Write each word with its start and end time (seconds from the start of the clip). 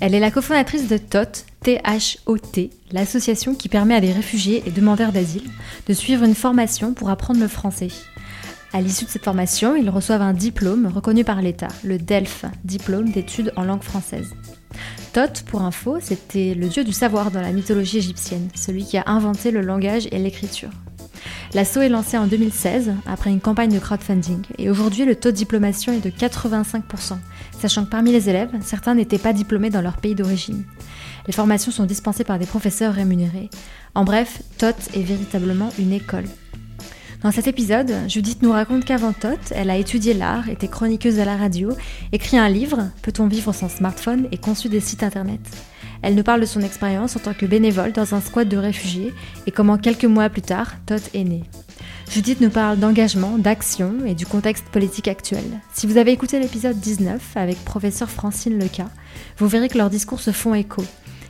Elle 0.00 0.14
est 0.14 0.20
la 0.20 0.30
cofondatrice 0.30 0.88
de 0.88 0.96
TOT, 0.96 1.44
T-H-O-T, 1.62 2.70
l'association 2.90 3.54
qui 3.54 3.68
permet 3.68 3.94
à 3.94 4.00
des 4.00 4.12
réfugiés 4.12 4.62
et 4.66 4.70
demandeurs 4.70 5.12
d'asile 5.12 5.48
de 5.86 5.92
suivre 5.92 6.24
une 6.24 6.34
formation 6.34 6.92
pour 6.92 7.10
apprendre 7.10 7.40
le 7.40 7.48
français. 7.48 7.88
À 8.72 8.80
l'issue 8.80 9.04
de 9.04 9.10
cette 9.10 9.24
formation, 9.24 9.76
ils 9.76 9.90
reçoivent 9.90 10.22
un 10.22 10.32
diplôme 10.32 10.86
reconnu 10.86 11.24
par 11.24 11.42
l'État, 11.42 11.68
le 11.84 11.98
DELF, 11.98 12.46
diplôme 12.64 13.10
d'études 13.10 13.52
en 13.56 13.64
langue 13.64 13.82
française. 13.82 14.34
Thoth, 15.12 15.42
pour 15.46 15.60
info, 15.60 15.98
c'était 16.00 16.54
le 16.54 16.68
dieu 16.68 16.82
du 16.82 16.92
savoir 16.92 17.30
dans 17.30 17.42
la 17.42 17.52
mythologie 17.52 17.98
égyptienne, 17.98 18.48
celui 18.54 18.86
qui 18.86 18.96
a 18.96 19.04
inventé 19.06 19.50
le 19.50 19.60
langage 19.60 20.08
et 20.10 20.18
l'écriture. 20.18 20.70
L'assaut 21.54 21.82
est 21.82 21.90
lancé 21.90 22.16
en 22.16 22.26
2016 22.26 22.94
après 23.06 23.30
une 23.30 23.40
campagne 23.40 23.72
de 23.72 23.78
crowdfunding 23.78 24.42
et 24.56 24.70
aujourd'hui 24.70 25.04
le 25.04 25.16
taux 25.16 25.30
de 25.30 25.36
diplomation 25.36 25.92
est 25.92 26.00
de 26.00 26.08
85%, 26.08 27.18
sachant 27.62 27.84
que 27.84 27.90
parmi 27.90 28.10
les 28.10 28.28
élèves, 28.28 28.50
certains 28.60 28.96
n'étaient 28.96 29.18
pas 29.18 29.32
diplômés 29.32 29.70
dans 29.70 29.82
leur 29.82 29.98
pays 29.98 30.16
d'origine. 30.16 30.64
Les 31.28 31.32
formations 31.32 31.70
sont 31.70 31.86
dispensées 31.86 32.24
par 32.24 32.40
des 32.40 32.46
professeurs 32.46 32.92
rémunérés. 32.92 33.50
En 33.94 34.02
bref, 34.02 34.42
TOT 34.58 34.74
est 34.94 35.02
véritablement 35.02 35.70
une 35.78 35.92
école. 35.92 36.24
Dans 37.22 37.30
cet 37.30 37.46
épisode, 37.46 37.92
Judith 38.08 38.42
nous 38.42 38.50
raconte 38.50 38.84
qu'avant 38.84 39.12
TOT, 39.12 39.38
elle 39.52 39.70
a 39.70 39.76
étudié 39.76 40.12
l'art, 40.12 40.48
était 40.48 40.66
chroniqueuse 40.66 41.20
à 41.20 41.24
la 41.24 41.36
radio, 41.36 41.70
écrit 42.10 42.36
un 42.36 42.48
livre, 42.48 42.90
Peut-on 43.02 43.28
vivre 43.28 43.52
sans 43.52 43.68
smartphone, 43.68 44.26
et 44.32 44.38
conçu 44.38 44.68
des 44.68 44.80
sites 44.80 45.04
internet. 45.04 45.40
Elle 46.02 46.16
nous 46.16 46.24
parle 46.24 46.40
de 46.40 46.46
son 46.46 46.62
expérience 46.62 47.14
en 47.14 47.20
tant 47.20 47.34
que 47.34 47.46
bénévole 47.46 47.92
dans 47.92 48.16
un 48.16 48.20
squat 48.20 48.48
de 48.48 48.56
réfugiés 48.56 49.14
et 49.46 49.52
comment 49.52 49.78
quelques 49.78 50.04
mois 50.04 50.28
plus 50.30 50.42
tard, 50.42 50.74
TOT 50.84 50.96
est 51.14 51.22
né. 51.22 51.44
Judith 52.12 52.42
nous 52.42 52.50
parle 52.50 52.78
d'engagement, 52.78 53.38
d'action 53.38 54.04
et 54.04 54.14
du 54.14 54.26
contexte 54.26 54.66
politique 54.66 55.08
actuel. 55.08 55.42
Si 55.72 55.86
vous 55.86 55.96
avez 55.96 56.12
écouté 56.12 56.38
l'épisode 56.38 56.78
19 56.78 57.38
avec 57.38 57.64
professeur 57.64 58.10
Francine 58.10 58.58
Leca, 58.58 58.90
vous 59.38 59.48
verrez 59.48 59.70
que 59.70 59.78
leurs 59.78 59.88
discours 59.88 60.20
se 60.20 60.30
font 60.30 60.52
écho 60.52 60.84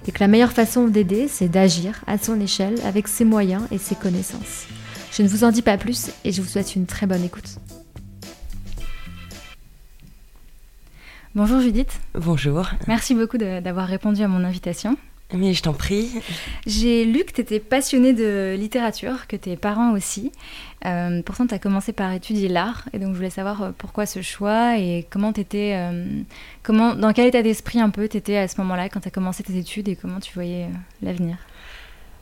et 0.08 0.10
que 0.10 0.18
la 0.18 0.26
meilleure 0.26 0.50
façon 0.50 0.88
d'aider, 0.88 1.28
c'est 1.28 1.46
d'agir 1.46 2.02
à 2.08 2.18
son 2.18 2.40
échelle 2.40 2.74
avec 2.84 3.06
ses 3.06 3.24
moyens 3.24 3.62
et 3.70 3.78
ses 3.78 3.94
connaissances. 3.94 4.66
Je 5.12 5.22
ne 5.22 5.28
vous 5.28 5.44
en 5.44 5.52
dis 5.52 5.62
pas 5.62 5.78
plus 5.78 6.10
et 6.24 6.32
je 6.32 6.42
vous 6.42 6.48
souhaite 6.48 6.74
une 6.74 6.86
très 6.86 7.06
bonne 7.06 7.22
écoute. 7.22 7.60
Bonjour 11.36 11.60
Judith. 11.60 12.00
Bonjour. 12.14 12.68
Merci 12.88 13.14
beaucoup 13.14 13.38
d'avoir 13.38 13.86
répondu 13.86 14.24
à 14.24 14.26
mon 14.26 14.42
invitation. 14.42 14.96
Mais 15.34 15.54
je 15.54 15.62
t'en 15.62 15.72
prie. 15.72 16.10
J'ai 16.66 17.04
lu 17.04 17.24
que 17.24 17.32
tu 17.32 17.40
étais 17.40 17.60
passionnée 17.60 18.12
de 18.12 18.54
littérature, 18.58 19.26
que 19.26 19.36
tes 19.36 19.56
parents 19.56 19.92
aussi. 19.92 20.30
Euh, 20.84 21.22
pourtant, 21.22 21.46
tu 21.46 21.54
as 21.54 21.58
commencé 21.58 21.92
par 21.92 22.12
étudier 22.12 22.48
l'art. 22.48 22.88
Et 22.92 22.98
donc, 22.98 23.12
je 23.12 23.16
voulais 23.16 23.30
savoir 23.30 23.62
euh, 23.62 23.70
pourquoi 23.76 24.06
ce 24.06 24.20
choix 24.20 24.78
et 24.78 25.06
comment 25.10 25.32
tu 25.32 25.40
étais. 25.40 25.74
Euh, 25.74 26.06
comment, 26.62 26.94
dans 26.94 27.12
quel 27.12 27.28
état 27.28 27.42
d'esprit 27.42 27.80
un 27.80 27.90
peu 27.90 28.08
tu 28.08 28.16
étais 28.16 28.36
à 28.36 28.48
ce 28.48 28.60
moment-là 28.60 28.88
quand 28.88 29.00
tu 29.00 29.08
as 29.08 29.12
commencé 29.12 29.42
tes 29.42 29.56
études 29.56 29.88
et 29.88 29.96
comment 29.96 30.20
tu 30.20 30.32
voyais 30.34 30.68
l'avenir? 31.02 31.36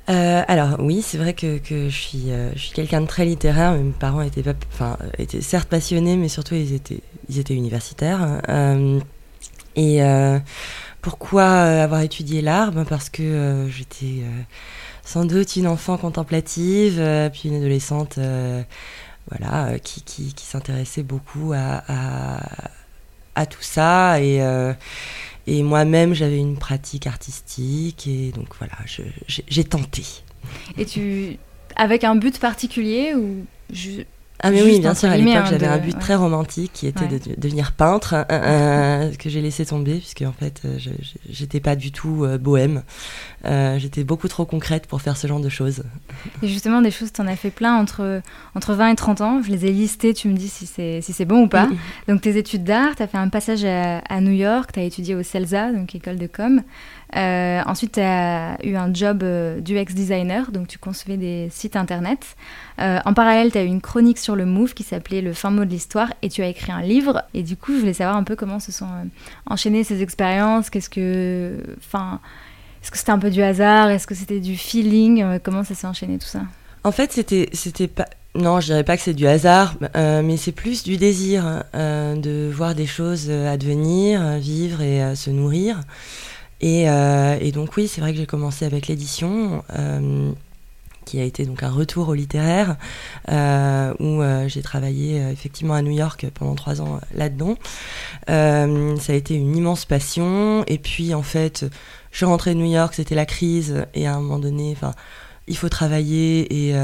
Alors 0.07 0.81
oui, 0.81 1.03
c'est 1.03 1.19
vrai 1.19 1.35
que, 1.35 1.59
que, 1.59 1.89
je 1.89 1.97
suis, 1.97 2.31
je 2.55 2.59
suis 2.59 2.73
quelqu'un 2.73 3.01
de 3.01 3.07
très 3.07 3.25
littéraire. 3.25 3.75
Mes 3.75 3.93
parents 3.93 4.23
étaient, 4.23 4.43
pas, 4.43 4.55
enfin, 4.73 4.99
étaient 5.19 5.41
certes 5.41 5.69
passionnés, 5.69 6.17
mais 6.17 6.29
surtout 6.29 6.57
ils 6.57 6.75
étaient, 6.75 7.01
ils 7.29 7.39
étaient 7.39 7.55
universitaires. 7.55 8.43
et 9.77 10.03
pourquoi 11.01 11.43
euh, 11.43 11.85
avoir 11.85 12.01
étudié 12.03 12.43
l'art? 12.43 12.73
Ben 12.73 12.85
Parce 12.85 13.09
que 13.09 13.23
euh, 13.23 13.69
j'étais 13.69 14.23
euh, 14.23 14.43
sans 15.05 15.25
doute 15.25 15.57
une 15.57 15.67
enfant 15.67 15.97
contemplative, 15.97 17.03
puis 17.33 17.49
une 17.49 17.57
adolescente 17.57 18.19
voilà, 19.31 19.79
qui, 19.79 20.03
qui, 20.03 20.35
qui 20.35 20.45
s'intéressait 20.45 21.03
beaucoup 21.03 21.53
à, 21.55 21.83
à, 21.89 22.41
à, 23.35 23.47
tout 23.47 23.63
ça. 23.63 24.21
Et, 24.21 24.41
et 25.47 25.63
moi-même, 25.63 26.15
j'avais 26.15 26.39
une 26.39 26.57
pratique 26.57 27.07
artistique. 27.07 28.07
Et 28.07 28.31
donc 28.33 28.49
voilà, 28.59 28.75
j'ai 29.27 29.65
tenté. 29.65 30.05
Et 30.79 30.85
tu. 30.85 31.39
Avec 31.77 32.05
un 32.05 32.15
but 32.15 32.39
particulier 32.39 33.15
ou 33.15 33.47
ah 34.43 34.51
mais 34.51 34.63
oui, 34.63 34.81
bien 34.81 34.95
sûr, 34.95 35.11
à 35.11 35.17
l'époque 35.17 35.47
j'avais 35.51 35.67
un 35.67 35.79
but 35.79 35.99
très 35.99 36.15
romantique 36.15 36.73
qui 36.73 36.87
était 36.87 37.07
de, 37.07 37.19
devenir 37.37 37.73
peintre, 37.73 38.15
euh, 38.15 38.25
euh, 38.31 39.13
que 39.19 39.29
j'ai 39.29 39.43
laissé 39.43 39.67
tomber 39.67 39.99
puisque 39.99 40.23
en 40.23 40.33
fait 40.33 40.63
euh, 40.65 40.79
j'étais 41.29 41.61
pas 41.61 41.77
du 41.77 41.93
tout 41.93 42.27
bohème, 42.41 42.83
j'étais 43.45 44.05
beaucoup 44.05 44.29
trop 44.29 44.45
concrète 44.45 44.87
pour 44.87 45.03
faire 45.03 45.17
ce 45.17 45.27
genre 45.27 45.41
de 45.41 45.49
choses. 45.49 45.83
Et 46.43 46.49
justement 46.49 46.81
des 46.81 46.91
choses, 46.91 47.13
tu 47.13 47.21
en 47.21 47.27
as 47.27 47.37
fait 47.37 47.51
plein 47.51 47.77
entre, 47.77 48.23
entre 48.55 48.75
20 48.75 48.91
et 48.91 48.97
30 48.97 49.21
ans, 49.21 49.43
je 49.43 49.51
les 49.51 49.67
ai 49.67 49.73
listées, 49.73 50.15
tu 50.15 50.29
me 50.29 50.35
dis 50.35 50.49
si 50.49 50.67
c'est 50.67 51.01
si 51.01 51.25
bon 51.25 51.43
ou 51.43 51.49
pas. 51.49 51.69
Donc 52.09 52.23
tes 52.23 52.39
études 52.39 52.65
d'art, 52.65 52.97
tu 52.97 53.03
as 53.03 53.07
fait 53.07 53.19
un 53.19 53.29
passage 53.29 53.65
à, 53.65 53.99
à 53.99 54.21
New 54.21 54.33
York, 54.33 54.71
tu 54.73 54.81
as 54.81 54.85
étudié 54.85 55.15
au 55.15 55.23
CELSA, 55.23 55.73
donc 55.73 55.95
école 55.95 56.17
de 56.17 56.27
com. 56.27 56.63
Euh, 57.17 57.61
ensuite, 57.67 57.93
tu 57.93 58.01
as 58.01 58.57
eu 58.65 58.77
un 58.77 58.93
job 58.93 59.23
euh, 59.23 59.61
d'UX 59.61 59.95
designer, 59.95 60.53
donc 60.53 60.69
tu 60.69 60.79
concevais 60.79 61.17
des 61.17 61.49
sites 61.51 61.77
internet. 61.77 62.37
Euh, 62.81 62.99
en 63.05 63.15
parallèle, 63.15 63.51
tu 63.51 63.59
as 63.59 63.65
eu 63.65 63.67
une 63.67 63.81
chronique 63.81 64.19
sur 64.19 64.37
le 64.37 64.47
Move 64.47 64.75
qui 64.75 64.83
s'appelait 64.83 65.21
Le 65.21 65.33
fin 65.33 65.51
mot 65.51 65.65
de 65.65 65.71
l'histoire 65.71 66.13
et 66.23 66.29
tu 66.29 66.43
as 66.43 66.49
écrit 66.49 66.73
un 66.73 66.83
livre. 66.83 67.23
Et 67.35 67.43
du 67.43 67.57
coup, 67.57 67.75
je 67.75 67.81
voulais 67.81 67.95
savoir 67.95 68.17
un 68.17 68.23
peu 68.23 68.37
comment 68.37 68.61
se 68.61 68.73
sont 68.73 68.89
enchaînées 69.47 69.85
ces 69.85 70.03
expériences. 70.03 70.71
Qu'est-ce 70.71 70.91
que. 70.91 71.59
Enfin. 71.79 72.21
Est-ce 72.83 72.91
que 72.91 72.97
c'était 72.97 73.11
un 73.11 73.19
peu 73.19 73.29
du 73.29 73.43
hasard? 73.43 73.91
Est-ce 73.91 74.07
que 74.07 74.15
c'était 74.15 74.41
du 74.41 74.57
feeling? 74.57 75.39
Comment 75.43 75.65
ça 75.65 75.75
s'est 75.75 75.87
enchaîné 75.87 76.17
tout 76.17 76.27
ça? 76.27 76.41
En 76.83 76.93
fait, 76.93 77.13
c'était 77.13 77.51
c'était 77.53 77.89
pas 77.89 78.07
non, 78.35 78.59
je 78.61 78.67
dirais 78.67 78.85
pas 78.85 78.97
que 78.97 79.03
c'est 79.03 79.13
du 79.13 79.27
hasard, 79.27 79.75
mais 79.95 80.39
c'est 80.39 80.53
plus 80.53 80.83
du 80.83 80.97
désir 80.97 81.63
de 81.75 82.51
voir 82.51 82.75
des 82.75 82.87
choses 82.87 83.29
advenir, 83.29 84.39
vivre 84.39 84.81
et 84.81 85.15
se 85.15 85.29
nourrir. 85.29 85.81
Euh, 86.63 87.39
et, 87.41 87.53
donc 87.53 87.77
oui, 87.77 87.89
c'est 87.89 88.01
vrai 88.01 88.13
que 88.13 88.19
j'ai 88.19 88.27
commencé 88.27 88.65
avec 88.65 88.87
l'édition. 88.87 89.65
Euh, 89.77 90.33
qui 91.07 91.19
a 91.19 91.25
été 91.25 91.45
donc 91.45 91.63
un 91.63 91.71
retour 91.71 92.11
au 92.11 92.15
littéraire, 92.15 92.77
euh, 93.31 93.95
où 93.99 94.23
j'ai 94.49 94.63
travaillé 94.63 95.17
effectivement 95.33 95.75
à 95.75 95.83
New 95.83 95.91
York 95.91 96.27
pendant 96.35 96.55
trois 96.55 96.83
ans 96.83 97.01
là-dedans. 97.15 97.57
ça 98.29 99.13
a 99.13 99.17
été 99.17 99.35
une 99.35 99.57
immense 99.57 99.87
passion. 99.87 100.63
Et 100.69 100.79
puis 100.79 101.15
en 101.15 101.23
fait, 101.23 101.65
je 102.13 102.17
suis 102.19 102.27
rentrée 102.27 102.55
de 102.55 102.61
New 102.61 102.71
York, 102.71 102.95
c'était 102.95 103.17
la 103.17 103.27
crise, 103.27 103.87
et 103.95 104.07
à 104.07 104.15
un 104.15 104.21
moment 104.21 104.39
donné, 104.39 104.73
enfin, 104.77 104.93
il 105.49 105.57
faut 105.57 105.71
travailler 105.71 106.69
et 106.69 106.75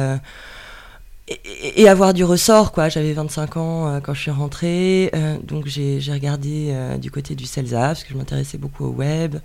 et, 1.28 1.88
avoir 1.88 2.14
du 2.14 2.22
ressort, 2.24 2.70
quoi. 2.72 2.88
J'avais 2.88 3.12
25 3.12 3.56
ans 3.56 3.88
euh, 3.88 4.00
quand 4.00 4.14
je 4.14 4.20
suis 4.20 4.30
rentrée, 4.30 5.10
euh, 5.14 5.36
donc 5.42 5.66
j'ai 5.66 6.00
regardé 6.12 6.68
euh, 6.70 6.98
du 6.98 7.10
côté 7.10 7.34
du 7.34 7.46
CELSA, 7.46 7.88
parce 7.88 8.04
que 8.04 8.12
je 8.12 8.16
m'intéressais 8.16 8.58
beaucoup 8.58 8.84
au 8.84 8.90
web, 8.90 9.36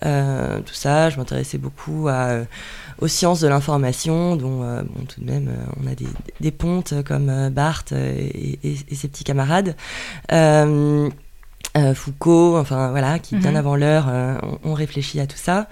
tout 0.00 0.74
ça. 0.74 1.10
Je 1.10 1.16
m'intéressais 1.16 1.58
beaucoup 1.58 2.08
à, 2.08 2.44
aux 3.00 3.08
sciences 3.08 3.40
de 3.40 3.48
l'information, 3.48 4.36
dont 4.36 4.60
bon, 4.60 5.04
tout 5.08 5.20
de 5.20 5.26
même 5.26 5.50
on 5.82 5.90
a 5.90 5.94
des, 5.94 6.06
des 6.40 6.50
pontes 6.52 6.94
comme 7.04 7.50
Barthes 7.50 7.92
et, 7.92 8.58
et, 8.62 8.94
ses 8.94 9.08
petits 9.08 9.24
camarades. 9.24 9.74
Euh, 11.76 11.92
Foucault, 11.92 12.56
enfin 12.56 12.90
voilà, 12.90 13.18
qui 13.18 13.34
bien 13.34 13.50
mhm. 13.50 13.56
avant 13.56 13.74
l'heure 13.74 14.06
euh, 14.08 14.38
ont, 14.62 14.74
réfléchi 14.74 15.18
à 15.18 15.26
tout 15.26 15.36
ça. 15.36 15.66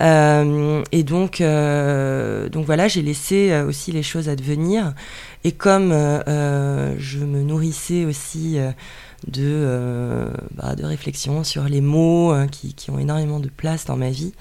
Euh, 0.00 0.84
et 0.92 1.02
donc, 1.02 1.42
donc 1.42 2.64
voilà, 2.66 2.86
j'ai 2.86 3.02
laissé 3.02 3.52
aussi 3.62 3.90
les 3.90 4.04
choses 4.04 4.28
advenir. 4.28 4.94
Et 5.42 5.50
comme 5.50 5.90
je 5.90 7.18
me 7.18 7.42
nourrissais 7.42 8.04
aussi 8.04 8.56
de, 9.26 10.28
bah, 10.54 10.76
de 10.76 10.84
réflexion 10.84 11.42
sur 11.42 11.64
les 11.64 11.80
mots 11.80 12.32
qui, 12.52 12.74
qui, 12.74 12.92
ont 12.92 13.00
énormément 13.00 13.40
de 13.40 13.48
place 13.48 13.84
dans 13.84 13.96
ma 13.96 14.10
vie, 14.10 14.34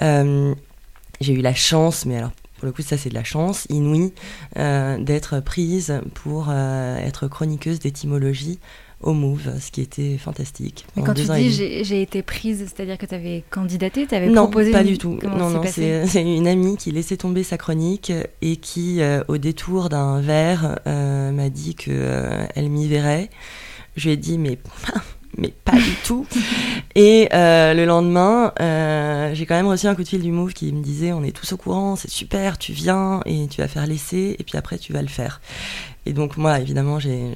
j'ai 0.00 1.32
eu 1.32 1.40
la 1.40 1.54
chance, 1.54 2.06
mais 2.06 2.16
alors 2.16 2.30
pour 2.58 2.66
le 2.66 2.72
coup 2.72 2.82
ça 2.82 2.96
c'est 2.96 3.08
de 3.08 3.14
la 3.14 3.24
chance 3.24 3.66
inouïe, 3.70 4.12
d'être 4.54 5.40
prise 5.40 6.00
pour 6.14 6.52
être 6.52 7.26
chroniqueuse 7.26 7.80
d'étymologie 7.80 8.60
au 9.00 9.12
Move, 9.12 9.52
ce 9.60 9.70
qui 9.70 9.80
était 9.80 10.18
fantastique. 10.18 10.84
Mais 10.96 11.02
quand 11.02 11.14
tu 11.14 11.22
dis 11.22 11.50
j'ai 11.50 12.02
été 12.02 12.22
prise, 12.22 12.58
c'est-à-dire 12.66 12.98
que 12.98 13.06
tu 13.06 13.14
avais 13.14 13.44
candidaté, 13.50 14.06
tu 14.06 14.14
avais 14.14 14.30
proposé 14.30 14.70
Non, 14.70 14.76
pas 14.76 14.84
du 14.84 14.98
tout. 14.98 15.18
non, 15.22 15.50
non, 15.50 15.62
c'est 15.66 16.22
une 16.22 16.48
amie 16.48 16.76
qui 16.76 16.90
laissait 16.90 17.16
tomber 17.16 17.42
sa 17.44 17.56
chronique 17.58 18.12
et 18.42 18.56
qui, 18.56 19.00
euh, 19.00 19.22
au 19.28 19.38
détour 19.38 19.88
d'un 19.88 20.20
verre, 20.20 20.80
euh, 20.86 21.30
m'a 21.30 21.48
dit 21.48 21.74
qu'elle 21.74 21.94
euh, 21.96 22.46
elle 22.54 22.68
m'y 22.70 22.88
verrait. 22.88 23.30
Je 23.96 24.08
lui 24.08 24.14
ai 24.14 24.16
dit, 24.16 24.38
mais 24.38 24.58
mais 25.36 25.52
pas 25.64 25.76
du 25.76 25.94
tout. 26.04 26.26
Et 26.94 27.28
euh, 27.32 27.74
le 27.74 27.84
lendemain, 27.84 28.52
euh, 28.60 29.34
j'ai 29.34 29.46
quand 29.46 29.54
même 29.54 29.66
reçu 29.66 29.86
un 29.86 29.94
coup 29.94 30.02
de 30.02 30.08
fil 30.08 30.22
du 30.22 30.32
Move 30.32 30.52
qui 30.52 30.72
me 30.72 30.82
disait 30.82 31.12
on 31.12 31.22
est 31.22 31.32
tous 31.32 31.52
au 31.52 31.56
courant, 31.56 31.96
c'est 31.96 32.10
super, 32.10 32.58
tu 32.58 32.72
viens 32.72 33.20
et 33.26 33.46
tu 33.48 33.60
vas 33.60 33.68
faire 33.68 33.86
l'essai 33.86 34.36
et 34.38 34.44
puis 34.44 34.56
après 34.56 34.78
tu 34.78 34.92
vas 34.92 35.02
le 35.02 35.08
faire. 35.08 35.40
Et 36.06 36.14
donc 36.14 36.38
moi, 36.38 36.58
évidemment, 36.58 36.98
j'ai 36.98 37.34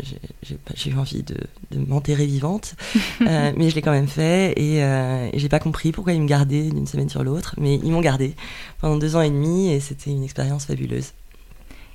eu 0.87 0.95
envie 0.95 1.23
de, 1.23 1.37
m'enterrer 1.77 2.25
vivante, 2.25 2.75
euh, 3.21 3.53
mais 3.57 3.69
je 3.69 3.75
l'ai 3.75 3.83
quand 3.83 3.93
même 3.93 4.09
fait 4.09 4.53
et, 4.53 4.79
et 4.79 5.39
j'ai 5.39 5.49
pas 5.49 5.59
compris 5.59 5.93
pourquoi 5.93 6.15
ils 6.15 6.23
me 6.23 6.29
gardaient 6.29 6.71
d'une 6.71 6.87
semaine 6.87 7.11
sur 7.11 7.23
l'autre, 7.23 7.55
mais 7.59 7.77
ils 7.77 7.91
m'ont 7.91 8.01
gardé 8.01 8.35
pendant 8.81 8.97
deux 8.97 9.15
ans 9.15 9.21
et 9.21 9.31
demi 9.31 9.71
et 9.71 9.81
c'était 9.81 10.11
une 10.11 10.25
expérience 10.25 10.65
fabuleuse. 10.65 11.13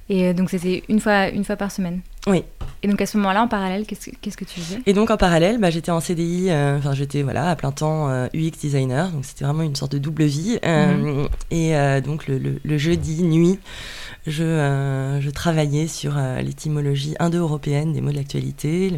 Et 0.10 0.34
donc 0.34 0.50
c'était 0.50 0.84
une 0.88 1.00
fois, 1.00 1.30
une 1.30 1.44
fois 1.44 1.56
par 1.56 1.72
semaine? 1.72 2.02
Oui. 2.28 2.44
Et 2.84 2.88
donc 2.88 3.02
à 3.02 3.06
ce 3.06 3.18
moment-là, 3.18 3.42
en 3.42 3.48
parallèle, 3.48 3.86
qu'est-ce, 3.88 4.12
qu'est-ce 4.22 4.38
que 4.38 4.46
tu 4.46 4.60
faisais? 4.60 4.80
Et 4.86 4.94
donc 4.94 5.10
en 5.10 5.18
parallèle, 5.18 5.58
bah, 5.58 5.72
j'étais 5.72 5.92
en 5.92 6.00
CDI, 6.00 6.50
euh, 6.50 6.78
enfin 6.78 6.94
j'étais 6.94 7.24
voilà, 7.24 7.50
à 7.50 7.56
plein 7.56 7.72
temps 7.72 8.10
euh, 8.10 8.28
UX 8.36 8.52
designer, 8.62 9.10
donc 9.12 9.26
c'était 9.26 9.46
vraiment 9.46 9.64
une 9.64 9.76
sorte 9.76 9.94
de 9.94 9.98
double 9.98 10.26
vie. 10.26 10.60
Euh, 10.64 10.94
mhm. 10.94 11.28
Et 11.50 12.02
donc 12.02 12.28
le, 12.28 12.60
le, 12.64 12.78
jeudi 12.78 13.24
nuit, 13.24 13.60
je, 14.28 15.18
je 15.20 15.30
travaillais 15.32 15.88
sur 15.88 16.16
l'étymologie 16.44 17.16
indo-européenne 17.20 17.94
des 17.94 18.02
mots 18.02 18.12
de 18.12 18.18
l'actualité. 18.18 18.94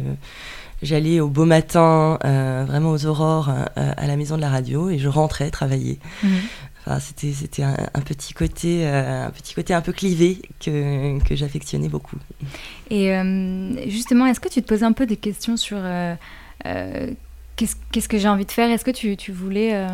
J'allais 0.82 1.20
au 1.20 1.28
beau 1.28 1.44
matin, 1.44 2.18
vraiment 2.22 2.90
aux 2.90 3.06
aurores, 3.06 3.50
à 3.76 4.06
la 4.06 4.16
maison 4.16 4.36
de 4.36 4.40
la 4.40 4.50
radio, 4.50 4.90
et 4.90 4.98
je 4.98 5.08
rentrais 5.08 5.50
travailler. 5.50 5.98
Mhm 6.22 6.40
c'était 6.98 7.32
c'était 7.32 7.62
un, 7.62 8.00
petit 8.04 8.34
côté 8.34 8.86
euh, 8.86 9.26
un 9.26 9.30
petit 9.30 9.54
côté 9.54 9.74
un 9.74 9.80
peu 9.80 9.92
clivé 9.92 10.40
que, 10.64 11.22
que 11.22 11.36
j'affectionnais 11.36 11.88
beaucoup. 11.88 12.16
Et 12.90 13.14
euh, 13.14 13.88
justement, 13.88 14.26
est-ce 14.26 14.40
que 14.40 14.48
tu 14.48 14.62
te 14.62 14.66
posais 14.66 14.84
un 14.84 14.92
peu 14.92 15.06
des 15.06 15.16
questions 15.16 15.56
sur 15.56 15.78
euh, 15.80 16.14
qu'est-ce 17.56 18.08
que 18.08 18.18
j'ai 18.18 18.28
envie 18.28 18.46
de 18.46 18.50
faire? 18.50 18.70
Est-ce 18.70 18.84
que 18.84 18.90
tu, 18.90 19.16
tu 19.16 19.30
voulais 19.30 19.86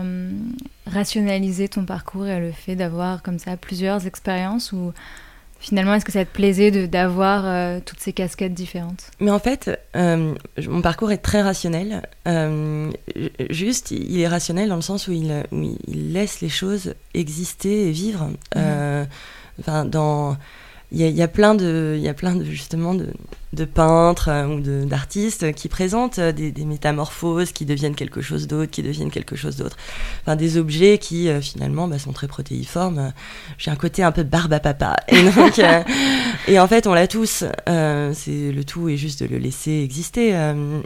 rationaliser 0.87 1.69
ton 1.69 1.85
parcours 1.85 2.27
et 2.27 2.41
le 2.41 2.53
fait 2.53 2.77
d'avoir 2.77 3.23
comme 3.23 3.39
ça 3.39 3.57
plusieurs 3.57 4.07
expériences 4.07 4.73
ou 4.73 4.93
Finalement, 5.59 5.95
est-ce 5.95 6.05
que 6.05 6.13
ça 6.13 6.25
te 6.25 6.31
plaisait 6.31 6.87
d'avoir 6.87 7.45
euh, 7.47 7.81
toutes 7.85 8.01
ces 8.01 8.13
casquettes 8.13 8.55
différentes? 8.55 9.11
Mais 9.21 9.31
en 9.31 9.39
fait, 9.39 9.71
euh, 9.97 10.35
mon 10.69 10.83
parcours 10.83 11.11
est 11.13 11.19
très 11.19 11.43
rationnel. 11.43 12.03
Euh, 12.29 12.91
juste, 13.51 13.91
il 13.91 14.21
est 14.21 14.29
rationnel 14.29 14.69
dans 14.69 14.77
le 14.77 14.83
sens 14.83 15.09
où 15.09 15.13
il, 15.13 15.45
il 15.89 16.13
laisse 16.13 16.41
les 16.41 16.49
choses 16.49 16.95
exister 17.15 17.89
et 17.89 17.91
vivre. 17.91 18.31
Mmh. 18.55 19.07
Enfin, 19.59 19.87
dans 19.87 20.37
il 20.93 21.01
y, 21.01 21.23
a 21.23 21.29
plein 21.29 21.57
de, 21.57 21.95
il 21.97 22.03
y 22.03 22.09
a 22.09 22.15
plein 22.15 22.37
de 22.37 22.45
justement 22.45 22.95
de, 22.95 23.65
peintres 23.65 24.29
euh, 24.29 24.47
ou 24.47 24.87
d'artistes 24.87 25.53
qui 25.53 25.69
présentent 25.69 26.21
euh, 26.21 26.31
des, 26.31 26.53
métamorphoses 26.65 27.51
qui 27.51 27.65
deviennent 27.65 27.97
quelque 27.97 28.21
chose 28.21 28.47
d'autre, 28.47 28.71
qui 28.71 28.83
deviennent 28.83 29.11
quelque 29.11 29.35
chose 29.35 29.57
d'autre. 29.57 29.77
Enfin, 30.23 30.37
des 30.37 30.59
objets 30.59 30.99
qui 30.99 31.29
euh, 31.29 31.41
finalement 31.41 31.89
bah, 31.89 31.99
sont 31.99 32.13
très 32.13 32.29
protéiformes. 32.29 33.13
J'ai 33.59 33.73
un 33.73 33.77
côté 33.77 34.05
un 34.05 34.13
peu 34.13 34.23
barbe 34.23 34.53
à 34.53 34.61
papa. 34.61 34.97
Et, 35.09 35.23
donc, 35.23 35.61
et 36.47 36.61
en 36.61 36.69
fait, 36.69 36.87
on 36.87 36.95
l'a 36.95 37.09
tous. 37.09 37.45
c'est 37.67 38.53
le 38.53 38.63
tout 38.65 38.89
est 38.89 38.97
juste 38.97 39.23
de 39.23 39.29
le 39.29 39.39
laisser 39.39 39.83
exister. 39.83 40.33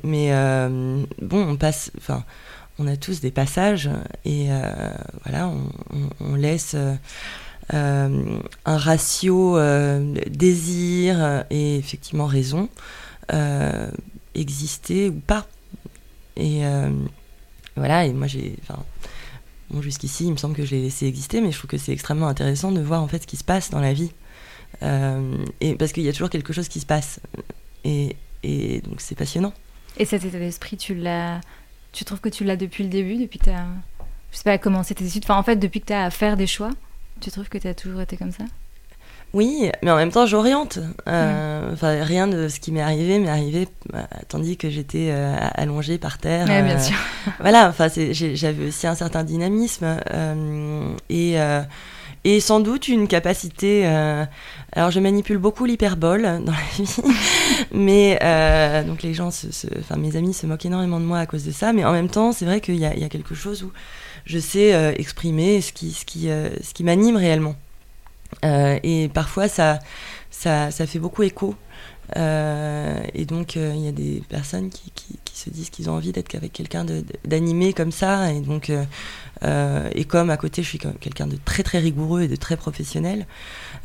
mais 0.02 0.30
bon, 1.20 1.46
on 1.46 1.56
passe. 1.56 1.90
Enfin, 1.98 2.24
on 2.78 2.86
a 2.86 2.96
tous 2.96 3.20
des 3.20 3.30
passages 3.30 3.90
et 4.24 4.48
voilà, 5.24 5.50
on, 6.20 6.34
laisse 6.34 6.72
euh, 6.74 6.94
un 7.72 8.76
ratio 8.76 9.56
euh, 9.56 10.14
désir 10.28 11.44
et 11.50 11.76
effectivement 11.76 12.26
raison 12.26 12.68
euh, 13.32 13.90
exister 14.34 15.08
ou 15.10 15.20
pas. 15.20 15.46
Et 16.36 16.62
voilà, 17.76 18.06
et 18.06 18.12
moi 18.12 18.26
j'ai. 18.26 18.56
Bon, 19.70 19.82
jusqu'ici, 19.82 20.24
il 20.24 20.32
me 20.32 20.36
semble 20.36 20.56
que 20.56 20.64
je 20.64 20.74
l'ai 20.74 20.82
laissé 20.82 21.06
exister, 21.06 21.40
mais 21.40 21.52
je 21.52 21.58
trouve 21.58 21.70
que 21.70 21.78
c'est 21.78 21.92
extrêmement 21.92 22.26
intéressant 22.26 22.72
de 22.72 22.80
voir 22.80 23.02
en 23.02 23.08
fait 23.08 23.22
ce 23.22 23.26
qui 23.26 23.36
se 23.36 23.44
passe 23.44 23.70
dans 23.70 23.80
la 23.80 23.92
vie. 23.92 24.10
et 24.82 25.74
parce 25.76 25.92
qu'il 25.92 26.02
y 26.02 26.08
a 26.08 26.12
toujours 26.12 26.30
quelque 26.30 26.52
chose 26.52 26.68
qui 26.68 26.80
se 26.80 26.86
passe. 26.86 27.20
Et, 27.84 28.16
et 28.42 28.80
donc 28.80 29.00
c'est 29.00 29.14
passionnant. 29.14 29.52
Et 29.96 30.04
cet 30.04 30.24
état 30.24 30.38
d'esprit, 30.38 30.76
tu 30.76 30.94
l'as. 30.94 31.40
Tu 31.92 32.04
trouves 32.04 32.20
que 32.20 32.28
tu 32.28 32.44
l'as 32.44 32.56
depuis 32.56 32.84
le 32.84 32.90
début, 32.90 33.16
depuis 33.16 33.38
que 33.38 33.44
tu 33.44 33.50
as. 33.50 33.66
Je 34.32 34.36
sais 34.38 34.44
pas, 34.44 34.58
commencé 34.58 34.94
tes 34.94 35.04
études, 35.04 35.24
enfin 35.24 35.36
en 35.36 35.42
fait, 35.42 35.56
depuis 35.56 35.80
que 35.80 35.86
tu 35.86 35.92
as 35.92 36.04
à 36.04 36.10
faire 36.10 36.36
des 36.36 36.46
choix? 36.46 36.70
Tu 37.20 37.30
trouves 37.30 37.48
que 37.48 37.58
tu 37.58 37.68
as 37.68 37.74
toujours 37.74 38.00
été 38.00 38.16
comme 38.16 38.32
ça? 38.32 38.44
Oui, 39.32 39.70
mais 39.82 39.90
en 39.92 39.96
même 39.96 40.10
temps, 40.10 40.26
j'oriente. 40.26 40.80
Euh, 41.06 41.74
rien 41.80 42.26
de 42.26 42.48
ce 42.48 42.58
qui 42.58 42.72
m'est 42.72 42.80
arrivé 42.80 43.18
m'est 43.20 43.28
arrivé 43.28 43.68
euh, 43.94 44.02
tandis 44.28 44.56
que 44.56 44.68
j'étais 44.68 45.10
euh, 45.12 45.36
allongée 45.54 45.98
par 45.98 46.18
terre. 46.18 46.46
Oui, 46.48 46.62
bien 46.62 46.78
sûr. 46.80 46.96
voilà, 47.40 47.72
j'avais 47.78 48.68
aussi 48.68 48.86
un 48.88 48.96
certain 48.96 49.22
dynamisme 49.22 49.86
et, 51.08 51.36
et 52.24 52.40
sans 52.40 52.58
doute 52.58 52.88
une 52.88 53.06
capacité. 53.06 53.86
alors, 54.72 54.90
je 54.90 54.98
manipule 54.98 55.38
beaucoup 55.38 55.64
l'hyperbole 55.64 56.22
dans 56.44 56.52
la 56.52 56.58
vie, 56.76 56.96
mais 57.72 58.18
donc 58.84 59.04
les 59.04 59.14
gens, 59.14 59.28
enfin, 59.28 59.96
mes 59.96 60.16
amis 60.16 60.34
se 60.34 60.46
moquent 60.46 60.66
énormément 60.66 60.98
de 60.98 61.04
moi 61.04 61.20
à 61.20 61.26
cause 61.26 61.44
de 61.44 61.52
ça. 61.52 61.72
Mais 61.72 61.84
en 61.84 61.92
même 61.92 62.08
temps, 62.08 62.32
c'est 62.32 62.46
vrai 62.46 62.60
qu'il 62.60 62.74
y, 62.74 62.80
y, 62.80 63.04
a 63.04 63.08
quelque 63.08 63.36
chose 63.36 63.62
où 63.62 63.70
je 64.30 64.38
sais 64.38 64.74
euh, 64.74 64.92
exprimer 64.96 65.60
ce 65.60 65.72
qui, 65.72 65.90
ce 65.92 66.04
qui, 66.04 66.30
euh, 66.30 66.50
ce 66.62 66.72
qui 66.72 66.84
m'anime 66.84 67.16
réellement. 67.16 67.56
Euh, 68.44 68.78
et 68.84 69.08
parfois, 69.08 69.48
ça, 69.48 69.80
ça, 70.30 70.70
ça, 70.70 70.86
fait 70.86 71.00
beaucoup 71.00 71.24
écho. 71.24 71.56
et 72.16 73.24
donc, 73.26 73.56
il 73.56 73.84
y 73.84 73.88
a 73.88 73.92
des 73.92 74.22
personnes 74.28 74.70
qui, 74.70 74.92
qui, 74.94 75.18
se 75.34 75.50
disent 75.50 75.70
qu'ils 75.70 75.88
ont 75.88 75.94
envie 75.94 76.12
d'être 76.12 76.34
avec 76.34 76.52
quelqu'un 76.52 76.84
d'animé 77.24 77.72
comme 77.72 77.92
ça. 77.92 78.30
Et 78.32 78.40
donc, 78.40 78.70
et 78.70 80.04
comme 80.04 80.30
à 80.30 80.36
côté, 80.36 80.62
je 80.62 80.68
suis 80.68 80.78
quelqu'un 80.78 81.26
de 81.26 81.36
très 81.44 81.62
très 81.62 81.78
rigoureux 81.78 82.22
et 82.22 82.28
de 82.28 82.36
très 82.36 82.56
professionnel, 82.56 83.26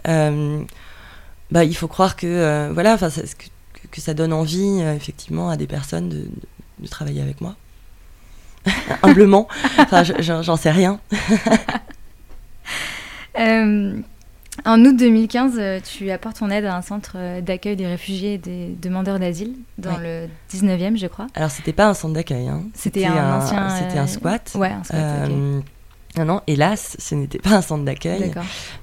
bah, 0.06 1.63
il 1.63 1.75
faut 1.75 1.88
croire 1.88 2.15
que 2.15 2.69
voilà, 2.71 2.98
que, 2.98 3.88
que, 3.89 4.01
ça 4.01 4.13
donne 4.13 4.33
envie 4.33 4.81
effectivement 4.81 5.50
à 5.50 5.57
des 5.57 5.68
personnes 5.68 6.09
de, 6.09 6.27
de 6.80 6.88
travailler 6.88 7.21
avec 7.21 7.41
moi. 7.41 7.56
humblement. 9.03 9.47
Enfin, 9.77 10.03
j'en 10.03 10.56
sais 10.56 10.71
rien. 10.71 11.00
Euh, 13.38 14.00
en 14.63 14.85
août 14.85 14.95
2015, 14.95 15.56
euh, 15.57 15.79
tu 15.81 16.09
apportes 16.09 16.39
ton 16.39 16.50
aide 16.50 16.63
à 16.65 16.77
un 16.77 16.81
centre 16.81 17.15
euh, 17.15 17.41
d'accueil 17.41 17.75
des 17.75 17.85
réfugiés 17.85 18.35
et 18.35 18.38
des 18.38 18.75
demandeurs 18.81 19.19
d'asile 19.19 19.56
dans 19.77 19.97
le 19.97 20.27
19e, 20.53 20.97
je 20.97 21.07
crois. 21.07 21.27
Alors, 21.35 21.51
c'était 21.51 21.73
pas 21.73 21.88
un 21.88 21.94
centre 21.94 22.13
d'accueil. 22.13 22.47
Hein. 22.47 22.63
C'était 22.73 23.06
un, 23.06 23.39
ancien. 23.39 23.69
C'était 23.69 24.00
un 24.00 24.07
squat. 24.07 24.51
Ouais, 24.56 24.71
un 24.71 24.83
squat. 24.83 25.29
Non, 26.17 26.23
non, 26.23 26.41
hélas, 26.47 26.95
ce 26.97 27.13
n'était 27.13 27.39
pas 27.39 27.57
un 27.57 27.62
centre 27.62 27.83
d'accueil, 27.83 28.31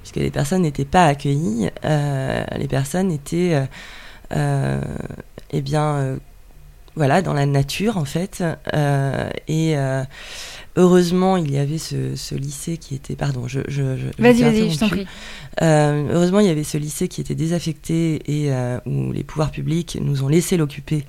puisque 0.03 0.17
les 0.17 0.29
personnes 0.29 0.61
n'étaient 0.61 0.85
pas 0.85 1.07
accueillies. 1.07 1.71
les 1.83 2.67
personnes 2.67 3.11
étaient, 3.11 3.59
eh 4.31 5.61
bien, 5.61 6.19
voilà, 6.95 7.21
dans 7.21 7.33
la 7.33 7.45
nature 7.45 7.97
en 7.97 8.05
fait. 8.05 8.43
Euh, 8.73 9.29
et 9.47 9.77
euh, 9.77 10.03
heureusement, 10.75 11.37
il 11.37 11.51
y 11.51 11.57
avait 11.57 11.77
ce, 11.77 12.35
lycée 12.35 12.77
qui 12.77 12.95
était, 12.95 13.15
pardon, 13.15 13.47
je, 13.47 13.61
je, 13.67 13.81
vas-y, 14.19 14.43
vas-y, 14.43 14.71
je 14.71 14.79
t'en 14.79 14.89
prie. 14.89 15.07
Euh, 15.61 16.07
heureusement, 16.11 16.39
il 16.39 16.47
y 16.47 16.49
avait 16.49 16.63
ce 16.63 16.77
lycée 16.77 17.07
qui 17.07 17.21
était 17.21 17.35
désaffecté 17.35 18.21
et 18.27 18.51
où 18.85 19.11
les 19.11 19.23
pouvoirs 19.23 19.51
publics 19.51 19.97
nous 20.01 20.23
ont 20.23 20.27
laissé 20.27 20.57
l'occuper 20.57 21.05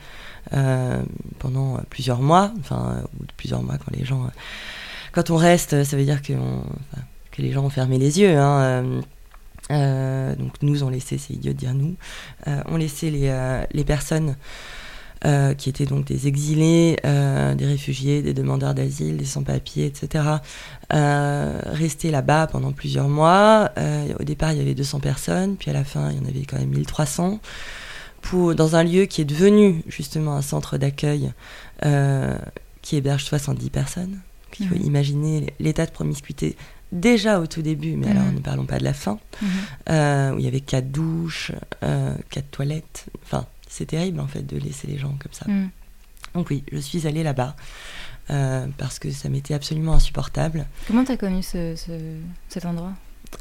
pendant 1.38 1.81
plusieurs 1.91 2.21
mois, 2.21 2.53
enfin, 2.61 3.03
ou 3.21 3.25
plusieurs 3.37 3.62
mois 3.62 3.76
quand 3.79 3.97
les 3.97 4.05
gens, 4.05 4.31
quand 5.12 5.31
on 5.31 5.37
reste, 5.37 5.85
ça 5.85 5.97
veut 5.97 6.05
dire 6.05 6.23
que, 6.23 6.33
que 7.31 7.43
les 7.43 7.53
gens 7.53 7.64
ont 7.64 7.71
fermé 7.71 7.99
les 7.99 8.21
yeux. 8.21 8.37
Hein, 8.38 9.03
donc 9.71 10.53
nous 10.61 10.83
ont 10.83 10.91
laissé, 10.91 11.17
c'est 11.17 11.33
idiot 11.33 11.53
de 11.53 11.59
dire 11.59 11.75
nous, 11.75 11.97
ont 12.47 12.76
laissé 12.76 13.11
les, 13.11 13.62
les 13.73 13.85
personnes 13.85 14.37
euh, 15.26 15.54
qui 15.54 15.71
étaient 15.71 15.87
donc 15.87 16.04
des 16.04 16.26
exilés, 16.26 16.99
euh, 17.07 17.54
des 17.54 17.64
réfugiés, 17.64 18.21
des 18.21 18.35
demandeurs 18.35 18.75
d'asile, 18.75 19.16
des 19.16 19.25
sans-papiers, 19.25 19.87
etc., 19.87 20.23
euh, 20.93 21.59
restés 21.64 22.11
là-bas 22.11 22.47
pendant 22.47 22.73
plusieurs 22.73 23.09
mois. 23.09 23.71
au 24.21 24.23
départ, 24.23 24.52
il 24.52 24.59
y 24.59 24.61
avait 24.61 24.75
200 24.75 25.00
personnes, 25.00 25.57
puis 25.57 25.71
à 25.71 25.73
la 25.73 25.83
fin, 25.83 26.11
il 26.11 26.19
y 26.19 26.21
en 26.21 26.28
avait 26.28 26.45
quand 26.45 26.59
même 26.59 26.69
1300. 26.69 27.40
Pour, 28.21 28.54
dans 28.54 28.76
un 28.76 28.85
lieu 28.85 29.07
qui 29.07 29.23
est 29.23 29.25
devenu 29.25 29.83
justement 29.88 30.37
un 30.37 30.43
centre 30.43 30.76
d'accueil 30.76 31.33
qui 32.83 32.97
héberge 32.97 33.25
70 33.25 33.71
personnes. 33.71 34.19
il 34.61 34.69
faut 34.69 34.75
mmh. 34.75 34.83
imaginer 34.83 35.54
l'état 35.59 35.87
de 35.87 35.90
promiscuité 35.90 36.54
déjà 36.93 37.40
au 37.40 37.47
tout 37.47 37.62
début, 37.62 37.97
mais 37.97 38.09
alors 38.09 38.31
ne 38.31 38.40
parlons 38.40 38.66
pas 38.66 38.78
de 38.78 38.85
la 38.85 38.93
fin, 38.93 39.19
mmh. 39.40 39.47
où 40.35 40.38
il 40.38 40.45
y 40.45 40.49
avait 40.49 40.61
quatre 40.61 40.90
douches, 40.90 41.52
quatre 41.81 42.50
toilettes, 42.50 43.07
enfin 43.23 43.47
c'est 43.75 43.87
terrible 43.87 44.21
en 44.21 44.28
fait 44.28 44.43
de 44.43 44.57
laisser 44.57 44.87
les 44.87 44.99
gens 44.99 45.14
comme 45.21 45.33
ça. 45.33 45.47
Mm. 45.49 45.71
Donc 46.35 46.50
oui, 46.50 46.62
je 46.71 46.78
suis 46.78 47.07
allée 47.07 47.23
là-bas 47.23 47.57
euh, 48.31 48.66
parce 48.78 48.99
que 48.99 49.11
ça 49.11 49.28
m'était 49.28 49.54
absolument 49.54 49.95
insupportable. 49.95 50.66
Comment 50.87 51.04
t'as 51.04 51.16
connu 51.16 51.43
ce, 51.43 51.75
cet 52.49 52.64
endroit? 52.64 52.93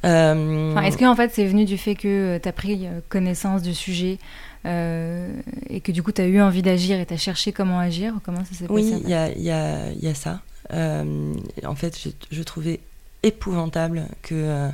Euh... 0.06 0.76
Est-ce 0.78 0.98
que 0.98 1.06
en 1.06 1.16
fait 1.16 1.32
c'est 1.34 1.46
venu 1.46 1.66
du 1.66 1.78
fait 1.78 1.94
que 1.94 2.08
euh, 2.08 2.40
tu 2.42 2.50
as 2.50 2.52
pris 2.52 2.88
connaissance 3.10 3.62
du 3.62 3.76
sujet 3.76 4.18
et 4.66 5.82
que 5.82 5.92
du 5.92 6.02
coup 6.02 6.12
tu 6.12 6.22
as 6.22 6.26
eu 6.26 6.42
envie 6.42 6.64
d'agir 6.64 7.00
et 7.00 7.06
tu 7.06 7.14
as 7.14 7.18
cherché 7.18 7.52
comment 7.52 7.80
agir? 7.80 8.16
Comment 8.24 8.44
ça 8.44 8.56
s'est 8.56 8.66
oui, 8.70 8.90
passé 8.90 8.96
Oui, 8.96 9.02
il 9.04 9.10
y 9.10 9.14
a, 9.14 9.30
y, 9.38 9.52
a, 9.52 9.92
y 9.92 10.08
a, 10.08 10.16
ça. 10.16 10.42
en 10.72 11.76
fait, 11.76 12.00
je, 12.00 12.10
je, 12.32 12.44
trouvais 12.44 12.80
épouvantable 13.22 14.08
que 14.24 14.70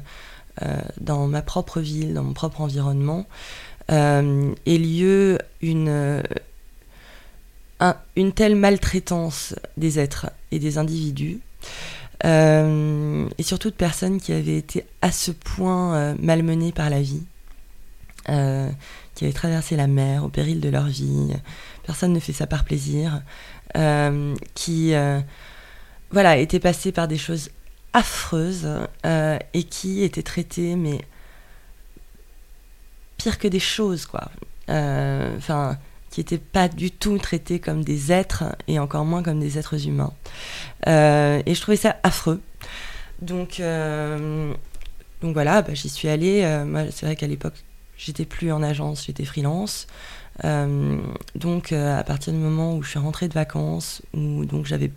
dans 1.02 1.28
ma 1.28 1.42
propre 1.42 1.82
ville, 1.82 2.14
dans 2.14 2.24
mon 2.24 2.34
propre 2.34 2.62
environnement, 2.62 3.26
ait 3.90 4.78
lieu 4.78 5.38
une 5.62 6.22
une 8.16 8.34
telle 8.34 8.56
maltraitance 8.56 9.56
des 9.78 10.00
êtres 10.00 10.32
et 10.52 10.60
des 10.60 10.78
individus, 10.78 11.40
euh, 12.26 13.28
et 13.38 13.44
surtout 13.44 13.70
de 13.70 13.76
personnes 13.76 14.20
qui 14.20 14.34
avaient 14.34 14.58
été 14.58 14.86
à 15.02 15.12
ce 15.12 15.32
point 15.32 15.96
euh, 15.96 16.16
malmenées 16.20 16.74
par 16.74 16.90
la 16.90 17.02
vie, 17.02 17.24
euh, 18.28 18.70
qui 19.16 19.24
avaient 19.24 19.34
traversé 19.34 19.76
la 19.76 19.88
mer 19.88 20.26
au 20.26 20.30
péril 20.30 20.60
de 20.60 20.70
leur 20.70 20.88
vie. 20.88 21.34
Personne 21.84 22.14
ne 22.14 22.20
fait 22.20 22.34
ça 22.34 22.48
par 22.48 22.66
plaisir, 22.66 23.22
qui 24.54 24.94
voilà, 26.12 26.38
étaient 26.38 26.60
passées 26.60 26.92
par 26.92 27.08
des 27.08 27.18
choses 27.18 27.50
affreuses 27.94 28.68
et 29.06 29.64
qui 29.64 30.04
étaient 30.04 30.24
traitées, 30.24 30.76
mais 30.76 31.00
pire 33.20 33.38
que 33.38 33.48
des 33.48 33.60
choses, 33.60 34.08
quoi. 34.08 34.32
Enfin 34.68 35.78
qui 36.10 36.20
n'étaient 36.20 36.38
pas 36.38 36.68
du 36.68 36.92
tout 36.92 37.18
traités 37.18 37.60
comme 37.60 37.84
des 37.84 38.12
êtres 38.12 38.56
et 38.68 38.80
encore 38.80 39.06
moins 39.06 39.24
comme 39.24 39.40
des 39.40 39.58
êtres 39.58 39.88
humains. 39.88 40.14
Euh, 40.88 41.42
et 41.46 41.54
je 41.54 41.62
trouvais 41.62 41.78
ça 41.78 41.98
affreux. 42.04 42.42
Donc, 43.22 43.60
euh, 43.60 44.54
donc 45.22 45.34
voilà, 45.34 45.62
bah, 45.62 45.74
j'y 45.74 45.90
suis 45.90 46.08
allée. 46.08 46.42
Euh, 46.44 46.66
moi, 46.66 46.86
c'est 46.92 47.06
vrai 47.06 47.16
qu'à 47.16 47.28
l'époque, 47.28 47.54
j'étais 47.98 48.26
plus 48.26 48.52
en 48.52 48.64
agence, 48.64 49.06
j'étais 49.06 49.26
freelance. 49.26 49.88
donc 51.36 51.72
à 51.74 52.04
partir 52.04 52.34
du 52.34 52.40
moment 52.40 52.76
où 52.76 52.82
je 52.82 52.90
suis 52.90 53.00
rentrée 53.00 53.28
de 53.28 53.34
vacances, 53.34 54.02
où 54.14 54.46
donc 54.46 54.66
j'avais, 54.66 54.92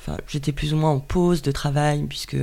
enfin, 0.00 0.18
j'étais 0.28 0.52
plus 0.52 0.74
ou 0.74 0.76
moins 0.76 0.90
en 0.90 1.00
pause 1.00 1.42
de 1.42 1.50
travail 1.52 2.04
puisque 2.08 2.36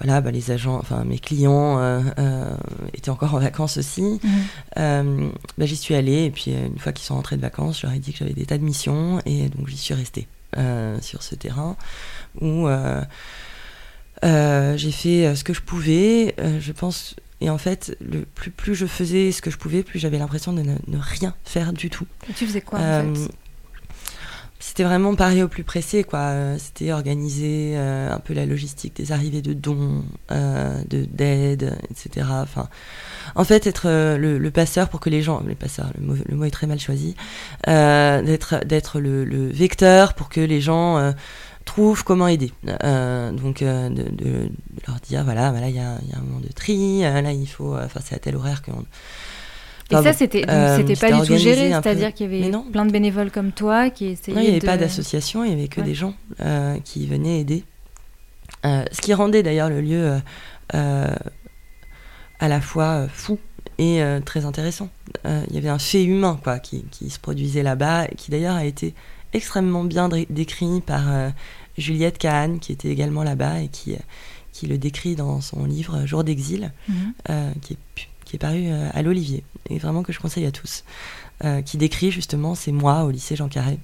voilà, 0.00 0.20
bah, 0.20 0.30
les 0.30 0.50
agents, 0.50 0.78
enfin 0.78 1.04
mes 1.04 1.18
clients 1.18 1.78
euh, 1.78 2.00
euh, 2.18 2.56
étaient 2.94 3.10
encore 3.10 3.34
en 3.34 3.38
vacances 3.38 3.76
aussi. 3.76 4.02
Mhm. 4.02 4.20
Euh, 4.78 5.30
bah, 5.58 5.66
j'y 5.66 5.76
suis 5.76 5.94
allée 5.94 6.24
et 6.24 6.30
puis 6.30 6.52
une 6.52 6.78
fois 6.78 6.92
qu'ils 6.92 7.04
sont 7.04 7.14
rentrés 7.14 7.36
de 7.36 7.42
vacances, 7.42 7.80
je 7.80 7.86
leur 7.86 7.94
ai 7.94 7.98
dit 7.98 8.12
que 8.12 8.18
j'avais 8.18 8.32
des 8.32 8.46
tas 8.46 8.58
de 8.58 8.64
missions 8.64 9.20
et 9.26 9.48
donc 9.48 9.68
j'y 9.68 9.76
suis 9.76 9.94
restée 9.94 10.26
sur 11.00 11.22
ce 11.22 11.34
terrain 11.34 11.76
où 12.40 12.66
j'ai 14.22 14.92
fait 14.92 15.34
ce 15.34 15.44
que 15.44 15.52
je 15.52 15.60
pouvais. 15.60 16.34
je 16.60 16.72
pense 16.72 17.14
et 17.42 17.48
en 17.48 17.56
fait, 17.56 17.96
le, 18.00 18.26
plus, 18.26 18.50
plus 18.50 18.74
je 18.74 18.84
faisais 18.84 19.32
ce 19.32 19.40
que 19.40 19.50
je 19.50 19.56
pouvais, 19.56 19.82
plus 19.82 19.98
j'avais 19.98 20.18
l'impression 20.18 20.52
de 20.52 20.60
ne, 20.60 20.74
ne, 20.88 20.98
rien 21.00 21.34
faire 21.44 21.72
du 21.72 21.88
tout. 21.88 22.06
Et 22.28 22.34
tu 22.34 22.46
faisais 22.46 22.60
quoi 22.60 22.78
en 22.78 23.14
fait? 23.14 23.30
C'était 24.60 24.84
vraiment 24.84 25.14
pareil 25.14 25.42
au 25.42 25.48
plus 25.48 25.64
pressé, 25.64 26.04
quoi. 26.04 26.18
Euh, 26.18 26.56
c'était 26.58 26.92
organiser 26.92 27.72
euh, 27.76 28.12
un 28.12 28.18
peu 28.18 28.34
la 28.34 28.44
logistique 28.44 28.94
des 28.94 29.10
arrivées 29.10 29.40
de 29.40 29.54
dons, 29.54 30.04
euh, 30.30 30.82
de 30.88 31.06
d'aide, 31.06 31.78
etc. 31.90 32.26
Enfin, 32.30 32.68
en 33.34 33.44
fait, 33.44 33.66
être 33.66 33.88
le, 33.88 34.50
passeur 34.50 34.90
pour 34.90 35.00
que 35.00 35.08
les 35.08 35.22
gens, 35.22 35.42
le 35.42 36.06
mot, 36.06 36.14
le 36.26 36.36
mot 36.36 36.44
est 36.44 36.50
très 36.50 36.66
mal 36.66 36.78
choisi, 36.78 37.16
d'être 37.66 38.64
d'être 38.66 39.00
le, 39.00 39.48
vecteur 39.50 40.12
pour 40.12 40.28
que 40.28 40.40
les 40.40 40.60
gens 40.60 41.14
trouvent 41.64 42.04
comment 42.04 42.28
aider. 42.28 42.52
donc, 42.62 43.60
de, 43.62 44.50
leur 44.86 44.96
dire, 45.00 45.24
voilà, 45.24 45.50
voilà, 45.52 45.68
il 45.70 45.76
y 45.76 45.78
a, 45.78 45.98
y 46.06 46.12
a, 46.12 46.18
un 46.18 46.22
moment 46.22 46.40
de 46.40 46.52
tri, 46.52 47.00
là, 47.00 47.32
il 47.32 47.46
faut, 47.46 47.76
enfin, 47.76 48.00
c'est 48.04 48.14
à 48.14 48.18
tel 48.18 48.36
horaire 48.36 48.62
qu'on 48.62 48.84
et 49.90 50.02
ça, 50.02 50.12
c'était 50.12 50.48
euh, 50.48 50.76
c'était 50.76 50.96
pas 50.96 51.20
du 51.20 51.26
tout 51.26 51.36
géré, 51.36 51.70
c'est-à-dire 51.70 52.12
qu'il 52.14 52.32
y 52.32 52.44
avait 52.44 52.62
plein 52.72 52.86
de 52.86 52.92
bénévoles 52.92 53.30
comme 53.30 53.52
toi 53.52 53.90
qui 53.90 54.06
essayaient. 54.06 54.34
Non, 54.34 54.42
il 54.42 54.50
n'y 54.50 54.56
avait 54.56 54.66
pas 54.66 54.76
d'association, 54.76 55.44
il 55.44 55.48
n'y 55.48 55.54
avait 55.54 55.68
que 55.68 55.80
des 55.80 55.94
gens 55.94 56.14
euh, 56.40 56.78
qui 56.84 57.06
venaient 57.06 57.40
aider. 57.40 57.64
Euh, 58.66 58.84
ce 58.92 59.00
qui 59.00 59.14
rendait 59.14 59.42
d'ailleurs 59.42 59.70
le 59.70 59.80
lieu 59.80 60.20
à 60.72 62.48
la 62.48 62.60
fois 62.60 63.06
fou 63.08 63.38
et 63.78 64.02
très 64.24 64.44
intéressant. 64.44 64.88
Il 65.24 65.54
y 65.54 65.58
avait 65.58 65.68
un 65.68 65.78
fait 65.78 66.04
humain 66.04 66.38
quoi, 66.42 66.58
qui, 66.58 66.84
qui 66.90 67.10
se 67.10 67.18
produisait 67.18 67.62
là-bas, 67.62 68.06
et 68.06 68.14
qui 68.14 68.30
d'ailleurs 68.30 68.56
a 68.56 68.64
été 68.64 68.94
extrêmement 69.32 69.84
bien 69.84 70.08
décrit 70.28 70.80
par 70.80 71.02
Juliette 71.78 72.18
Kahn, 72.18 72.60
qui 72.60 72.72
était 72.72 72.88
également 72.88 73.22
là-bas 73.22 73.60
et 73.60 73.68
qui, 73.68 73.96
qui 74.52 74.66
le 74.66 74.78
décrit 74.78 75.16
dans 75.16 75.40
son 75.40 75.64
livre 75.64 76.06
Jour 76.06 76.22
d'exil, 76.22 76.72
mhm. 76.88 77.54
qui 77.60 77.74
est 77.74 77.78
qui 78.30 78.36
est 78.36 78.38
paru 78.38 78.68
à 78.94 79.02
l'Olivier, 79.02 79.42
et 79.68 79.78
vraiment 79.78 80.02
que 80.02 80.12
je 80.12 80.20
conseille 80.20 80.46
à 80.46 80.52
tous, 80.52 80.84
euh, 81.44 81.62
qui 81.62 81.76
décrit 81.76 82.10
justement 82.10 82.54
ces 82.54 82.72
mois 82.72 83.04
au 83.04 83.10
lycée 83.10 83.36
Jean 83.36 83.48
Carré, 83.48 83.78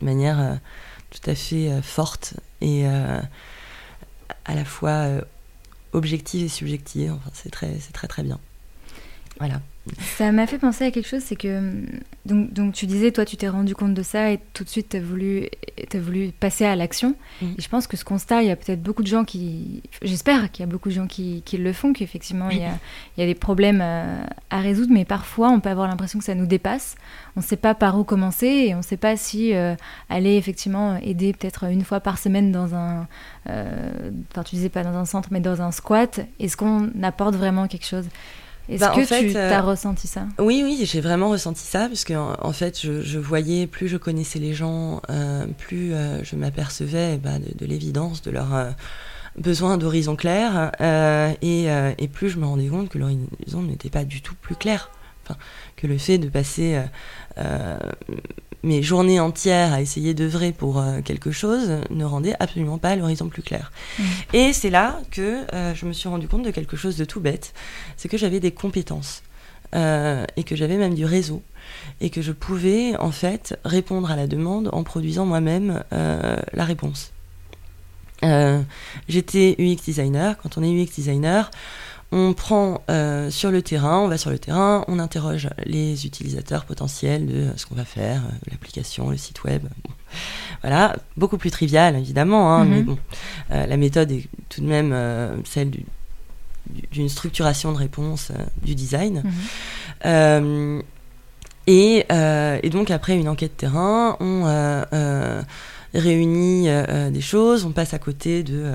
de 0.00 0.04
manière 0.04 0.40
euh, 0.40 0.54
tout 1.10 1.30
à 1.30 1.34
fait 1.34 1.82
forte 1.82 2.34
et 2.60 2.86
à 2.86 4.54
la 4.54 4.64
fois 4.66 5.06
objective 5.92 6.44
et 6.44 6.48
subjective. 6.48 7.12
Enfin, 7.12 7.30
c'est 7.32 7.50
très, 7.50 7.78
c'est 7.80 7.92
très 7.92 8.08
très 8.08 8.22
bien. 8.22 8.38
Voilà. 9.38 9.60
Ça 10.00 10.32
m'a 10.32 10.46
fait 10.46 10.58
penser 10.58 10.84
à 10.84 10.90
quelque 10.90 11.08
chose, 11.08 11.22
c'est 11.22 11.36
que 11.36 11.72
donc, 12.26 12.52
donc 12.52 12.74
tu 12.74 12.86
disais, 12.86 13.10
toi, 13.10 13.24
tu 13.24 13.36
t'es 13.36 13.48
rendu 13.48 13.74
compte 13.74 13.94
de 13.94 14.02
ça 14.02 14.30
et 14.30 14.38
tout 14.52 14.64
de 14.64 14.68
suite, 14.68 14.90
tu 14.90 14.96
as 14.98 15.00
voulu, 15.00 15.48
as 15.92 15.98
voulu 15.98 16.30
passer 16.38 16.64
à 16.64 16.76
l'action. 16.76 17.14
Mm. 17.40 17.46
Et 17.58 17.62
je 17.62 17.68
pense 17.68 17.86
que 17.86 17.96
ce 17.96 18.04
constat, 18.04 18.42
il 18.42 18.48
y 18.48 18.50
a 18.50 18.56
peut-être 18.56 18.82
beaucoup 18.82 19.02
de 19.02 19.08
gens 19.08 19.24
qui, 19.24 19.82
j'espère 20.02 20.50
qu'il 20.50 20.64
y 20.64 20.68
a 20.68 20.70
beaucoup 20.70 20.90
de 20.90 20.94
gens 20.94 21.06
qui, 21.06 21.42
qui 21.44 21.56
le 21.56 21.72
font, 21.72 21.92
qu'effectivement, 21.92 22.50
il, 22.50 22.58
y 22.58 22.64
a, 22.64 22.78
il 23.16 23.20
y 23.20 23.22
a 23.22 23.26
des 23.26 23.34
problèmes 23.34 23.80
à, 23.80 24.60
résoudre, 24.60 24.92
mais 24.92 25.04
parfois, 25.04 25.48
on 25.50 25.60
peut 25.60 25.70
avoir 25.70 25.88
l'impression 25.88 26.18
que 26.18 26.24
ça 26.24 26.34
nous 26.34 26.46
dépasse. 26.46 26.96
On 27.36 27.40
ne 27.40 27.44
sait 27.44 27.56
pas 27.56 27.74
par 27.74 27.98
où 27.98 28.04
commencer 28.04 28.46
et 28.46 28.74
on 28.74 28.78
ne 28.78 28.82
sait 28.82 28.96
pas 28.96 29.16
si 29.16 29.54
euh, 29.54 29.74
aller 30.10 30.36
effectivement 30.36 30.96
aider 30.96 31.32
peut-être 31.32 31.64
une 31.64 31.84
fois 31.84 32.00
par 32.00 32.18
semaine 32.18 32.52
dans 32.52 32.74
un, 32.74 33.06
euh, 33.48 34.10
enfin, 34.32 34.42
tu 34.42 34.56
disais 34.56 34.68
pas 34.68 34.82
dans 34.82 34.96
un 34.96 35.04
centre, 35.04 35.28
mais 35.30 35.40
dans 35.40 35.62
un 35.62 35.70
squat, 35.70 36.20
est-ce 36.40 36.56
qu'on 36.56 36.90
apporte 37.02 37.36
vraiment 37.36 37.68
quelque 37.68 37.86
chose? 37.86 38.06
Est-ce 38.68 38.80
bah, 38.80 38.92
que 38.94 39.30
tu 39.30 39.36
as 39.36 39.58
euh, 39.58 39.62
ressenti 39.62 40.06
ça? 40.06 40.26
Oui, 40.38 40.62
oui, 40.62 40.80
j'ai 40.84 41.00
vraiment 41.00 41.30
ressenti 41.30 41.62
ça, 41.62 41.88
parce 41.88 42.04
qu'en 42.04 42.34
en, 42.40 42.52
fait, 42.52 42.80
je, 42.80 43.18
voyais, 43.18 43.66
plus 43.66 43.88
je 43.88 43.96
connaissais 43.96 44.38
les 44.38 44.52
gens, 44.52 45.00
euh, 45.08 45.46
plus 45.56 45.94
euh, 45.94 46.22
je 46.22 46.36
m'apercevais 46.36 47.16
bah, 47.16 47.38
de, 47.38 47.66
l'évidence 47.66 48.20
de 48.20 48.30
leur 48.30 48.74
besoin 49.36 49.78
d'horizon 49.78 50.16
clair, 50.16 50.72
et, 51.42 51.66
et, 51.98 52.08
plus 52.08 52.30
je 52.30 52.38
me 52.38 52.46
rendais 52.46 52.66
compte 52.66 52.88
que 52.90 52.98
l'horizon 52.98 53.62
n'était 53.62 53.90
pas 53.90 54.04
du 54.04 54.20
tout 54.20 54.34
plus 54.34 54.56
clair. 54.56 54.90
Enfin, 55.24 55.38
que 55.76 55.86
le 55.86 55.98
fait 55.98 56.18
de 56.18 56.28
passer 56.28 56.78
mes 58.62 58.82
journées 58.82 59.20
entières 59.20 59.72
à 59.72 59.80
essayer 59.80 60.14
d'œuvrer 60.14 60.52
pour 60.52 60.78
euh, 60.78 61.00
quelque 61.02 61.30
chose 61.30 61.70
ne 61.90 62.04
rendait 62.04 62.34
absolument 62.40 62.78
pas 62.78 62.96
l'horizon 62.96 63.28
plus 63.28 63.42
clair. 63.42 63.72
Mm. 63.98 64.02
Et 64.32 64.52
c'est 64.52 64.70
là 64.70 65.00
que 65.10 65.44
euh, 65.54 65.74
je 65.74 65.86
me 65.86 65.92
suis 65.92 66.08
rendu 66.08 66.28
compte 66.28 66.42
de 66.42 66.50
quelque 66.50 66.76
chose 66.76 66.96
de 66.96 67.04
tout 67.04 67.20
bête, 67.20 67.54
c'est 67.96 68.08
que 68.08 68.18
j'avais 68.18 68.40
des 68.40 68.50
compétences 68.50 69.22
euh, 69.74 70.24
et 70.36 70.44
que 70.44 70.56
j'avais 70.56 70.76
même 70.76 70.94
du 70.94 71.04
réseau 71.04 71.42
et 72.00 72.10
que 72.10 72.22
je 72.22 72.32
pouvais 72.32 72.96
en 72.96 73.12
fait 73.12 73.58
répondre 73.64 74.10
à 74.10 74.16
la 74.16 74.26
demande 74.26 74.70
en 74.72 74.82
produisant 74.82 75.26
moi-même 75.26 75.84
la 75.90 76.64
réponse. 76.64 77.12
J'étais 79.06 79.54
UX 79.58 79.76
designer. 79.84 80.38
Quand 80.38 80.56
on 80.56 80.62
est 80.62 80.72
UX 80.72 80.86
designer, 80.94 81.50
on 82.10 82.32
prend 82.32 82.82
euh, 82.90 83.30
sur 83.30 83.50
le 83.50 83.60
terrain, 83.60 83.98
on 83.98 84.08
va 84.08 84.16
sur 84.16 84.30
le 84.30 84.38
terrain, 84.38 84.84
on 84.88 84.98
interroge 84.98 85.48
les 85.66 86.06
utilisateurs 86.06 86.64
potentiels 86.64 87.26
de 87.26 87.48
ce 87.56 87.66
qu'on 87.66 87.74
va 87.74 87.84
faire, 87.84 88.22
euh, 88.24 88.50
l'application, 88.50 89.10
le 89.10 89.16
site 89.18 89.44
web. 89.44 89.62
Voilà, 90.62 90.96
beaucoup 91.18 91.36
plus 91.36 91.50
trivial 91.50 91.96
évidemment, 91.96 92.54
hein, 92.54 92.64
mais 92.64 92.78
mhm. 92.78 92.84
bon, 92.84 92.98
euh, 93.50 93.66
la 93.66 93.76
méthode 93.76 94.10
est 94.10 94.26
tout 94.48 94.62
de 94.62 94.66
même 94.66 94.96
celle 95.44 95.70
d'une 96.90 97.08
structuration 97.10 97.72
de 97.72 97.78
réponse 97.78 98.32
du 98.62 98.74
design. 98.74 99.22
Mhm. 100.04 100.82
Et, 101.66 102.06
et, 102.08 102.70
donc 102.70 102.90
après 102.90 103.18
une 103.18 103.28
enquête 103.28 103.58
terrain, 103.58 104.16
on 104.20 104.46
réunit 105.94 106.68
euh, 106.68 106.84
euh, 106.88 107.10
des 107.10 107.20
choses, 107.20 107.64
on 107.64 107.72
passe 107.72 107.94
à 107.94 107.98
côté 107.98 108.42
de, 108.42 108.74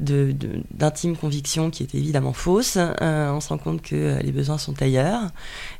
d'intimes 0.00 1.16
convictions 1.16 1.70
qui 1.70 1.82
étaient 1.82 1.98
évidemment 1.98 2.32
fausses, 2.32 2.76
euh, 2.78 3.30
on 3.30 3.40
se 3.40 3.48
rend 3.48 3.58
compte 3.58 3.82
que 3.82 4.18
les 4.22 4.32
besoins 4.32 4.58
sont 4.58 4.80
ailleurs, 4.82 5.22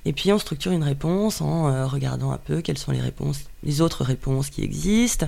et 0.04 0.12
puis 0.12 0.32
on 0.32 0.38
structure 0.38 0.72
une 0.72 0.84
réponse 0.84 1.40
en 1.40 1.86
regardant 1.86 2.32
un 2.32 2.38
peu 2.38 2.60
quelles 2.60 2.78
sont 2.78 2.92
les 2.92 3.00
réponses, 3.00 3.44
les 3.62 3.80
autres 3.80 4.04
réponses 4.04 4.50
qui 4.50 4.62
existent, 4.62 5.26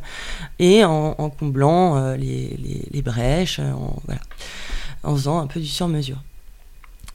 et 0.59 0.85
en, 0.85 1.31
comblant 1.31 2.15
les, 2.15 2.89
les, 2.91 3.03
brèches, 3.03 3.61
en, 3.61 5.15
faisant 5.15 5.41
un 5.41 5.47
peu 5.47 5.61
du 5.61 5.67
sur-mesure. 5.67 6.23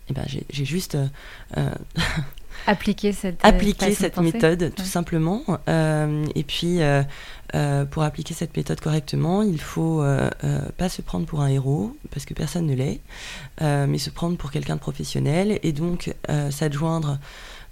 Et 0.09 0.13
ben 0.13 0.25
j'ai 0.27 0.65
juste 0.65 0.97
appliquer 2.65 3.13
cette, 3.13 3.43
appliquer 3.43 3.93
cette 3.93 4.17
méthode 4.17 4.73
tout 4.75 4.83
simplement. 4.83 5.43
et 5.67 6.43
puis 6.43 6.81
euh, 7.55 7.85
pour 7.85 8.03
appliquer 8.03 8.33
cette 8.33 8.57
méthode 8.57 8.81
correctement, 8.81 9.41
il 9.41 9.61
faut 9.61 10.01
euh, 10.01 10.29
euh, 10.43 10.59
pas 10.77 10.89
se 10.89 11.01
prendre 11.01 11.25
pour 11.25 11.41
un 11.41 11.47
héros, 11.47 11.95
parce 12.11 12.25
que 12.25 12.33
personne 12.33 12.65
ne 12.65 12.75
l'est, 12.75 12.99
mais 13.61 13.97
se 13.97 14.09
prendre 14.09 14.37
pour 14.37 14.51
quelqu'un 14.51 14.75
de 14.75 14.81
professionnel, 14.81 15.59
et 15.63 15.71
donc 15.71 16.13
s'adjoindre 16.49 17.19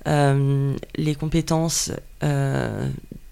les 0.05 1.15
compétences 1.15 1.91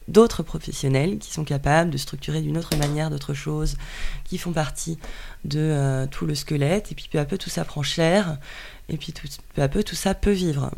d'autres 0.09 0.43
professionnels 0.43 1.17
qui 1.17 1.31
sont 1.31 1.45
capables 1.45 1.89
de 1.89 1.97
structurer 1.97 2.41
d'une 2.41 2.57
autre 2.57 2.75
manière 2.75 3.09
d'autres 3.09 3.33
choses, 3.33 3.77
qui 4.25 4.37
font 4.37 4.51
partie 4.51 4.97
de 5.45 6.05
tout 6.11 6.25
le 6.25 6.35
squelette, 6.35 6.91
et 6.91 6.95
puis 6.95 7.07
peu 7.11 7.19
à 7.19 7.25
peu 7.25 7.37
tout 7.37 7.49
ça 7.49 7.63
prend 7.63 7.83
chair, 7.83 8.37
et 8.89 8.97
puis 8.97 9.13
tout, 9.13 9.27
peu 9.55 9.61
à 9.61 9.67
peu 9.67 9.83
tout 9.83 9.95
ça 9.95 10.13
peut 10.13 10.31
vivre. 10.31 10.71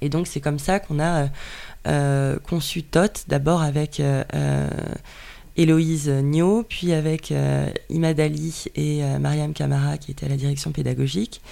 et 0.00 0.08
donc 0.08 0.26
c'est 0.26 0.40
comme 0.40 0.58
ça 0.58 0.80
qu'on 0.80 1.00
a 1.00 1.28
conçu 2.46 2.82
TOT, 2.82 3.24
d'abord 3.28 3.62
avec 3.62 4.00
Héloïse 5.56 6.08
Nio, 6.08 6.64
puis 6.66 6.92
avec 6.92 7.30
euh, 7.30 7.68
Imad 7.90 8.18
Ali 8.18 8.64
et 8.74 9.04
euh, 9.04 9.18
Mariam 9.18 9.52
Kamara 9.52 9.98
qui 9.98 10.10
étaient 10.10 10.26
à 10.26 10.28
la 10.28 10.36
direction 10.36 10.72
pédagogique, 10.72 11.42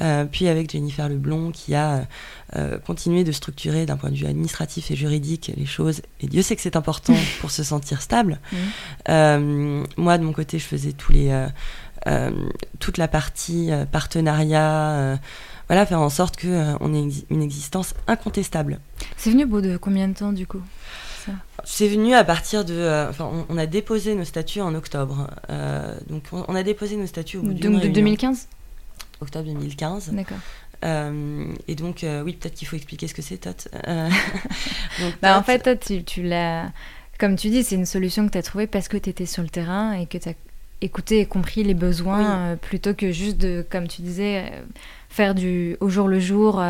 euh, 0.00 0.24
puis 0.24 0.48
avec 0.48 0.70
Jennifer 0.70 1.08
Leblond 1.08 1.52
qui 1.52 1.74
a 1.74 2.06
continué 2.86 3.22
de 3.22 3.32
structurer 3.32 3.86
d'un 3.86 3.96
point 3.96 4.10
de 4.10 4.16
vue 4.16 4.26
administratif 4.26 4.90
et 4.90 4.96
juridique 4.96 5.52
les 5.56 5.66
choses, 5.66 6.00
et 6.20 6.26
Dieu 6.26 6.42
sait 6.42 6.56
que 6.56 6.62
c'est 6.62 6.76
important 6.76 7.14
pour 7.40 7.50
se 7.50 7.62
sentir 7.62 8.00
stable. 8.00 8.40
Mmh. 8.52 9.84
moi, 9.96 10.18
de 10.18 10.24
mon 10.24 10.32
côté, 10.32 10.58
je 10.58 10.64
faisais 10.64 10.92
tous 10.92 11.12
les, 11.12 11.46
toute 12.78 12.98
la 12.98 13.08
partie 13.08 13.70
partenariat 13.92 15.18
voilà, 15.68 15.84
faire 15.84 16.00
en 16.00 16.10
sorte 16.10 16.40
qu'on 16.40 16.94
ait 16.94 17.08
une 17.30 17.42
existence 17.42 17.94
incontestable. 18.06 18.78
C'est 19.16 19.30
venu 19.30 19.44
au 19.44 19.48
bout 19.48 19.60
de 19.60 19.76
combien 19.76 20.06
de 20.08 20.14
temps 20.14 20.32
du 20.32 20.46
coup 20.46 20.62
c'est 21.64 21.88
venu 21.88 22.14
à 22.14 22.24
partir 22.24 22.64
de. 22.64 22.74
Euh, 22.74 23.10
enfin, 23.10 23.30
on, 23.48 23.58
a 23.58 23.66
déposé 23.66 24.14
nos 24.14 24.24
statuts 24.24 24.60
en 24.60 24.74
octobre. 24.74 25.28
Euh, 25.50 25.96
donc, 26.08 26.22
on, 26.30 26.54
a 26.54 26.62
déposé 26.62 26.96
nos 26.96 27.06
statuts 27.06 27.38
au 27.38 27.42
bout 27.42 27.54
Donc, 27.54 27.82
de 27.82 27.88
2015 27.88 28.48
Octobre 29.20 29.46
2015. 29.46 30.10
D'accord. 30.12 30.38
Euh, 30.84 31.46
et 31.66 31.74
donc, 31.74 32.04
oui, 32.24 32.34
peut-être 32.34 32.54
qu'il 32.54 32.68
faut 32.68 32.76
expliquer 32.76 33.08
ce 33.08 33.14
que 33.14 33.22
c'est, 33.22 33.38
TOT. 33.38 33.68
bah, 35.22 35.38
En 35.38 35.42
fait, 35.42 35.58
TOT, 35.58 35.76
tu, 35.84 36.04
tu 36.04 36.22
l'as. 36.22 36.70
Comme 37.18 37.34
tu 37.34 37.48
dis, 37.48 37.64
c'est 37.64 37.76
une 37.76 37.86
solution 37.86 38.26
que 38.26 38.32
tu 38.32 38.38
as 38.38 38.42
trouvée 38.42 38.66
parce 38.66 38.88
que 38.88 38.96
tu 38.96 39.10
étais 39.10 39.26
sur 39.26 39.42
le 39.42 39.48
terrain 39.48 39.92
et 39.94 40.06
que 40.06 40.18
tu 40.18 40.28
as 40.28 40.34
écouté 40.80 41.20
et 41.20 41.26
compris 41.26 41.62
les 41.64 41.74
besoins 41.74 42.56
plutôt 42.56 42.94
que 42.94 43.10
juste 43.10 43.38
de, 43.38 43.64
comme 43.70 43.88
tu 43.88 44.02
disais, 44.02 44.52
faire 45.08 45.34
du 45.34 45.76
au 45.80 45.88
jour 45.88 46.08
le 46.08 46.20
jour 46.20 46.60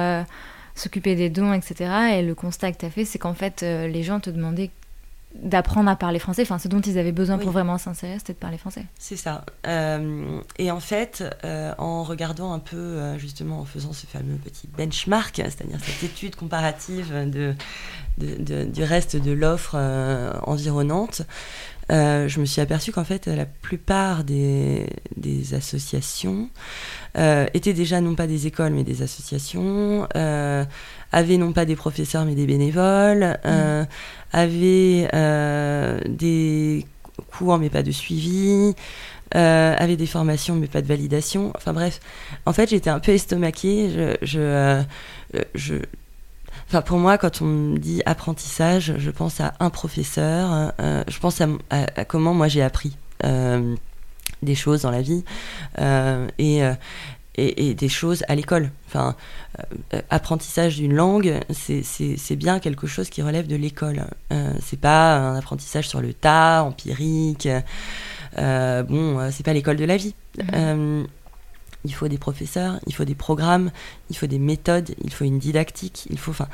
s'occuper 0.76 1.16
des 1.16 1.30
dons, 1.30 1.52
etc. 1.52 1.90
Et 2.14 2.22
le 2.22 2.34
constat 2.34 2.70
que 2.72 2.78
tu 2.78 2.86
as 2.86 2.90
fait, 2.90 3.04
c'est 3.04 3.18
qu'en 3.18 3.34
fait, 3.34 3.62
euh, 3.62 3.88
les 3.88 4.02
gens 4.02 4.20
te 4.20 4.30
demandaient 4.30 4.70
d'apprendre 5.34 5.90
à 5.90 5.96
parler 5.96 6.18
français. 6.18 6.42
Enfin, 6.42 6.58
ce 6.58 6.68
dont 6.68 6.80
ils 6.80 6.98
avaient 6.98 7.12
besoin 7.12 7.36
pour 7.36 7.50
vraiment 7.50 7.76
s'insérer, 7.76 8.18
c'était 8.18 8.32
de 8.32 8.38
parler 8.38 8.56
français. 8.56 8.86
C'est 8.98 9.16
ça. 9.16 9.44
Euh, 9.66 10.40
et 10.58 10.70
en 10.70 10.80
fait, 10.80 11.24
euh, 11.44 11.74
en 11.76 12.04
regardant 12.04 12.54
un 12.54 12.58
peu, 12.58 13.18
justement, 13.18 13.60
en 13.60 13.64
faisant 13.66 13.92
ce 13.92 14.06
fameux 14.06 14.36
petit 14.36 14.66
benchmark, 14.78 15.36
c'est-à-dire 15.36 15.78
cette 15.82 16.10
étude 16.10 16.36
comparative 16.36 17.12
de, 17.28 17.54
du 18.16 18.82
reste 18.82 19.16
de 19.16 19.32
l'offre 19.32 19.76
environnante, 20.44 21.22
je 21.90 22.40
me 22.40 22.44
suis 22.44 22.60
aperçue 22.60 22.92
qu'en 22.92 23.04
fait, 23.04 23.26
la 23.26 23.46
plupart 23.46 24.24
des, 24.24 24.86
des 25.16 25.54
associations 25.54 26.48
euh, 27.18 27.46
étaient 27.54 27.72
déjà 27.72 28.00
non 28.02 28.14
pas 28.14 28.26
des 28.26 28.46
écoles 28.46 28.72
mais 28.72 28.84
des 28.84 29.00
associations, 29.00 30.06
euh, 30.16 30.64
avaient 31.12 31.38
non 31.38 31.52
pas 31.52 31.64
des 31.64 31.76
professeurs 31.76 32.26
mais 32.26 32.34
des 32.34 32.46
bénévoles, 32.46 33.38
euh, 33.46 33.82
mm. 33.82 33.86
avaient 34.32 36.04
des 36.08 36.84
cours 37.30 37.56
mais 37.58 37.70
pas 37.70 37.82
de 37.82 37.90
suivi, 37.90 38.74
avaient 39.32 39.96
des 39.96 40.06
formations 40.06 40.56
mais 40.56 40.66
pas 40.66 40.82
de 40.82 40.86
validation. 40.86 41.52
Enfin 41.56 41.72
bref, 41.72 42.00
en 42.44 42.52
fait 42.52 42.68
j'étais 42.68 42.90
un 42.90 43.00
peu 43.00 43.12
estomaquée. 43.12 44.16
Je, 44.22 44.84
je, 45.54 45.74
Enfin, 46.68 46.82
pour 46.82 46.98
moi, 46.98 47.16
quand 47.18 47.42
on 47.42 47.44
me 47.44 47.78
dit 47.78 48.02
apprentissage, 48.06 48.94
je 48.98 49.10
pense 49.10 49.40
à 49.40 49.54
un 49.60 49.70
professeur, 49.70 50.72
je 50.78 51.18
pense 51.20 51.40
à, 51.40 51.46
à, 51.70 52.04
comment 52.04 52.34
moi 52.34 52.48
j'ai 52.48 52.62
appris 52.62 52.96
des 54.42 54.54
choses 54.54 54.82
dans 54.82 54.90
la 54.90 55.02
vie 55.02 55.24
euh, 55.78 56.28
euh, 56.40 56.74
et, 57.38 57.68
et, 57.68 57.74
des 57.74 57.88
choses 57.88 58.24
à 58.28 58.34
l'école. 58.34 58.70
Enfin, 58.88 59.14
euh, 59.92 60.00
apprentissage 60.08 60.76
d'une 60.76 60.94
langue, 60.94 61.40
c'est 61.50 62.36
bien 62.36 62.60
quelque 62.60 62.86
chose 62.86 63.10
qui 63.10 63.20
relève 63.20 63.46
de 63.46 63.56
l'école. 63.56 64.06
c'est 64.62 64.80
pas 64.80 65.16
un 65.16 65.36
apprentissage 65.36 65.88
sur 65.88 66.00
le 66.00 66.14
tas, 66.14 66.62
empirique. 66.62 67.48
bon, 68.36 69.30
c'est 69.30 69.44
pas 69.44 69.52
l'école 69.52 69.76
de 69.76 69.84
la 69.84 69.96
vie. 69.96 70.14
Mhm. 70.38 71.06
Il 71.86 71.94
faut 71.94 72.08
des 72.08 72.18
professeurs, 72.18 72.78
il 72.86 72.94
faut 72.94 73.04
des 73.04 73.14
programmes, 73.14 73.70
il 74.10 74.16
faut 74.16 74.26
des 74.26 74.38
méthodes, 74.38 74.94
il 75.02 75.12
faut 75.12 75.24
une 75.24 75.38
didactique, 75.38 76.06
il 76.10 76.18
faut, 76.18 76.32
enfin, 76.32 76.48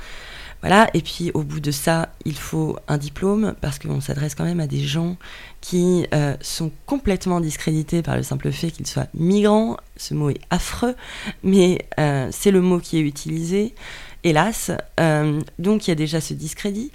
voilà, 0.63 0.89
et 0.95 1.01
puis 1.01 1.33
au 1.35 1.43
bout 1.43 1.59
de 1.59 1.73
ça, 1.73 2.11
il 2.25 2.37
faut 2.37 2.79
un 2.87 2.97
diplôme 2.97 3.55
parce 3.61 3.81
qu'on 3.81 4.01
s'adresse 4.01 4.37
quand 4.37 4.45
même 4.45 4.61
à 4.61 4.69
des 4.69 4.79
gens 4.79 5.17
qui 5.61 6.07
euh, 6.15 6.37
sont 6.41 6.71
complètement 6.87 7.41
discrédités 7.41 8.01
par 8.01 8.17
le 8.17 8.23
simple 8.23 8.53
fait 8.53 8.71
qu'ils 8.71 8.87
soient 8.87 9.09
migrants. 9.13 9.77
Ce 9.97 10.15
mot 10.15 10.31
est 10.31 10.41
affreux, 10.51 10.95
mais 11.43 11.85
euh, 11.99 12.29
c'est 12.31 12.53
le 12.53 12.61
mot 12.61 12.79
qui 12.79 12.97
est 12.97 13.01
utilisé, 13.01 13.75
hélas. 14.23 14.71
Euh, 15.01 15.41
donc 15.59 15.89
il 15.89 15.91
y 15.91 15.93
a 15.93 15.97
déjà 15.97 16.21
ce 16.21 16.33
discrédit. 16.33 16.93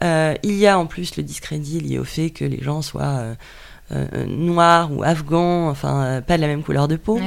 il 0.00 0.54
y 0.54 0.68
a 0.68 0.78
en 0.78 0.86
plus 0.86 1.16
le 1.16 1.24
discrédit 1.24 1.80
lié 1.80 1.98
au 1.98 2.04
fait 2.04 2.30
que 2.30 2.44
les 2.44 2.62
gens 2.62 2.82
soient 2.82 3.34
noirs 4.26 4.92
ou 4.92 5.02
afghans, 5.02 5.68
enfin 5.68 6.22
pas 6.26 6.36
de 6.36 6.42
la 6.42 6.48
même 6.48 6.62
couleur 6.62 6.88
de 6.88 6.96
peau. 6.96 7.18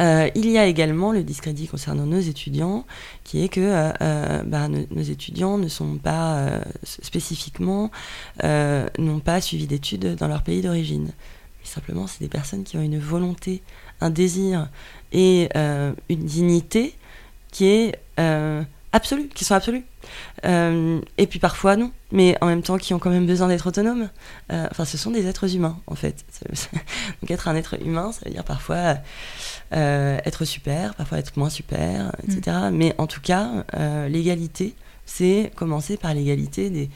Euh, 0.00 0.28
il 0.34 0.50
y 0.50 0.58
a 0.58 0.66
également 0.66 1.12
le 1.12 1.22
discrédit 1.22 1.68
concernant 1.68 2.06
nos 2.06 2.18
étudiants, 2.18 2.84
qui 3.24 3.44
est 3.44 3.48
que 3.48 3.60
euh, 3.60 3.92
euh, 4.00 4.42
bah, 4.44 4.68
nos, 4.68 5.02
étudiants 5.02 5.58
ne 5.58 5.68
sont 5.68 5.96
pas 5.96 6.60
spécifiquement, 6.82 7.90
n'ont 8.42 9.20
pas 9.20 9.40
suivi 9.40 9.66
d'études 9.66 10.16
dans 10.16 10.28
leur 10.28 10.42
pays 10.42 10.62
d'origine. 10.62 11.12
Simplement, 11.64 12.06
c'est 12.06 12.20
des 12.20 12.28
personnes 12.28 12.64
qui 12.64 12.76
ont 12.76 12.82
une 12.82 12.98
volonté, 12.98 13.62
un 14.00 14.10
désir 14.10 14.68
et 15.12 15.48
une 15.54 16.24
dignité 16.24 16.94
qui 17.50 17.66
est 17.66 17.94
absolue, 18.92 19.28
qui 19.28 19.44
sont 19.44 19.54
absolues. 19.54 19.84
Et 20.44 21.26
puis 21.28 21.38
parfois 21.38 21.76
non, 21.76 21.92
mais 22.10 22.36
en 22.40 22.46
même 22.46 22.62
temps 22.62 22.78
qui 22.78 22.94
ont 22.94 22.98
quand 22.98 23.10
même 23.10 23.26
besoin 23.26 23.48
d'être 23.48 23.66
autonomes. 23.66 24.08
enfin, 24.50 24.84
ce 24.84 24.98
sont 24.98 25.10
des 25.10 25.26
êtres 25.26 25.54
humains 25.54 25.78
en 25.86 25.94
fait. 25.94 26.24
Donc 27.20 27.30
être 27.30 27.48
un 27.48 27.56
être 27.56 27.80
humain, 27.80 28.12
ça 28.12 28.20
veut 28.24 28.32
dire 28.32 28.44
parfois 28.44 28.96
euh, 29.74 30.18
être 30.26 30.44
super, 30.44 30.94
parfois 30.94 31.18
être 31.18 31.34
moins 31.38 31.48
super, 31.48 32.12
etc. 32.22 32.56
Mm. 32.64 32.70
Mais 32.76 32.94
en 32.98 33.06
tout 33.06 33.22
cas, 33.22 33.64
euh, 33.74 34.06
l'égalité, 34.06 34.74
c'est 35.06 35.50
commencer 35.54 35.96
par 35.96 36.12
l'égalité 36.12 36.68
des, 36.68 36.90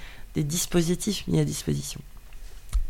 dispositifs 0.44 1.26
mis 1.26 1.40
à 1.40 1.44
disposition. 1.46 1.98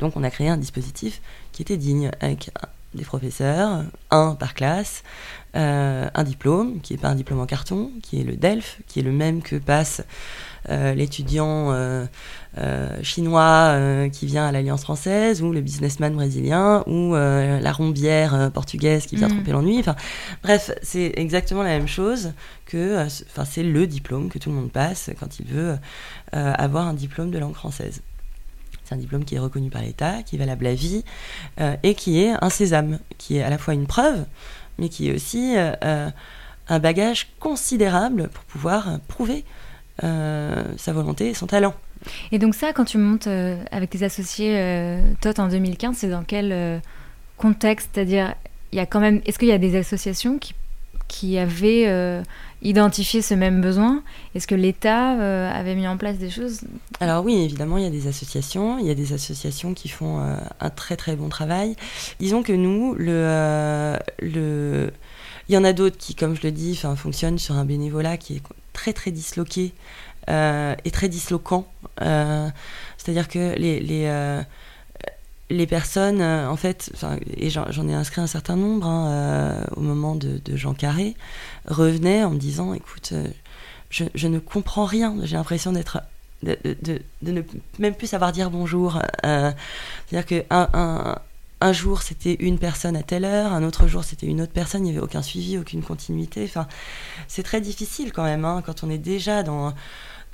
Donc 0.00 0.16
on 0.16 0.24
a 0.24 0.30
créé 0.30 0.48
un 0.48 0.56
dispositif 0.56 1.22
qui 1.52 1.62
était 1.62 1.76
digne, 1.76 2.10
avec 2.18 2.50
des 2.96 3.04
professeurs, 3.04 3.84
un 4.10 4.34
par 4.34 4.54
classe, 4.54 5.02
euh, 5.56 6.08
un 6.12 6.24
diplôme, 6.24 6.80
qui 6.82 6.92
n'est 6.92 6.98
pas 6.98 7.08
un 7.08 7.14
diplôme 7.14 7.40
en 7.40 7.46
carton, 7.46 7.90
qui 8.02 8.20
est 8.20 8.24
le 8.24 8.36
DELF, 8.36 8.78
qui 8.86 9.00
est 9.00 9.02
le 9.02 9.12
même 9.12 9.40
que 9.40 9.56
passe 9.56 10.02
euh, 10.68 10.92
l'étudiant 10.92 11.72
euh, 11.72 12.06
chinois 13.02 14.08
qui 14.12 14.26
vient 14.26 14.46
à 14.46 14.52
l'Alliance 14.52 14.82
française, 14.82 15.42
ou 15.42 15.52
le 15.52 15.62
businessman 15.62 16.14
brésilien, 16.14 16.84
ou 16.86 17.14
la 17.14 17.72
rombière 17.72 18.50
portugaise 18.52 19.06
qui 19.06 19.16
vient 19.16 19.28
mm. 19.28 19.32
tromper 19.32 19.52
l'ennui. 19.52 19.78
Enfin, 19.78 19.96
bref, 20.42 20.72
c'est 20.82 21.12
exactement 21.16 21.62
la 21.62 21.70
même 21.70 21.88
chose 21.88 22.32
que, 22.66 23.06
enfin, 23.06 23.44
c'est 23.44 23.62
le 23.62 23.86
diplôme 23.86 24.28
que 24.28 24.38
tout 24.38 24.50
le 24.50 24.56
monde 24.56 24.72
passe 24.72 25.10
quand 25.18 25.38
il 25.40 25.46
veut 25.46 25.76
avoir 26.32 26.86
un 26.86 26.94
diplôme 26.94 27.30
de 27.30 27.38
langue 27.38 27.54
française. 27.54 28.02
C'est 28.86 28.94
un 28.94 28.98
diplôme 28.98 29.24
qui 29.24 29.34
est 29.34 29.40
reconnu 29.40 29.68
par 29.68 29.82
l'État, 29.82 30.22
qui 30.22 30.36
est 30.36 30.38
valable 30.38 30.66
à 30.66 30.74
vie, 30.74 31.04
et 31.82 31.94
qui 31.94 32.22
est 32.22 32.34
un 32.40 32.50
sésame, 32.50 33.00
qui 33.18 33.38
est 33.38 33.42
à 33.42 33.50
la 33.50 33.58
fois 33.58 33.74
une 33.74 33.86
preuve 33.86 34.24
mais 34.78 34.88
qui 34.88 35.08
est 35.08 35.14
aussi 35.14 35.56
euh, 35.56 35.72
euh, 35.84 36.10
un 36.68 36.78
bagage 36.78 37.28
considérable 37.40 38.28
pour 38.32 38.44
pouvoir 38.44 38.98
prouver 39.08 39.44
euh, 40.04 40.64
sa 40.76 40.92
volonté 40.92 41.30
et 41.30 41.34
son 41.34 41.46
talent. 41.46 41.74
Et 42.30 42.38
donc 42.38 42.54
ça, 42.54 42.72
quand 42.72 42.84
tu 42.84 42.98
montes 42.98 43.26
avec 43.70 43.90
tes 43.90 44.04
associés 44.04 45.00
TOT 45.20 45.40
en 45.40 45.48
2015, 45.48 45.96
c'est 45.96 46.10
dans 46.10 46.22
quel 46.22 46.82
contexte? 47.38 47.90
C'est-à-dire, 47.92 48.34
il 48.72 48.76
y 48.76 48.80
a 48.80 48.86
quand 48.86 49.00
même, 49.00 49.22
est-ce 49.24 49.38
qu'il 49.38 49.48
y 49.48 49.52
a 49.52 49.58
des 49.58 49.76
associations 49.76 50.38
qui, 50.38 50.54
qui 51.08 51.38
avaient 51.38 52.22
identifié 52.62 53.22
ce 53.22 53.34
même 53.34 53.60
besoin? 53.60 54.02
Est-ce 54.34 54.46
que 54.46 54.54
l'État 54.54 55.10
avait 55.50 55.74
mis 55.74 55.86
en 55.86 55.96
place 55.96 56.18
des 56.18 56.30
choses? 56.30 56.60
Alors 57.00 57.24
oui, 57.24 57.36
évidemment, 57.36 57.78
il 57.78 57.84
y 57.84 57.86
a 57.86 57.90
des 57.90 58.06
associations. 58.06 58.78
Il 58.78 58.86
y 58.86 58.90
a 58.90 58.94
des 58.94 59.12
associations 59.12 59.74
qui 59.74 59.88
font 59.88 60.18
un 60.18 60.70
très 60.70 60.96
très 60.96 61.16
bon 61.16 61.28
travail. 61.28 61.76
Disons 62.18 62.42
que 62.42 62.52
nous, 62.52 62.94
le, 62.94 63.96
le 64.20 64.90
il 65.48 65.54
y 65.54 65.58
en 65.58 65.64
a 65.64 65.72
d'autres 65.72 65.96
qui, 65.96 66.14
comme 66.14 66.34
je 66.34 66.42
le 66.42 66.50
dis, 66.50 66.80
fonctionnent 66.96 67.38
sur 67.38 67.54
un 67.54 67.64
bénévolat 67.64 68.16
qui 68.16 68.36
est 68.36 68.42
très 68.72 68.92
très 68.92 69.10
disloqué 69.10 69.72
euh, 70.28 70.74
et 70.84 70.90
très 70.90 71.08
disloquant. 71.08 71.66
Euh, 72.02 72.48
c'est-à-dire 72.96 73.28
que 73.28 73.56
les, 73.56 73.80
les, 73.80 74.06
euh, 74.06 74.42
les 75.48 75.66
personnes, 75.66 76.22
en 76.22 76.56
fait, 76.56 76.90
et 77.36 77.50
j'en 77.50 77.88
ai 77.88 77.94
inscrit 77.94 78.20
un 78.20 78.26
certain 78.26 78.56
nombre 78.56 78.86
hein, 78.86 79.64
au 79.76 79.80
moment 79.80 80.16
de, 80.16 80.40
Jean 80.54 80.74
Carré, 80.74 81.14
revenaient 81.66 82.24
en 82.24 82.30
me 82.30 82.38
disant, 82.38 82.74
écoute, 82.74 83.12
je, 83.90 84.26
ne 84.26 84.38
comprends 84.38 84.86
rien, 84.86 85.14
j'ai 85.22 85.36
l'impression 85.36 85.72
d'être 85.72 86.00
de, 86.42 86.58
ne 87.22 87.42
même 87.78 87.94
plus 87.94 88.08
savoir 88.08 88.32
dire 88.32 88.50
bonjour. 88.50 89.00
C'est-à-dire 89.22 90.26
que 90.26 90.44
un, 90.50 91.16
un 91.60 91.72
jour 91.72 92.02
c'était 92.02 92.34
une 92.34 92.58
personne 92.58 92.96
à 92.96 93.02
telle 93.02 93.24
heure, 93.24 93.52
un 93.52 93.62
autre 93.62 93.86
jour 93.86 94.04
c'était 94.04 94.26
une 94.26 94.42
autre 94.42 94.52
personne, 94.52 94.86
il 94.86 94.90
n'y 94.90 94.96
avait 94.96 95.04
aucun 95.04 95.22
suivi, 95.22 95.56
aucune 95.58 95.82
continuité. 95.82 96.44
Enfin, 96.44 96.66
c'est 97.28 97.42
très 97.42 97.60
difficile 97.60 98.12
quand 98.12 98.24
même 98.24 98.44
hein, 98.44 98.62
quand 98.64 98.84
on 98.84 98.90
est 98.90 98.98
déjà 98.98 99.42
dans, 99.42 99.72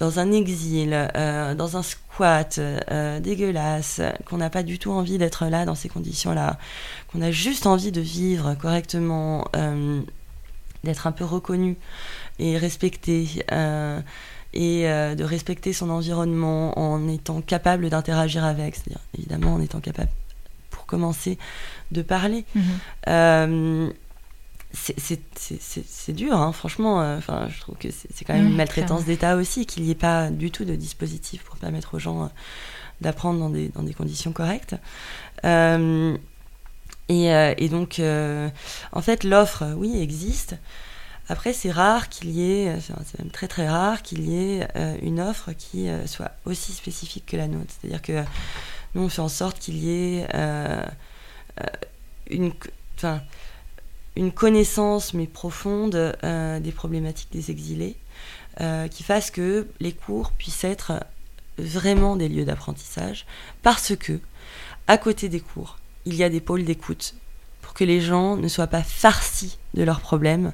dans 0.03 0.19
un 0.19 0.33
exil, 0.33 0.91
euh, 1.15 1.55
dans 1.55 1.77
un 1.77 1.83
squat 1.85 2.59
euh, 2.59 3.21
dégueulasse, 3.21 4.01
qu'on 4.27 4.39
n'a 4.39 4.51
pas 4.51 4.65
du 4.65 4.81
tout 4.81 4.91
envie 4.91 5.17
d'être 5.17 5.47
là 5.47 5.65
dans 5.65 5.77
ces 5.77 5.89
conditions-là, 5.89 6.59
qu'on 7.07 7.23
a 7.23 7.31
juste 7.31 7.67
envie 7.67 7.93
de 7.93 8.01
vivre 8.01 8.55
correctement, 8.55 9.47
euh, 9.55 10.01
d'être 10.83 11.07
un 11.07 11.13
peu 11.13 11.25
reconnu 11.25 11.77
et 12.41 12.59
respecté. 12.59 13.45
et 14.55 14.83
de 14.85 15.25
respecter 15.25 15.73
son 15.73 15.89
environnement 15.89 16.79
en 16.79 17.09
étant 17.09 17.41
capable 17.41 17.89
d'interagir 17.89 18.45
avec, 18.45 18.75
c'est-à-dire 18.75 19.01
évidemment 19.17 19.55
en 19.55 19.63
étant 19.63 19.81
capable 19.81 20.11
commencer 20.87 21.39
de 21.91 22.03
parler. 22.03 22.45
Mhm. 22.55 23.93
Euh, 24.89 25.17
c'est 25.87 26.13
dur, 26.13 26.35
hein, 26.35 26.53
franchement. 26.53 27.03
Euh, 27.03 27.19
enfin, 27.19 27.49
je 27.49 27.61
trouve 27.61 27.77
que 27.77 27.89
c'est 27.91 28.25
quand 28.25 28.35
même 28.35 28.49
une 28.49 28.57
maltraitance 28.57 29.05
d'État 29.05 29.37
aussi, 29.37 29.67
qu'il 29.67 29.85
n'y 29.85 29.91
ait 29.91 29.95
pas 29.95 30.31
du 30.31 30.51
tout 30.51 30.65
de 30.65 30.75
dispositif 30.75 31.43
pour 31.43 31.57
permettre 31.57 31.95
aux 31.95 31.99
gens 31.99 32.25
euh, 32.25 32.27
d'apprendre 33.01 33.39
dans 33.41 33.51
des, 33.51 33.69
dans 33.69 33.83
des, 33.83 33.95
conditions 33.95 34.33
correctes. 34.33 34.77
et, 35.45 36.17
et, 37.09 37.69
donc, 37.69 38.01
en 38.01 39.03
fait, 39.03 39.25
l'offre, 39.25 39.75
oui, 39.77 40.01
existe. 40.01 40.57
Après, 41.29 41.53
c'est 41.53 41.71
rare 41.71 42.09
qu'il 42.09 42.31
y 42.31 42.51
ait, 42.51 42.77
c'est 42.81 43.19
même 43.19 43.31
très 43.31 43.49
très 43.49 43.69
rare 43.69 44.03
qu'il 44.03 44.29
y 44.29 44.37
ait 44.37 44.69
une 45.03 45.21
offre 45.21 45.53
qui 45.53 45.89
soit 46.07 46.33
aussi 46.45 46.73
spécifique 46.73 47.27
que 47.27 47.37
la 47.37 47.49
nôtre. 47.49 47.73
C'est-à-dire 47.81 48.03
que 48.03 48.25
nous, 48.95 49.03
on 49.03 49.09
fait 49.09 49.23
en 49.23 49.29
sorte 49.29 49.59
qu'il 49.59 49.77
y 49.77 49.91
ait 49.91 50.27
euh, 50.35 50.85
euh, 51.61 52.51
une, 54.17 54.33
connaissance, 54.33 55.15
mais 55.15 55.27
profonde, 55.27 56.15
euh, 56.25 56.61
des 56.61 56.73
problématiques 56.73 57.33
des 57.33 57.51
exilés, 57.51 57.97
qui 58.91 59.03
fasse 59.03 59.31
que 59.31 59.67
les 59.81 59.93
cours 59.93 60.31
puissent 60.33 60.65
être 60.65 61.03
vraiment 61.57 62.17
des 62.17 62.29
lieux 62.29 62.45
d'apprentissage, 62.45 63.25
parce 63.63 63.97
que, 63.97 64.21
à 64.87 64.99
côté 64.99 65.31
des 65.31 65.41
cours, 65.41 65.79
il 66.05 66.15
y 66.15 66.23
a 66.23 66.29
des 66.29 66.43
pôles 66.43 66.65
d'écoute 66.65 67.15
pour 67.63 67.73
que 67.73 67.83
les 67.83 68.03
gens 68.03 68.37
ne 68.37 68.47
soient 68.49 68.67
pas 68.67 68.83
farcis 68.83 69.59
de 69.73 69.83
leurs 69.83 70.01
problèmes 70.01 70.53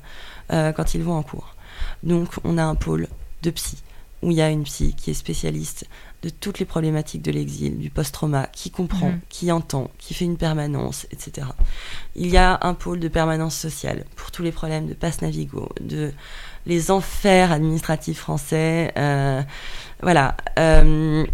quand 0.49 0.95
ils 0.95 1.03
vont 1.03 1.17
en 1.17 1.25
cours. 1.25 1.57
Donc, 2.05 2.31
on 2.45 2.57
a 2.57 2.63
un 2.63 2.77
pôle 2.77 3.09
de 3.43 3.51
psy, 3.51 3.79
où 4.23 4.31
il 4.31 4.37
y 4.37 4.43
a 4.43 4.51
une 4.51 4.65
psy 4.65 4.95
qui 4.97 5.11
est 5.11 5.15
spécialiste 5.15 5.87
de 6.23 6.31
toutes 6.31 6.59
les 6.59 6.65
problématiques 6.65 7.23
de 7.23 7.31
l'exil, 7.31 7.79
du 7.79 7.91
post-trauma, 7.91 8.49
qui 8.53 8.71
comprend, 8.71 9.11
mhm. 9.11 9.21
qui 9.29 9.53
entend, 9.53 9.91
qui 9.99 10.15
fait 10.15 10.25
une 10.25 10.37
permanence, 10.37 11.07
etc. 11.13 11.47
Il 12.17 12.29
y 12.29 12.37
a 12.37 12.59
un 12.63 12.75
pôle 12.75 12.99
de 12.99 13.09
permanence 13.09 13.57
sociale 13.57 14.05
pour 14.17 14.33
tous 14.33 14.43
les 14.43 14.51
problèmes 14.51 14.87
de 14.87 14.95
passe 14.95 15.23
Navigo, 15.23 15.69
de 15.81 16.13
les 16.67 16.91
enfers 16.91 17.53
administratifs 17.53 18.19
français. 18.19 18.93
Euh, 18.99 19.43
voilà. 20.03 20.37
Euh, 20.59 21.25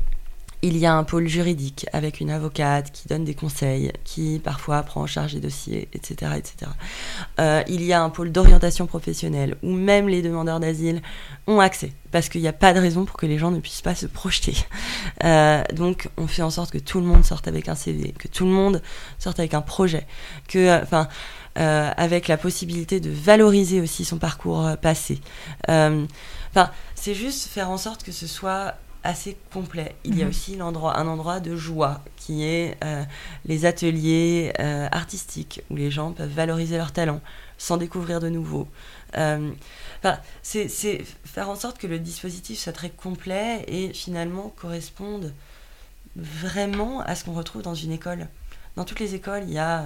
il 0.64 0.78
y 0.78 0.86
a 0.86 0.94
un 0.94 1.04
pôle 1.04 1.28
juridique 1.28 1.84
avec 1.92 2.20
une 2.20 2.30
avocate 2.30 2.90
qui 2.90 3.06
donne 3.06 3.22
des 3.22 3.34
conseils, 3.34 3.92
qui 4.02 4.40
parfois 4.42 4.82
prend 4.82 5.02
en 5.02 5.06
charge 5.06 5.34
les 5.34 5.40
dossiers, 5.40 5.88
etc. 5.92 6.32
etc. 6.38 6.70
Euh, 7.38 7.62
il 7.68 7.82
y 7.82 7.92
a 7.92 8.02
un 8.02 8.08
pôle 8.08 8.32
d'orientation 8.32 8.86
professionnelle 8.86 9.56
où 9.62 9.72
même 9.72 10.08
les 10.08 10.22
demandeurs 10.22 10.60
d'asile 10.60 11.02
ont 11.46 11.60
accès, 11.60 11.92
parce 12.12 12.30
qu'il 12.30 12.40
n'y 12.40 12.48
a 12.48 12.54
pas 12.54 12.72
de 12.72 12.80
raison 12.80 13.04
pour 13.04 13.18
que 13.18 13.26
les 13.26 13.36
gens 13.36 13.50
ne 13.50 13.60
puissent 13.60 13.82
pas 13.82 13.94
se 13.94 14.06
projeter. 14.06 14.56
Euh, 15.22 15.62
donc 15.74 16.08
on 16.16 16.26
fait 16.26 16.42
en 16.42 16.50
sorte 16.50 16.70
que 16.70 16.78
tout 16.78 16.98
le 16.98 17.06
monde 17.06 17.24
sorte 17.24 17.46
avec 17.46 17.68
un 17.68 17.74
CV, 17.74 18.12
que 18.18 18.26
tout 18.26 18.44
le 18.44 18.50
monde 18.50 18.82
sorte 19.18 19.38
avec 19.38 19.54
un 19.54 19.60
projet, 19.60 20.06
que, 20.48 20.80
euh, 21.58 21.90
avec 21.96 22.26
la 22.26 22.36
possibilité 22.36 23.00
de 23.00 23.10
valoriser 23.10 23.80
aussi 23.80 24.04
son 24.04 24.18
parcours 24.18 24.76
passé. 24.80 25.20
C'est 26.94 27.14
juste 27.14 27.48
faire 27.48 27.68
en 27.68 27.76
sorte 27.76 28.02
que 28.02 28.12
ce 28.12 28.26
soit 28.26 28.74
assez 29.04 29.36
complet. 29.52 29.94
Il 30.04 30.16
y 30.16 30.22
a 30.22 30.24
mhm. 30.24 30.30
aussi 30.30 30.56
l'endroit, 30.56 30.98
un 30.98 31.06
endroit 31.06 31.38
de 31.38 31.54
joie 31.54 32.00
qui 32.16 32.44
est 32.44 32.76
euh, 32.82 33.04
les 33.44 33.66
ateliers 33.66 34.52
euh, 34.58 34.88
artistiques 34.90 35.62
où 35.70 35.76
les 35.76 35.90
gens 35.90 36.12
peuvent 36.12 36.32
valoriser 36.32 36.78
leurs 36.78 36.92
talents 36.92 37.20
sans 37.58 37.76
découvrir 37.76 38.18
de 38.18 38.30
nouveau. 38.30 38.66
Euh, 39.16 39.50
c'est 40.42 41.04
faire 41.24 41.48
en 41.48 41.54
sorte 41.54 41.78
que 41.78 41.86
le 41.86 41.98
dispositif 41.98 42.58
soit 42.58 42.72
très 42.72 42.90
complet 42.90 43.64
et 43.68 43.92
finalement 43.92 44.52
corresponde 44.56 45.32
vraiment 46.16 47.00
à 47.00 47.14
ce 47.14 47.24
qu'on 47.24 47.34
retrouve 47.34 47.62
dans 47.62 47.74
une 47.74 47.92
école. 47.92 48.26
Dans 48.76 48.84
toutes 48.84 49.00
les 49.00 49.14
écoles, 49.14 49.44
il 49.46 49.52
y 49.52 49.58
a 49.58 49.84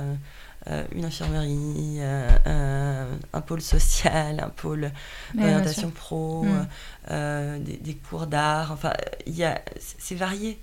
euh, 0.71 0.85
une 0.95 1.07
infirmerie, 1.07 1.99
euh, 2.01 3.17
un 3.33 3.41
pôle 3.41 3.63
social, 3.63 4.39
un 4.41 4.51
pôle 4.51 4.91
d'orientation 5.35 5.91
pro, 5.91 6.45
mm. 6.45 6.69
euh, 7.11 7.59
des, 7.59 7.95
cours 7.95 8.27
d'art. 8.27 8.73
Enfin, 8.73 8.93
c'est 9.79 10.15
varié 10.15 10.59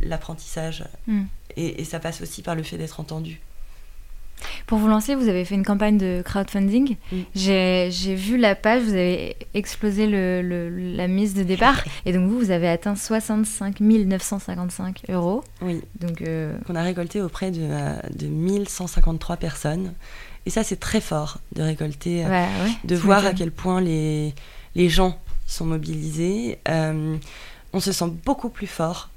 l'apprentissage. 0.00 0.84
Mm. 1.08 1.24
Et, 1.56 1.80
et, 1.80 1.84
ça 1.84 1.98
passe 1.98 2.20
aussi 2.20 2.42
par 2.42 2.54
le 2.54 2.62
fait 2.62 2.78
d'être 2.78 3.00
entendu. 3.00 3.40
Pour 4.66 4.78
vous 4.78 4.88
lancer, 4.88 5.14
vous 5.14 5.28
avez 5.28 5.44
fait 5.44 5.54
une 5.54 5.64
campagne 5.64 5.98
de 5.98 6.22
crowdfunding. 6.24 6.96
J'ai 7.34 8.14
vu 8.14 8.36
la 8.36 8.54
page, 8.54 8.82
vous 8.82 8.92
avez 8.94 9.36
explosé 9.54 10.06
le, 10.06 10.68
la 10.96 11.08
mise 11.08 11.34
de 11.34 11.42
départ. 11.42 11.82
et 12.06 12.12
donc, 12.12 12.28
vous, 12.28 12.38
vous 12.38 12.50
avez 12.50 12.68
atteint 12.68 12.94
65 12.96 13.80
955 13.80 15.02
euros. 15.10 15.44
Oui. 15.62 15.80
Donc, 16.00 16.22
euh, 16.22 16.56
Qu'on 16.66 16.76
a 16.76 16.82
récolté 16.82 17.20
auprès 17.20 17.50
de, 17.50 17.60
euh, 17.62 17.94
de 18.14 18.26
1153 18.26 19.36
personnes. 19.36 19.92
Et 20.46 20.50
ça, 20.50 20.62
c'est 20.62 20.76
très 20.80 21.00
fort 21.00 21.38
de 21.54 21.62
récolter, 21.62 22.24
euh, 22.26 22.46
de 22.84 22.96
voir 22.96 23.24
à 23.24 23.32
quel 23.32 23.50
point 23.50 23.80
les, 23.80 24.34
les 24.74 24.88
gens 24.88 25.18
sont 25.46 25.64
mobilisés. 25.64 26.58
on 26.66 27.80
se 27.80 27.92
sent 27.92 28.12
beaucoup 28.24 28.50
plus 28.50 28.66
fort 28.66 29.10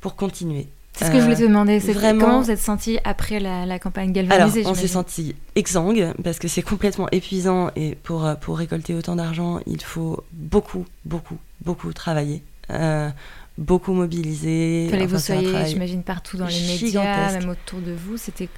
pour 0.00 0.14
continuer. 0.14 0.68
C'est 0.98 1.06
ce 1.06 1.10
que 1.12 1.18
je 1.18 1.22
voulais 1.22 1.36
te 1.36 1.42
demander. 1.42 1.78
C'est 1.80 1.92
vraiment... 1.92 2.24
Comment 2.24 2.40
vous 2.40 2.50
êtes 2.50 2.58
senti 2.58 2.98
après 3.04 3.38
la, 3.38 3.78
campagne 3.78 4.12
galvanisée 4.12 4.60
Alors, 4.60 4.72
on 4.72 4.74
s'est 4.74 4.88
senti 4.88 5.36
exsangue 5.54 6.12
parce 6.24 6.38
que 6.38 6.48
c'est 6.48 6.62
complètement 6.62 7.08
épuisant 7.12 7.70
et 7.76 7.94
pour, 7.94 8.26
euh, 8.26 8.34
pour 8.34 8.58
récolter 8.58 8.94
autant 8.94 9.14
d'argent, 9.16 9.60
il 9.66 9.80
faut 9.80 10.24
beaucoup, 10.32 10.84
beaucoup, 11.04 11.38
beaucoup 11.64 11.92
travailler. 11.92 12.42
Euh, 12.70 13.08
beaucoup 13.56 13.92
mobiliser. 13.92 14.86
Il 14.86 14.90
fallait 14.90 15.06
que 15.06 15.10
vous 15.10 15.18
soyez, 15.18 15.66
j'imagine, 15.66 16.02
partout 16.02 16.36
dans 16.36 16.46
les 16.46 16.60
médias, 16.60 17.32
même 17.32 17.48
autour 17.48 17.80
de 17.80 17.92
vous. 17.92 18.16
C'était. 18.16 18.48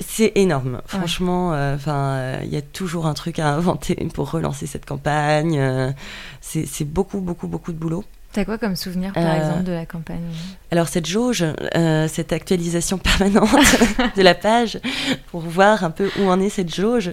C'est 0.00 0.32
énorme, 0.34 0.82
franchement. 0.86 1.54
Euh, 1.54 1.76
enfin, 1.76 2.40
il 2.42 2.50
y 2.50 2.56
a 2.56 2.62
toujours 2.62 3.06
un 3.06 3.14
truc 3.14 3.38
à 3.38 3.50
inventer 3.50 3.94
pour 4.12 4.32
relancer 4.32 4.66
cette 4.66 4.84
campagne. 4.84 5.94
c'est 6.40 6.84
beaucoup, 6.84 7.20
beaucoup, 7.20 7.46
beaucoup 7.46 7.72
de 7.72 7.78
boulot. 7.78 8.04
T'as 8.34 8.44
quoi 8.44 8.58
comme 8.58 8.74
souvenir, 8.74 9.12
par 9.12 9.22
euh, 9.24 9.36
exemple, 9.36 9.62
de 9.62 9.70
la 9.70 9.86
campagne? 9.86 10.24
Alors, 10.72 10.88
cette 10.88 11.06
jauge, 11.06 11.44
euh, 11.76 12.08
cette 12.08 12.32
actualisation 12.32 12.98
permanente 12.98 13.48
de 14.16 14.22
la 14.22 14.34
page, 14.34 14.80
pour 15.28 15.42
voir 15.42 15.84
un 15.84 15.92
peu 15.92 16.10
où 16.18 16.24
en 16.24 16.40
est 16.40 16.48
cette 16.48 16.74
jauge, 16.74 17.12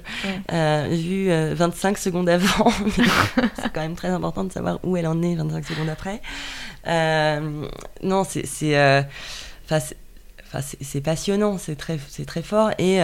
euh, 0.51 0.87
vu 0.89 1.29
25 1.53 1.99
secondes 1.99 2.27
avant, 2.27 2.71
c'est 3.55 3.71
quand 3.71 3.81
même 3.81 3.93
très 3.93 4.07
important 4.07 4.43
de 4.45 4.51
savoir 4.51 4.79
où 4.81 4.97
elle 4.97 5.05
en 5.05 5.21
est 5.21 5.35
25 5.35 5.63
secondes 5.63 5.89
après. 5.89 6.21
non, 8.01 8.23
c'est 8.23 8.47
c'est 10.81 11.01
passionnant, 11.01 11.59
c'est 11.59 11.75
très, 11.75 11.99
très 12.25 12.41
fort, 12.41 12.71
et 12.79 12.99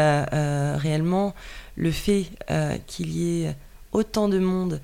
réellement, 0.75 1.35
le 1.75 1.91
fait 1.91 2.25
qu'il 2.87 3.11
y 3.11 3.43
ait 3.43 3.55
autant 3.91 4.27
de 4.27 4.39
monde 4.39 4.81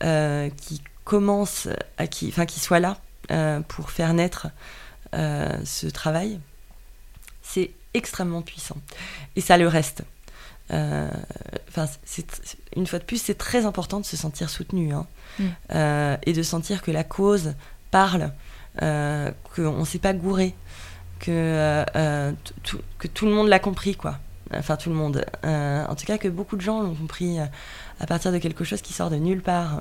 qui 0.00 0.82
commence 1.04 1.68
à 1.98 2.06
qui, 2.06 2.28
enfin, 2.28 2.46
qui 2.46 2.60
soit 2.60 2.80
là 2.80 2.98
euh, 3.30 3.60
pour 3.60 3.90
faire 3.90 4.12
naître 4.14 4.48
euh, 5.14 5.56
ce 5.64 5.86
travail, 5.86 6.40
c'est 7.42 7.70
extrêmement 7.92 8.42
puissant. 8.42 8.76
Et 9.36 9.40
ça 9.40 9.56
le 9.56 9.68
reste. 9.68 10.02
Euh, 10.72 11.10
enfin, 11.68 11.86
une 12.74 12.86
fois 12.86 12.98
de 12.98 13.04
plus, 13.04 13.22
c'est 13.22 13.36
très 13.36 13.66
important 13.66 14.00
de 14.00 14.06
se 14.06 14.16
sentir 14.16 14.48
soutenu 14.48 14.92
hein. 14.92 15.06
mm. 15.38 16.18
et 16.22 16.32
de 16.32 16.42
sentir 16.42 16.82
que 16.82 16.90
la 16.90 17.04
cause 17.04 17.54
parle, 17.90 18.32
qu'on 18.78 19.78
ne 19.78 19.84
s'est 19.84 19.98
pas 19.98 20.14
gouré, 20.14 20.54
que, 21.20 21.84
que 22.98 23.06
tout 23.06 23.26
le 23.26 23.32
monde 23.32 23.48
l'a 23.48 23.58
compris, 23.58 23.94
quoi. 23.94 24.18
Enfin, 24.52 24.76
tout 24.76 24.88
le 24.88 24.96
monde. 24.96 25.24
en 25.44 25.94
tout 25.94 26.06
cas, 26.06 26.18
que 26.18 26.28
beaucoup 26.28 26.56
de 26.56 26.62
gens 26.62 26.82
l'ont 26.82 26.94
compris 26.94 27.38
à 27.38 28.06
partir 28.06 28.32
de 28.32 28.38
quelque 28.38 28.64
chose 28.64 28.82
qui 28.82 28.92
sort 28.94 29.10
de 29.10 29.16
nulle 29.16 29.42
part. 29.42 29.80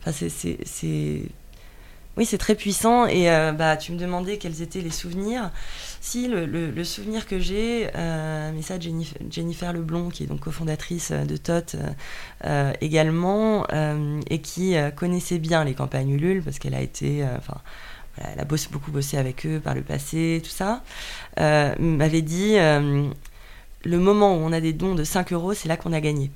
Enfin, 0.00 0.12
c'est 0.12 1.22
oui, 2.16 2.26
c'est 2.26 2.38
très 2.38 2.54
puissant. 2.54 3.06
Et 3.06 3.26
bah, 3.56 3.76
tu 3.76 3.92
me 3.92 3.98
demandais 3.98 4.36
quels 4.36 4.62
étaient 4.62 4.80
les 4.80 4.90
souvenirs. 4.90 5.50
Si, 6.00 6.28
le, 6.28 6.84
souvenir 6.84 7.26
que 7.26 7.38
j'ai, 7.38 7.88
mais 7.94 8.62
ça, 8.62 8.78
Jennifer, 8.80 9.18
Jennifer, 9.30 9.72
Leblond, 9.72 10.08
qui 10.10 10.24
est 10.24 10.26
donc 10.26 10.40
cofondatrice 10.40 11.12
de 11.12 11.36
TOT 11.36 11.76
également, 12.80 13.66
et 14.28 14.40
qui 14.40 14.74
connaissait 14.96 15.38
bien 15.38 15.64
les 15.64 15.74
campagnes 15.74 16.10
Ulule, 16.10 16.42
parce 16.42 16.58
qu'elle 16.58 16.74
a 16.74 16.82
été. 16.82 17.24
Enfin, 17.38 17.58
elle 18.18 18.40
a 18.40 18.44
beaucoup 18.44 18.90
bossé 18.90 19.16
avec 19.16 19.46
eux 19.46 19.60
par 19.60 19.74
le 19.74 19.82
passé, 19.82 20.42
tout 20.44 20.50
ça, 20.50 20.82
m'avait 21.38 22.22
dit 22.22 22.56
le 23.84 23.98
moment 23.98 24.34
où 24.34 24.38
on 24.38 24.52
a 24.52 24.60
des 24.60 24.72
dons 24.72 24.94
de 24.94 25.04
5 25.04 25.32
euros, 25.32 25.54
c'est 25.54 25.68
là 25.68 25.76
qu'on 25.76 25.92
a 25.92 26.00
gagné. 26.00 26.30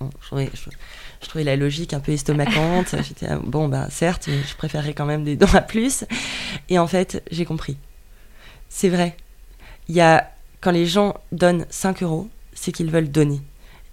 je, 0.00 0.70
trouvais, 1.26 1.44
la 1.44 1.56
logique 1.56 1.94
un 1.94 2.00
peu 2.00 2.12
estomacante. 2.12 2.94
J'étais, 3.02 3.26
ah, 3.28 3.38
bon, 3.42 3.68
ben 3.68 3.88
certes, 3.90 4.28
je 4.28 4.54
préférerais 4.56 4.94
quand 4.94 5.06
même 5.06 5.24
des 5.24 5.36
dons 5.36 5.54
à 5.54 5.60
plus. 5.60 6.04
Et 6.68 6.78
en 6.78 6.86
fait, 6.86 7.22
j'ai 7.30 7.44
compris. 7.44 7.76
C'est 8.68 8.88
vrai. 8.88 9.16
Il 9.88 9.94
y 9.94 10.00
a, 10.00 10.30
quand 10.60 10.70
les 10.70 10.86
gens 10.86 11.14
donnent 11.32 11.66
5 11.70 12.02
euros, 12.02 12.28
c'est 12.54 12.72
qu'ils 12.72 12.90
veulent 12.90 13.10
donner. 13.10 13.40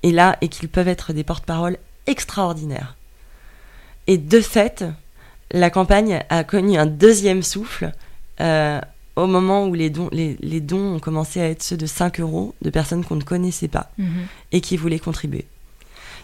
Et 0.03 0.11
là, 0.11 0.37
et 0.41 0.49
qu'ils 0.49 0.69
peuvent 0.69 0.87
être 0.87 1.13
des 1.13 1.23
porte-paroles 1.23 1.77
extraordinaires. 2.05 2.95
Et 4.07 4.17
de 4.17 4.41
fait, 4.41 4.85
la 5.51 5.69
campagne 5.69 6.23
a 6.29 6.43
connu 6.43 6.77
un 6.77 6.85
deuxième 6.85 7.43
souffle. 7.43 7.91
Euh, 8.41 8.79
au 9.15 9.27
moment 9.27 9.65
où 9.65 9.73
les 9.73 9.89
dons, 9.89 10.09
les, 10.11 10.59
dons 10.59 10.95
ont 10.95 10.99
commencé 10.99 11.39
à 11.39 11.49
être 11.49 11.63
ceux 11.63 11.77
de 11.77 11.85
5 11.85 12.19
euros 12.19 12.53
de 12.61 12.69
personnes 12.69 13.05
qu'on 13.05 13.15
ne 13.15 13.23
connaissait 13.23 13.69
pas 13.69 13.91
mhm. 13.97 14.27
et 14.51 14.61
qui 14.61 14.75
voulaient 14.75 14.99
contribuer. 14.99 15.45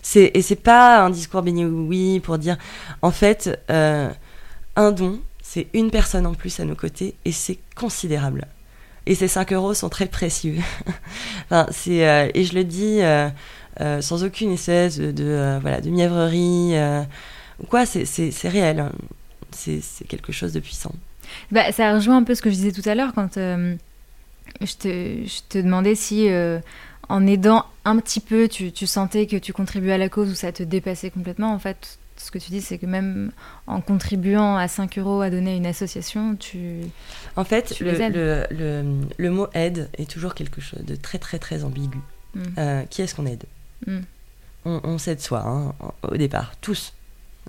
C'est, 0.02 0.32
et 0.34 0.42
c'est 0.42 0.56
pas 0.56 1.04
un 1.04 1.10
discours 1.10 1.42
béni 1.44 1.64
oui 1.66 2.20
pour 2.22 2.38
dire 2.38 2.58
en 3.02 3.12
fait 3.12 3.60
euh, 3.70 4.10
un 4.76 4.92
don 4.92 5.20
c'est 5.44 5.68
une 5.74 5.92
personne 5.92 6.26
en 6.26 6.34
plus 6.34 6.60
à 6.60 6.66
nos 6.66 6.76
côtés 6.76 7.14
et 7.26 7.32
c'est 7.32 7.60
considérable. 7.76 8.48
Et 9.06 9.16
ces 9.16 9.28
5 9.28 9.52
euros 9.54 9.74
sont 9.74 9.90
très 9.90 10.06
précieux. 10.06 10.58
enfin, 11.46 11.66
c'est, 11.72 12.08
euh, 12.08 12.30
et 12.34 12.46
je 12.46 12.54
le 12.54 12.64
dis 12.64 13.02
euh, 13.02 13.30
sans 14.02 14.24
aucune 14.24 14.52
espèce 14.52 14.98
de, 14.98 15.60
voilà, 15.62 15.82
de 15.82 15.90
mièvrerie 15.90 16.76
ou 17.60 17.66
quoi, 17.66 17.86
c'est, 17.86 18.06
c'est 18.06 18.48
réel. 18.48 18.86
C'est, 19.52 19.82
c'est 19.82 20.08
quelque 20.08 20.32
chose 20.32 20.54
de 20.54 20.62
puissant. 20.62 20.94
Bah, 21.52 21.72
ça 21.74 21.94
rejoint 21.94 22.18
un 22.18 22.24
peu 22.24 22.34
ce 22.34 22.42
que 22.42 22.50
je 22.50 22.56
disais 22.56 22.72
tout 22.72 22.88
à 22.88 22.96
l'heure 22.96 23.12
quand 23.14 23.36
je, 23.36 23.76
te, 24.62 25.26
je, 25.26 25.42
te, 25.50 25.58
demandais 25.58 25.96
si 25.96 26.30
en 27.12 27.28
aidant 27.28 27.66
un 27.84 27.98
petit 28.00 28.22
peu, 28.22 28.48
tu, 28.48 28.72
tu, 28.72 28.88
sentais 28.88 29.28
que 29.28 29.36
tu 29.36 29.52
contribuais 29.52 29.94
à 29.94 29.98
la 29.98 30.08
cause 30.08 30.32
ou 30.32 30.36
ça 30.36 30.52
te 30.52 30.64
dépassait 30.64 31.10
complètement. 31.10 31.54
En 31.54 31.60
fait, 31.60 32.00
ce 32.16 32.32
que 32.32 32.38
tu 32.38 32.52
dis, 32.52 32.62
c'est 32.62 32.78
que 32.78 32.86
même 32.86 33.32
en 33.68 33.82
contribuant 33.82 34.56
à 34.56 34.68
5 34.68 34.98
euros 34.98 35.22
à 35.22 35.30
donner 35.30 35.52
à 35.52 35.56
une 35.56 35.66
association, 35.66 36.36
tu. 36.36 36.82
En 37.36 37.44
fait, 37.44 37.80
le, 37.82 37.92
le, 37.92 38.46
le, 38.50 38.84
le, 39.18 39.30
mot 39.30 39.48
aide 39.54 39.90
est 39.98 40.10
toujours 40.10 40.36
quelque 40.36 40.62
chose 40.62 40.84
de 40.86 40.96
très, 40.96 41.20
très, 41.20 41.38
très 41.38 41.66
ambigu. 41.66 42.00
Mm. 42.34 42.42
Euh, 42.58 42.84
qui 42.90 43.02
est-ce 43.02 43.14
qu'on 43.14 43.26
aide? 43.26 43.44
Mm. 43.86 44.00
on, 44.66 44.80
on 44.84 44.98
s'aide 44.98 45.20
soi, 45.20 45.44
hein, 45.46 45.74
au 46.04 46.16
départ, 46.16 46.54
tous. 46.62 46.94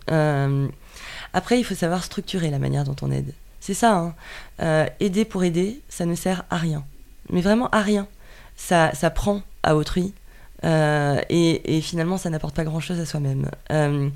après, 0.08 1.60
il 1.60 1.64
faut 1.64 1.76
savoir 1.76 2.02
structurer 2.02 2.50
la 2.50 2.58
manière 2.58 2.82
dont 2.82 2.96
on 3.02 3.12
aide. 3.12 3.32
C'est 3.60 3.74
ça, 3.74 3.96
hein. 3.96 4.14
euh, 4.60 4.86
aider 4.98 5.24
pour 5.24 5.44
aider, 5.44 5.80
ça 5.88 6.04
ne 6.04 6.16
sert 6.16 6.44
à 6.50 6.56
rien. 6.56 6.84
Mais 7.30 7.42
vraiment 7.42 7.68
à 7.68 7.80
rien. 7.80 8.08
Ça, 8.56 8.92
ça 8.92 9.08
prend 9.08 9.42
à 9.62 9.76
autrui. 9.76 10.14
Euh, 10.64 11.20
et, 11.28 11.80
finalement, 11.80 12.18
ça 12.18 12.30
n'apporte 12.30 12.54
pas 12.54 12.64
grand-chose 12.64 13.00
à 13.00 13.06
soi-même. 13.06 13.50
Euh, 13.70 14.08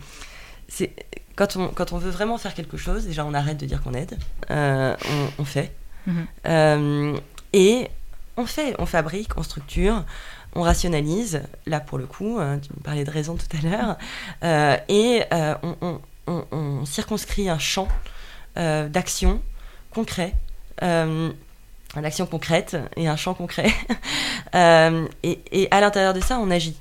c'est 0.69 0.93
quand 1.35 1.57
on, 1.57 1.69
quand 1.69 1.93
on 1.93 1.99
veut 1.99 2.11
vraiment 2.11 2.39
faire 2.39 2.55
quelque 2.55 2.77
chose, 2.77 3.07
déjà 3.07 3.25
on 3.25 3.35
arrête 3.35 3.59
de 3.59 3.67
dire 3.67 3.83
qu'on 3.83 3.93
aide, 3.93 4.17
on, 4.49 5.45
fait. 5.45 5.73
Mhm. 6.07 7.21
et 7.53 7.89
on 8.37 8.47
fait, 8.47 8.75
on 8.79 8.87
fabrique, 8.87 9.37
on 9.37 9.43
structure, 9.43 10.05
on 10.55 10.63
rationalise, 10.63 11.43
là 11.67 11.81
pour 11.81 11.99
le 11.99 12.07
coup, 12.07 12.39
hein, 12.41 12.59
tu 12.59 12.73
me 12.75 12.83
parlais 12.83 13.05
de 13.05 13.11
raison 13.11 13.37
tout 13.37 13.57
à 13.57 13.61
l'heure, 13.69 13.99
et 14.89 15.25
on, 15.63 16.01
on, 16.27 16.85
circonscrit 16.85 17.49
un 17.49 17.59
champ 17.59 17.89
euh, 18.57 18.89
d'action 18.89 19.43
concret, 19.91 20.33
euh, 21.97 22.03
d'action 22.03 22.27
concrète 22.27 22.77
et 22.97 23.09
un 23.09 23.17
champ 23.17 23.35
concret. 23.35 23.73
Euh, 24.55 25.07
et, 25.23 25.69
à 25.71 25.81
l'intérieur 25.81 26.15
de 26.15 26.21
ça, 26.21 26.39
on 26.39 26.51
agit. 26.51 26.77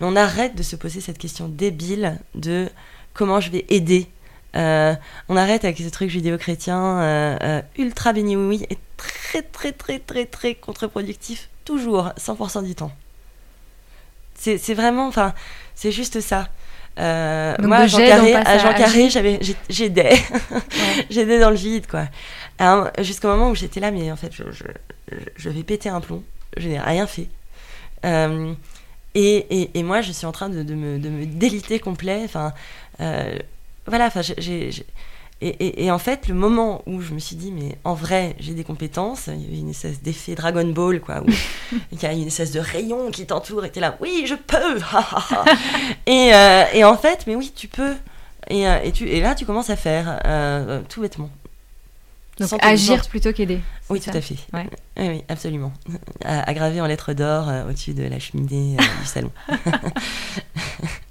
Mais 0.00 0.06
on 0.06 0.16
arrête 0.16 0.54
de 0.54 0.62
se 0.62 0.76
poser 0.76 1.00
cette 1.02 1.18
question 1.18 1.46
débile 1.48 2.18
de 2.34 2.70
comment 3.12 3.40
je 3.40 3.50
vais 3.50 3.66
aider. 3.68 4.08
on 4.54 5.36
arrête 5.36 5.64
avec 5.64 5.78
ce 5.78 5.88
truc 5.90 6.08
judéo-chrétien 6.08 7.60
ultra 7.76 8.14
béni 8.14 8.36
oui 8.36 8.64
et 8.70 8.78
très 8.96 9.42
très 9.42 9.72
très 9.72 9.98
très 9.98 10.24
très 10.24 10.54
contre-productif, 10.54 11.50
toujours, 11.64 12.12
100% 12.18 12.64
du 12.64 12.74
temps. 12.74 12.92
C'est 14.34 14.74
vraiment, 14.74 15.08
enfin, 15.08 15.34
c'est 15.74 15.92
juste 15.92 16.20
ça. 16.20 16.48
Euh, 16.98 17.54
moi, 17.60 17.78
à 17.78 17.86
Jean 17.86 17.98
Carré, 17.98 18.34
à 18.34 18.58
Jean 18.58 18.74
Carré, 18.74 19.08
j'aidais, 19.68 20.12
j'aidais 21.10 21.38
dans 21.38 21.50
le 21.50 21.56
vide, 21.56 21.86
quoi. 21.86 22.04
Jusqu'au 22.98 23.28
moment 23.28 23.50
où 23.50 23.54
j'étais 23.54 23.80
là, 23.80 23.90
mais 23.90 24.10
en 24.12 24.16
fait, 24.16 24.32
je, 24.32 24.44
je, 25.36 25.50
vais 25.50 25.62
péter 25.62 25.88
un 25.88 26.00
plomb. 26.00 26.22
Je 26.56 26.68
n'ai 26.68 26.80
rien 26.80 27.06
fait. 27.06 27.28
Euh, 28.04 28.52
et, 29.14 29.46
et, 29.50 29.70
et, 29.78 29.82
moi, 29.82 30.00
je 30.00 30.12
suis 30.12 30.26
en 30.26 30.32
train 30.32 30.48
de, 30.48 30.62
de, 30.62 30.74
me, 30.74 30.98
de 30.98 31.08
me, 31.08 31.26
déliter 31.26 31.78
complet. 31.78 32.22
Enfin, 32.24 32.52
euh, 33.00 33.36
voilà. 33.86 34.06
Enfin, 34.06 34.22
j'ai 34.22 34.70
et, 35.44 35.90
en 35.90 35.98
fait, 35.98 36.28
le 36.28 36.34
moment 36.34 36.82
où 36.86 37.00
je 37.00 37.12
me 37.12 37.18
suis 37.18 37.34
dit, 37.34 37.50
mais 37.50 37.76
en 37.82 37.94
vrai, 37.94 38.36
j'ai 38.38 38.54
des 38.54 38.62
compétences, 38.62 39.26
il 39.26 39.42
y 39.42 39.46
avait 39.48 39.58
une 39.58 39.70
espèce 39.70 40.00
d'effet 40.00 40.36
Dragon 40.36 40.64
Ball, 40.68 41.00
quoi, 41.00 41.20
où 41.20 41.26
il 41.92 42.00
y 42.00 42.06
a 42.06 42.12
une 42.12 42.28
espèce 42.28 42.52
de 42.52 42.60
rayon 42.60 43.10
qui 43.10 43.26
t'entoure 43.26 43.64
et 43.64 43.70
t'es 43.70 43.80
là, 43.80 43.96
oui, 44.00 44.24
je 44.28 44.36
peux 44.36 44.76
et, 46.06 46.32
euh, 46.32 46.64
et, 46.72 46.84
en 46.84 46.96
fait, 46.96 47.24
mais 47.26 47.34
oui, 47.34 47.52
tu 47.56 47.66
peux. 47.66 47.96
Et, 48.48 48.68
euh, 48.68 48.78
et, 48.84 48.92
tu, 48.92 49.08
et 49.08 49.20
là, 49.20 49.34
tu 49.34 49.44
commences 49.44 49.70
à 49.70 49.74
faire, 49.74 50.20
tout 50.88 51.00
bêtement. 51.00 51.28
Donc 52.50 52.64
agir 52.64 53.06
plutôt 53.08 53.32
qu'aider. 53.32 53.60
Oui, 53.90 54.00
tout 54.00 54.10
à 54.10 54.20
fait. 54.20 54.36
Oui, 54.52 54.60
oui, 54.98 55.24
absolument. 55.28 55.72
À, 56.24 56.54
graver 56.54 56.80
en 56.80 56.86
lettres 56.86 57.12
d'or 57.12 57.50
au-dessus 57.68 57.94
de 57.94 58.04
la 58.04 58.18
cheminée 58.18 58.76
du 58.76 59.06
salon. 59.06 59.30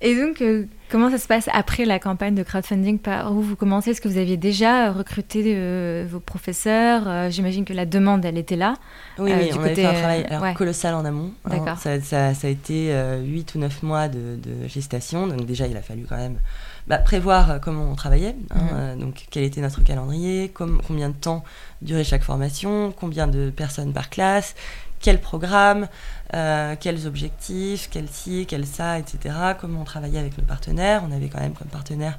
Et 0.00 0.14
donc, 0.14 0.42
euh, 0.42 0.64
comment 0.90 1.10
ça 1.10 1.18
se 1.18 1.26
passe 1.26 1.48
après 1.52 1.84
la 1.84 1.98
campagne 1.98 2.34
de 2.34 2.44
crowdfunding? 2.44 3.00
Par 3.00 3.32
où 3.32 3.40
vous 3.40 3.56
commencez? 3.56 3.90
Est-ce 3.90 4.00
que 4.00 4.06
vous 4.06 4.18
aviez 4.18 4.36
déjà 4.36 4.92
recruté 4.92 5.42
euh, 5.46 6.06
vos 6.08 6.20
professeurs? 6.20 7.02
Euh, 7.08 7.30
J'imagine 7.30 7.64
que 7.64 7.72
la 7.72 7.84
demande, 7.84 8.24
elle 8.24 8.38
était 8.38 8.56
là. 8.56 8.74
Oui, 9.18 9.32
oui 9.36 9.50
on 9.54 9.60
avait 9.60 9.74
fait 9.74 9.84
un 9.84 9.92
travail 10.28 10.54
colossal 10.54 10.94
en 10.94 11.04
amont. 11.04 11.32
Hein. 11.44 11.50
D'accord. 11.50 11.78
Ça, 11.78 12.00
ça, 12.00 12.28
a 12.28 12.48
été 12.48 12.94
8 13.24 13.56
ou 13.56 13.58
9 13.58 13.82
mois 13.82 14.06
de, 14.06 14.38
gestation. 14.66 15.26
Donc 15.26 15.46
déjà, 15.46 15.66
il 15.66 15.76
a 15.76 15.82
fallu 15.82 16.06
quand 16.08 16.16
même 16.16 16.38
bah, 16.86 16.98
prévoir 16.98 17.60
comment 17.60 17.90
on 17.90 17.96
travaillait. 17.96 18.36
Hein. 18.50 18.94
Mhm. 18.94 19.00
donc, 19.00 19.26
quel 19.30 19.42
était 19.42 19.60
notre 19.60 19.82
calendrier 19.82 20.52
Combien 20.54 21.08
de 21.08 21.14
temps 21.14 21.42
durait 21.82 22.04
chaque 22.04 22.22
formation 22.22 22.92
Combien 22.92 23.26
de 23.26 23.50
personnes 23.50 23.92
par 23.92 24.10
classe 24.10 24.54
quel 25.00 25.20
programme, 25.20 25.88
euh, 26.34 26.74
quels 26.78 27.06
objectifs, 27.06 27.88
quel 27.90 28.08
ci, 28.08 28.46
quel 28.48 28.66
ça, 28.66 28.98
etc. 28.98 29.34
Comment 29.60 29.82
on 29.82 29.84
travaillait 29.84 30.18
avec 30.18 30.36
nos 30.38 30.44
partenaires. 30.44 31.02
On 31.08 31.14
avait 31.14 31.28
quand 31.28 31.40
même 31.40 31.54
comme 31.54 31.68
partenaire 31.68 32.18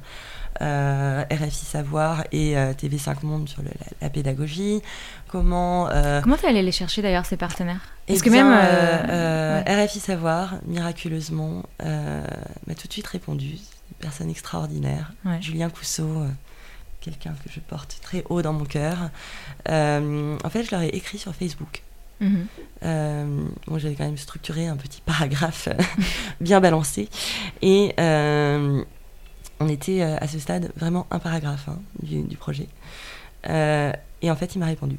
euh, 0.62 1.22
RFI 1.30 1.64
Savoir 1.64 2.24
et 2.32 2.56
euh, 2.56 2.72
TV5 2.72 3.24
Monde 3.24 3.48
sur 3.48 3.62
la, 4.00 4.10
pédagogie. 4.10 4.82
Comment 5.28 5.88
comment 6.22 6.36
tu 6.36 6.46
allé 6.46 6.62
les 6.62 6.72
chercher 6.72 7.02
d'ailleurs 7.02 7.26
ces 7.26 7.36
partenaires? 7.36 7.80
Est-ce 8.08 8.22
que 8.22 8.30
même 8.30 8.52
RFI 9.66 10.00
Savoir 10.00 10.54
miraculeusement 10.66 11.62
m'a 11.80 12.74
tout 12.74 12.88
de 12.88 12.92
suite 12.92 13.06
répondu. 13.06 13.58
Une 13.90 13.96
personne 13.98 14.30
extraordinaire, 14.30 15.12
Julien 15.40 15.70
Cousseau 15.70 16.24
quelqu'un 17.00 17.32
que 17.42 17.50
je 17.50 17.60
porte 17.60 17.98
très 18.02 18.24
haut 18.28 18.42
dans 18.42 18.52
mon 18.52 18.66
cœur. 18.66 19.10
en 19.68 20.50
fait, 20.50 20.64
je 20.64 20.70
leur 20.70 20.82
ai 20.82 20.88
écrit 20.88 21.18
sur 21.18 21.34
Facebook. 21.34 21.82
Mhm. 22.20 22.46
Euh, 22.82 23.48
j'avais 23.76 23.94
quand 23.94 24.04
même 24.04 24.16
structuré 24.16 24.66
un 24.66 24.76
petit 24.76 25.00
paragraphe 25.00 25.68
bien 26.40 26.60
balancé. 26.60 27.08
Et 27.62 27.94
euh, 27.98 28.82
on 29.58 29.68
était 29.68 30.02
euh, 30.02 30.16
à 30.20 30.28
ce 30.28 30.38
stade 30.38 30.72
vraiment 30.76 31.06
un 31.10 31.18
paragraphe 31.18 31.68
hein, 31.68 31.78
du, 32.02 32.36
projet. 32.36 32.68
et 33.44 34.30
en 34.30 34.36
fait, 34.36 34.54
il 34.54 34.58
m'a 34.58 34.66
répondu. 34.66 34.98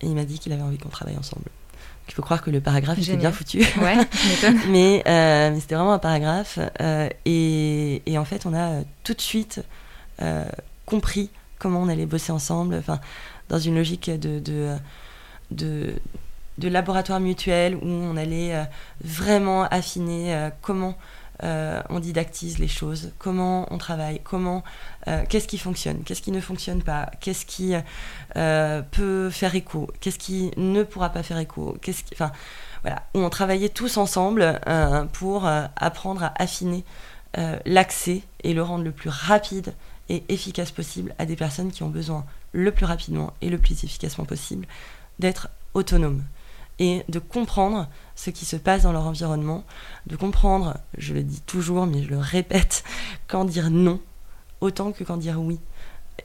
Et 0.00 0.06
il 0.06 0.14
m'a 0.14 0.24
dit 0.24 0.38
qu'il 0.38 0.52
avait 0.52 0.62
envie 0.62 0.78
qu'on 0.78 0.88
travaille 0.88 1.16
ensemble. 1.16 1.46
il 2.08 2.14
faut 2.14 2.22
croire 2.22 2.42
que 2.42 2.50
le 2.50 2.60
paragraphe 2.60 2.98
était 2.98 3.16
bien 3.16 3.30
foutu. 3.32 3.64
Ouais, 3.80 3.96
mais, 4.68 5.02
mais 5.04 5.60
c'était 5.60 5.76
vraiment 5.76 5.92
un 5.92 6.00
paragraphe. 6.00 6.58
Et, 7.24 8.02
et, 8.06 8.18
en 8.18 8.24
fait, 8.24 8.46
on 8.46 8.54
a 8.54 8.82
tout 9.04 9.14
de 9.14 9.20
suite 9.20 9.62
compris 10.86 11.30
comment 11.58 11.80
on 11.80 11.88
allait 11.88 12.06
bosser 12.06 12.32
ensemble, 12.32 12.74
enfin, 12.74 13.00
dans 13.48 13.60
une 13.60 13.76
logique 13.76 14.10
de, 14.10 14.40
de, 14.40 14.74
de 15.52 15.94
de 16.58 16.68
laboratoire 16.68 17.20
mutuel 17.20 17.76
où 17.76 17.86
on 17.86 18.16
allait 18.16 18.54
euh, 18.54 18.64
vraiment 19.02 19.64
affiner 19.64 20.34
euh, 20.34 20.50
comment 20.60 20.96
on 21.88 21.98
didactise 21.98 22.60
les 22.60 22.68
choses, 22.68 23.10
comment 23.18 23.66
on 23.72 23.78
travaille, 23.78 24.20
comment, 24.22 24.62
qu'est-ce 25.28 25.48
qui 25.48 25.58
fonctionne, 25.58 26.04
qu'est-ce 26.04 26.22
qui 26.22 26.30
ne 26.30 26.40
fonctionne 26.40 26.84
pas, 26.84 27.10
qu'est-ce 27.18 27.44
qui 27.44 27.74
peut 28.92 29.28
faire 29.28 29.56
écho, 29.56 29.90
qu'est-ce 29.98 30.20
qui 30.20 30.52
ne 30.56 30.84
pourra 30.84 31.08
pas 31.08 31.24
faire 31.24 31.38
écho, 31.38 31.76
qu'est-ce 31.82 32.04
qui, 32.04 32.14
enfin, 32.14 32.30
voilà, 32.82 33.02
où 33.14 33.18
on 33.18 33.28
travaillait 33.28 33.70
tous 33.70 33.96
ensemble 33.96 34.60
pour 35.14 35.48
apprendre 35.48 36.22
à 36.22 36.32
affiner 36.36 36.84
l'accès 37.66 38.22
et 38.44 38.54
le 38.54 38.62
rendre 38.62 38.84
le 38.84 38.92
plus 38.92 39.10
rapide 39.10 39.74
et 40.10 40.22
efficace 40.28 40.70
possible 40.70 41.12
à 41.18 41.26
des 41.26 41.34
personnes 41.34 41.72
qui 41.72 41.82
ont 41.82 41.88
besoin 41.88 42.24
le 42.52 42.70
plus 42.70 42.84
rapidement 42.84 43.32
et 43.40 43.48
le 43.48 43.58
plus 43.58 43.82
efficacement 43.84 44.26
possible 44.26 44.66
d'être 45.18 45.48
autonomes 45.74 46.22
et 46.78 47.04
de 47.08 47.18
comprendre 47.18 47.88
ce 48.14 48.30
qui 48.30 48.44
se 48.44 48.56
passe 48.56 48.82
dans 48.82 48.92
leur 48.92 49.06
environnement, 49.06 49.64
de 50.06 50.16
comprendre, 50.16 50.76
je 50.98 51.14
le 51.14 51.22
dis 51.22 51.40
toujours 51.42 51.86
mais 51.86 52.02
je 52.02 52.08
le 52.08 52.18
répète, 52.18 52.84
quand 53.28 53.44
dire 53.44 53.70
non 53.70 54.00
autant 54.60 54.92
que 54.92 55.04
quand 55.04 55.16
dire 55.16 55.40
oui. 55.40 55.58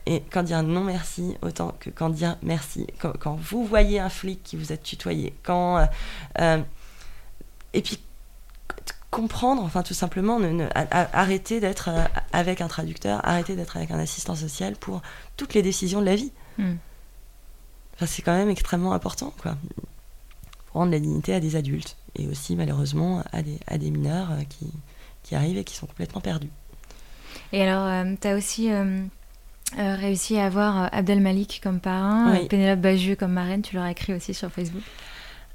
Et 0.06 0.22
quand 0.30 0.42
dire 0.42 0.62
non 0.62 0.84
merci 0.84 1.36
autant 1.42 1.74
que 1.80 1.90
quand 1.90 2.10
dire 2.10 2.36
merci. 2.42 2.86
Quand, 2.98 3.38
vous 3.40 3.64
voyez 3.64 3.98
un 3.98 4.08
flic 4.08 4.42
qui 4.42 4.56
vous 4.56 4.72
a 4.72 4.76
tutoyé, 4.76 5.34
quand... 5.42 5.78
Euh, 5.78 5.86
euh, 6.40 6.62
et 7.74 7.82
puis 7.82 8.00
comprendre, 9.10 9.62
enfin 9.62 9.82
tout 9.82 9.94
simplement, 9.94 10.38
ne, 10.38 10.68
arrêter 10.74 11.60
d'être 11.60 11.88
euh, 11.88 12.04
avec 12.32 12.60
un 12.60 12.68
traducteur, 12.68 13.26
arrêter 13.26 13.56
d'être 13.56 13.76
avec 13.76 13.90
un 13.90 13.98
assistant 13.98 14.34
social 14.34 14.76
pour 14.76 15.02
toutes 15.36 15.54
les 15.54 15.62
décisions 15.62 16.00
de 16.00 16.06
la 16.06 16.14
vie. 16.14 16.32
Hmm. 16.58 16.74
Enfin, 17.94 18.06
c'est 18.06 18.22
quand 18.22 18.36
même 18.36 18.50
extrêmement 18.50 18.92
important, 18.92 19.32
quoi. 19.42 19.56
Rendre 20.78 20.92
la 20.92 21.00
dignité 21.00 21.34
à 21.34 21.40
des 21.40 21.56
adultes 21.56 21.96
et 22.16 22.26
aussi 22.28 22.56
malheureusement 22.56 23.22
à 23.32 23.42
des, 23.42 23.58
à 23.66 23.78
des 23.78 23.90
mineurs 23.90 24.32
euh, 24.32 24.42
qui, 24.48 24.72
qui, 25.22 25.34
arrivent 25.34 25.58
et 25.58 25.64
qui 25.64 25.74
sont 25.74 25.86
complètement 25.86 26.20
perdus. 26.20 26.50
Et 27.52 27.62
alors, 27.62 27.86
euh, 27.86 28.14
tu 28.20 28.28
as 28.28 28.36
aussi 28.36 28.70
réussi 29.76 30.38
à 30.38 30.46
avoir 30.46 30.88
Abdel 30.94 31.20
Malik 31.20 31.60
comme 31.62 31.80
parrain, 31.80 32.34
Pénélope 32.48 32.80
Bagieux 32.80 33.16
comme 33.16 33.32
marraine, 33.32 33.62
tu 33.62 33.74
leur 33.74 33.84
as 33.84 33.90
écrit 33.90 34.14
aussi 34.14 34.32
sur 34.32 34.50
Facebook 34.50 34.82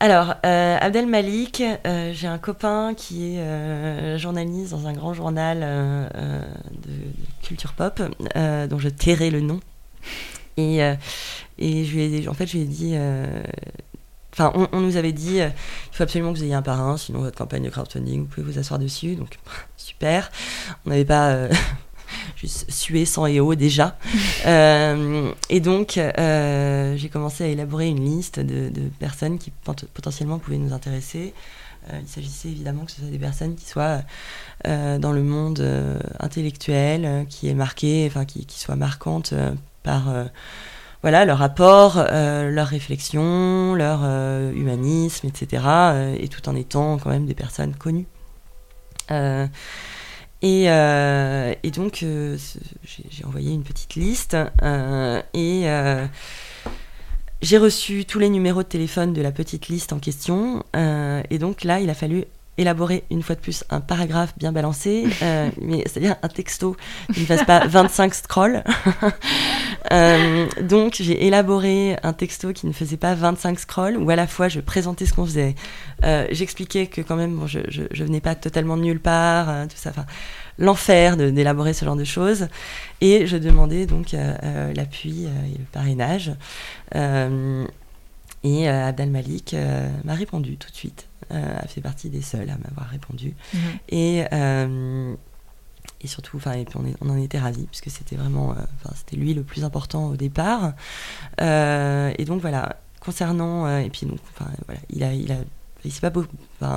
alors, 0.03 0.35
euh, 0.45 0.77
Abdel 0.81 1.07
Malik, 1.07 1.61
euh, 1.61 2.11
j'ai 2.13 2.27
un 2.27 2.37
copain 2.37 2.93
qui 2.93 3.35
est 3.35 3.39
euh, 3.39 4.17
journaliste 4.17 4.71
dans 4.71 4.85
un 4.85 4.91
grand 4.91 5.13
journal 5.13 5.61
de, 5.61 6.91
culture 7.41 7.71
pop, 7.71 8.01
dont 8.69 8.79
je 8.79 8.89
tairai 8.89 9.29
le 9.29 9.39
nom. 9.39 9.61
Et, 10.57 10.79
et 11.57 11.85
je 11.85 11.95
lui 11.95 12.01
ai, 12.01 12.27
en 12.27 12.33
fait, 12.33 12.47
je 12.47 12.57
lui 12.57 12.63
ai 12.63 12.65
dit. 12.65 12.97
Enfin, 14.33 14.51
on, 14.71 14.81
nous 14.81 14.97
avait 14.97 15.11
dit 15.11 15.37
il 15.37 15.53
faut 15.91 16.03
absolument 16.03 16.33
que 16.33 16.39
vous 16.39 16.43
ayez 16.43 16.55
un 16.55 16.61
parrain, 16.61 16.97
sinon 16.97 17.19
votre 17.19 17.37
campagne 17.37 17.63
de 17.63 17.69
crowdfunding, 17.69 18.21
vous 18.21 18.27
pouvez 18.27 18.51
vous 18.51 18.59
asseoir 18.59 18.79
dessus. 18.79 19.15
Donc, 19.15 19.37
super. 19.77 20.31
On 20.85 20.89
n'avait 20.89 21.05
pas 21.05 21.47
juste 22.35 22.69
sué 22.71 23.05
sang 23.05 23.25
et 23.25 23.39
eau 23.39 23.55
déjà. 23.55 23.97
Euh, 24.45 25.31
et 25.49 25.61
donc, 25.61 25.97
euh, 25.97 26.97
j'ai 26.97 27.07
commencé 27.07 27.45
à 27.45 27.47
élaborer 27.47 27.87
une 27.87 28.03
liste 28.03 28.41
de, 28.41 28.69
personnes 28.99 29.39
qui 29.39 29.53
potentiellement 29.93 30.37
pouvaient 30.37 30.57
nous 30.57 30.73
intéresser. 30.73 31.33
Euh, 31.89 31.99
il 32.01 32.07
s'agissait 32.09 32.49
évidemment 32.49 32.83
que 32.83 32.91
ce 32.91 32.99
soit 32.99 33.09
des 33.09 33.19
personnes 33.19 33.55
qui 33.55 33.65
soient 33.65 34.01
dans 34.65 35.13
le 35.13 35.23
monde 35.23 35.65
intellectuel, 36.19 37.25
qui 37.29 37.47
est 37.47 37.53
marqué, 37.53 38.05
enfin 38.05 38.25
qui, 38.25 38.45
qui 38.45 38.59
soient 38.59 38.75
marquantes 38.75 39.33
par 39.81 40.13
voilà 41.03 41.25
leur 41.25 41.41
apport, 41.43 41.97
leur 41.97 42.67
réflexion, 42.67 43.75
leur 43.75 44.03
humanisme, 44.53 45.27
etc. 45.27 45.63
et 46.17 46.27
tout 46.29 46.49
en 46.49 46.55
étant 46.55 46.97
quand 46.97 47.11
même 47.11 47.27
des 47.27 47.35
personnes 47.35 47.75
connues. 47.75 48.07
Euh, 50.43 51.53
et, 51.63 51.71
donc, 51.71 52.03
euh, 52.03 52.37
j'ai 52.85 53.25
envoyé 53.25 53.53
une 53.53 53.63
petite 53.63 53.95
liste 53.95 54.35
euh, 54.61 55.21
et 55.33 55.65
j'ai 57.41 57.57
reçu 57.57 58.05
tous 58.05 58.19
les 58.19 58.29
numéros 58.29 58.63
de 58.63 58.67
téléphone 58.67 59.13
de 59.13 59.21
la 59.21 59.31
petite 59.31 59.67
liste 59.67 59.93
en 59.93 59.99
question. 59.99 60.63
et 60.73 61.37
donc 61.37 61.63
là, 61.63 61.79
il 61.79 61.89
a 61.89 61.93
fallu 61.93 62.25
élaborer 62.57 63.03
une 63.09 63.23
fois 63.23 63.35
de 63.35 63.41
plus 63.41 63.63
un 63.69 63.81
paragraphe 63.81 64.33
bien 64.37 64.51
balancé, 64.51 65.05
euh, 65.21 65.49
mais 65.61 65.83
c'est-à-dire 65.85 66.15
un 66.21 66.27
texto 66.27 66.75
qui 67.13 67.21
ne 67.21 67.25
fasse 67.25 67.43
pas 67.45 67.65
25 67.67 68.13
scrolls. 68.13 68.63
euh, 69.91 70.47
donc 70.61 70.95
j'ai 70.99 71.25
élaboré 71.25 71.97
un 72.03 72.13
texto 72.13 72.53
qui 72.53 72.67
ne 72.67 72.73
faisait 72.73 72.97
pas 72.97 73.15
25 73.15 73.59
scrolls, 73.59 73.97
où 73.97 74.09
à 74.09 74.15
la 74.15 74.27
fois 74.27 74.49
je 74.49 74.59
présentais 74.59 75.05
ce 75.05 75.13
qu'on 75.13 75.25
faisait, 75.25 75.55
euh, 76.03 76.27
j'expliquais 76.31 76.87
que 76.87 77.01
quand 77.01 77.15
même 77.15 77.35
bon, 77.35 77.47
je, 77.47 77.59
je, 77.69 77.83
je, 77.91 78.03
venais 78.03 78.21
pas 78.21 78.35
totalement 78.35 78.77
de 78.77 78.83
nulle 78.83 78.99
part, 78.99 79.49
euh, 79.49 79.65
tout 79.65 79.77
ça, 79.77 79.89
enfin 79.89 80.05
l'enfer 80.59 81.17
d'élaborer 81.17 81.73
ce 81.73 81.83
genre 81.83 81.95
de 81.95 82.03
choses, 82.03 82.47
et 83.01 83.25
je 83.25 83.37
demandais 83.37 83.87
donc 83.87 84.11
l'appui 84.11 85.23
et 85.23 85.57
le 85.57 85.65
parrainage. 85.71 86.31
et 88.43 88.67
Abdel 88.67 89.09
Malik 89.09 89.55
m'a 90.03 90.13
répondu 90.13 90.57
tout 90.57 90.69
de 90.69 90.75
suite. 90.75 91.07
Euh, 91.31 91.57
a 91.57 91.67
fait 91.67 91.81
partie 91.81 92.09
des 92.09 92.21
seuls 92.21 92.49
à 92.49 92.57
m'avoir 92.57 92.87
répondu. 92.89 93.35
Mhm. 93.53 93.59
Et, 93.89 94.23
euh, 94.31 95.13
et 96.01 96.07
surtout, 96.07 96.37
enfin, 96.37 96.53
et 96.53 96.65
puis 96.65 96.77
on, 96.77 97.07
on, 97.07 97.09
en 97.11 97.17
était 97.17 97.39
ravis, 97.39 97.67
puisque 97.67 97.89
c'était 97.89 98.15
vraiment, 98.15 98.51
euh, 98.51 98.55
enfin, 98.55 98.93
c'était 98.95 99.15
lui 99.15 99.33
le 99.33 99.43
plus 99.43 99.63
important 99.63 100.07
au 100.07 100.15
départ. 100.15 100.73
et 101.39 102.25
donc 102.25 102.41
voilà, 102.41 102.77
concernant, 102.99 103.77
et 103.79 103.89
puis 103.89 104.05
donc, 104.05 104.19
enfin, 104.33 104.49
voilà, 104.65 104.81
il 104.89 105.03
a, 105.03 105.13
il 105.13 105.31
a, 105.31 105.37
il 105.85 105.91
s'est 105.91 106.09
pas, 106.09 106.11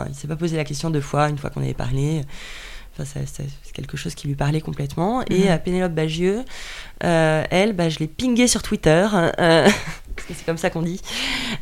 il 0.09 0.15
s'est 0.15 0.29
pas 0.29 0.37
posé 0.37 0.57
la 0.57 0.65
question 0.65 0.91
deux 0.91 1.01
fois, 1.01 1.29
une 1.29 1.39
fois 1.39 1.51
qu'on 1.51 1.63
avait 1.63 1.75
parlé. 1.75 2.23
Enfin, 2.99 3.21
c'est 3.27 3.73
quelque 3.75 3.97
chose 3.97 4.15
qui 4.15 4.27
lui 4.27 4.35
parlait 4.35 4.63
complètement. 4.63 5.23
Et 5.29 5.49
à 5.49 5.57
mhm. 5.57 5.63
Pénélope 5.63 5.93
Bagieux, 5.93 6.45
elle, 7.01 7.73
bah, 7.75 7.89
je 7.89 7.99
l'ai 7.99 8.09
pingée 8.09 8.49
sur 8.49 8.63
Twitter. 8.63 9.07
Euh, 9.39 9.69
c'est 10.29 10.45
comme 10.45 10.59
ça 10.59 10.71
qu'on 10.71 10.83
dit. 10.83 11.01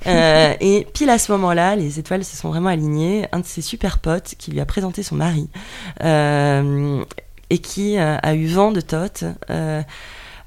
Euh, 0.07 0.55
et 0.61 0.87
pile 0.93 1.11
à 1.11 1.19
ce 1.19 1.33
moment-là, 1.33 1.77
les 1.77 1.99
étoiles 1.99 2.25
se 2.25 2.37
sont 2.37 2.49
vraiment 2.49 2.69
alignées. 2.69 3.27
Un 3.33 3.41
de 3.41 3.47
ses 3.47 3.63
super 3.63 3.99
potes 3.99 4.35
qui 4.39 4.51
lui 4.51 4.61
a 4.61 4.67
présenté 4.67 5.03
son 5.03 5.17
mari 5.17 5.49
euh, 6.03 7.05
et 7.51 7.59
qui 7.59 7.99
euh, 7.99 8.17
a 8.23 8.35
eu 8.35 8.47
vent 8.47 8.73
de 8.73 8.81
Tot 8.81 9.25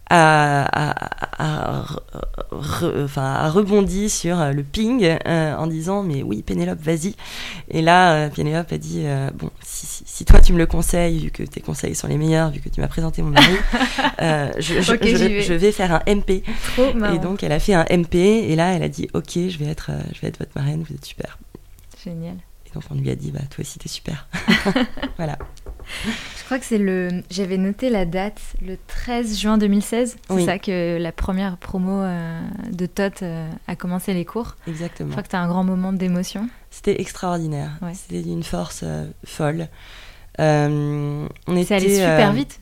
a, 0.10 0.96
enfin, 2.54 3.50
rebondi 3.50 4.10
sur 4.10 4.38
le 4.38 4.64
ping 4.64 5.18
en 5.26 5.68
disant 5.68 6.02
mais 6.02 6.24
oui 6.24 6.44
Pénélope 6.44 6.80
vas-y 6.80 7.14
et 7.70 7.82
là 7.82 8.30
Pénélope 8.30 8.72
a 8.72 8.78
dit 8.78 9.04
bon 9.34 9.50
si, 9.62 10.06
toi 10.26 10.40
tu 10.40 10.54
me 10.54 10.58
le 10.58 10.66
conseilles 10.66 11.20
vu 11.20 11.32
que 11.32 11.44
tes 11.44 11.62
conseils 11.62 11.96
sont 11.96 12.08
les 12.08 12.18
meilleurs 12.18 12.52
vu 12.52 12.60
que 12.60 12.70
tu 12.70 12.82
m'as 12.82 12.88
présenté 12.88 13.22
mon 13.22 13.32
mari 13.32 13.56
je, 14.60 14.82
je, 14.82 15.54
vais. 15.54 15.72
faire 15.72 15.94
un 15.94 16.16
MP 16.16 16.44
et 17.14 17.20
donc 17.20 17.44
elle 17.44 17.52
a 17.52 17.60
fait 17.60 17.74
un 17.74 17.86
MP 17.90 18.16
et 18.16 18.56
là 18.56 18.74
elle 18.74 18.84
a 18.84 18.90
dit 18.90 19.10
ok 19.14 19.32
je 19.34 19.58
vais 19.58 19.68
être 19.68 19.92
je 20.14 20.22
vais 20.22 20.28
être 20.28 20.40
votre 20.40 20.52
marraine 20.56 20.84
vous 20.88 20.96
êtes 20.96 21.06
super 21.06 21.38
génial 22.04 22.36
et 22.66 22.74
donc 22.74 22.84
on 22.90 22.96
lui 22.96 23.10
a 23.10 23.16
dit 23.16 23.32
bah 23.32 23.42
toi 23.50 23.62
aussi 23.62 23.80
t'es 23.80 23.90
super 23.90 24.28
voilà 25.18 25.38
je 26.38 26.44
crois 26.46 26.60
que 26.60 26.66
c'est 26.66 26.78
le. 26.78 27.24
J'avais 27.30 27.58
noté 27.58 27.90
la 27.90 28.06
date, 28.06 28.40
le 28.62 28.78
13 28.88 29.38
juin 29.38 29.58
2016. 29.58 30.18
C'est 30.30 30.46
ça 30.46 30.60
que 30.60 30.98
la 30.98 31.12
première 31.12 31.58
promo 31.58 32.02
euh, 32.02 32.42
de 32.72 32.86
Tot 32.86 33.22
euh, 33.22 33.50
a 33.68 33.76
commencé 33.76 34.14
les 34.14 34.26
cours. 34.26 34.56
Exactement. 34.68 35.10
Je 35.10 35.14
crois 35.14 35.24
que 35.24 35.28
c'était 35.28 35.38
un 35.38 35.48
grand 35.48 35.64
moment 35.64 35.94
d'émotion. 35.94 36.50
C'était 36.70 37.02
extraordinaire. 37.02 37.72
C'était 37.94 38.22
d'une 38.22 38.44
force 38.44 38.82
euh, 38.84 39.06
folle. 39.26 39.68
On 40.38 41.56
était. 41.56 41.76
allé 41.76 41.96
super 41.96 42.34
vite. 42.34 42.60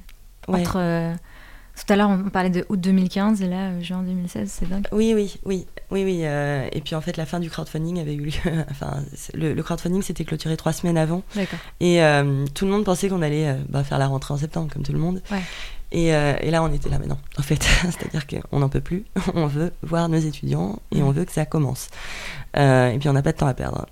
Entre 0.48 1.18
tout 1.76 1.92
à 1.92 1.98
l'heure, 1.98 2.10
on 2.10 2.30
parlait 2.30 2.50
de 2.50 2.66
août 2.70 2.80
2015 2.80 3.42
et 3.42 3.48
là, 3.48 3.68
euh, 3.68 3.82
juin 3.82 4.02
2016, 4.02 4.50
c'est 4.50 4.70
dingue. 4.70 4.88
Oui, 4.94 5.14
oui, 5.14 5.38
oui, 5.44 5.68
oui, 5.92 6.04
oui. 6.06 6.22
Euh, 6.24 6.68
et 6.72 6.80
puis 6.80 6.96
en 6.96 7.02
fait, 7.02 7.18
la 7.18 7.26
fin 7.26 7.40
du 7.40 7.50
crowdfunding 7.50 8.00
avait 8.00 8.14
eu 8.14 8.26
lieu. 8.26 8.32
enfin, 8.72 9.04
le, 9.34 9.62
crowdfunding 9.62 10.02
s'était 10.02 10.24
clôturé 10.24 10.56
trois 10.56 10.72
semaines 10.72 10.98
avant. 10.98 11.22
D'accord. 11.36 11.60
Et 11.82 12.02
euh, 12.02 12.46
tout 12.54 12.66
le 12.66 12.72
monde 12.72 12.86
pensait 12.86 13.10
qu'on 13.10 13.22
allait 13.22 13.58
bah, 13.68 13.84
faire 13.84 14.00
la 14.00 14.08
rentrée 14.08 14.34
en 14.34 14.38
septembre, 14.38 14.72
comme 14.72 14.84
tout 14.84 14.94
le 14.94 15.00
monde. 15.00 15.22
Ouais. 15.30 15.42
Et, 15.92 16.08
et, 16.08 16.52
là, 16.52 16.64
on 16.64 16.74
était 16.74 16.90
là, 16.90 16.98
mais 17.00 17.08
non, 17.08 17.18
en 17.38 17.42
fait, 17.42 17.62
c'est-à-dire 17.84 18.26
qu'on 18.26 18.60
n'en 18.60 18.70
peut 18.70 18.82
plus. 18.82 19.06
on 19.34 19.46
veut 19.46 19.72
voir 19.84 20.10
nos 20.10 20.18
étudiants 20.18 20.80
et 20.92 21.04
on 21.04 21.12
mm. 21.12 21.14
veut 21.14 21.26
que 21.26 21.32
ça 21.32 21.46
commence. 21.46 21.90
et 22.56 22.96
puis, 23.00 23.10
on 23.10 23.14
n'a 23.14 23.22
pas 23.22 23.34
de 23.34 23.38
temps 23.38 23.48
à 23.48 23.54
perdre. 23.54 23.86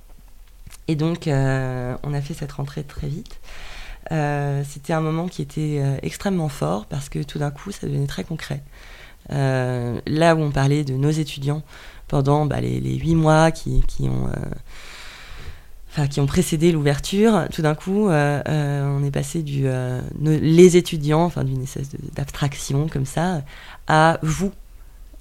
Et 0.87 0.95
donc, 0.95 1.27
on 1.27 2.13
a 2.13 2.21
fait 2.21 2.33
cette 2.33 2.53
rentrée 2.53 2.83
très 2.83 3.07
vite. 3.07 3.39
Euh, 4.13 4.61
c'était 4.67 4.93
un 4.93 5.01
moment 5.01 5.27
qui 5.27 5.41
était 5.41 5.79
euh, 5.81 5.97
extrêmement 6.03 6.49
fort 6.49 6.85
parce 6.85 7.09
que 7.09 7.19
tout 7.23 7.39
d'un 7.39 7.51
coup, 7.51 7.71
ça 7.71 7.87
devenait 7.87 8.07
très 8.07 8.23
concret. 8.23 8.61
Euh, 9.31 9.99
là 10.05 10.35
où 10.35 10.39
on 10.39 10.51
parlait 10.51 10.83
de 10.83 10.93
nos 10.93 11.09
étudiants 11.09 11.63
pendant 12.07 12.45
bah, 12.45 12.61
les, 12.61 12.95
huit 12.95 13.15
mois 13.15 13.51
qui, 13.51 13.81
qui 13.87 14.03
ont 14.03 14.29
Enfin, 15.95 16.07
qui 16.07 16.19
ont 16.19 16.25
précédé 16.25 16.71
l'ouverture, 16.71 17.45
tout 17.53 17.61
d'un 17.61 17.75
coup, 17.75 18.09
on 18.09 19.03
est 19.03 19.11
passé 19.11 19.43
du 19.43 19.67
les 20.19 20.75
étudiants, 20.75 21.21
enfin 21.21 21.43
d'une 21.43 21.61
espèce 21.61 21.89
d'abstraction 22.15 22.87
comme 22.87 23.05
ça, 23.05 23.43
à 23.85 24.17
vous, 24.23 24.51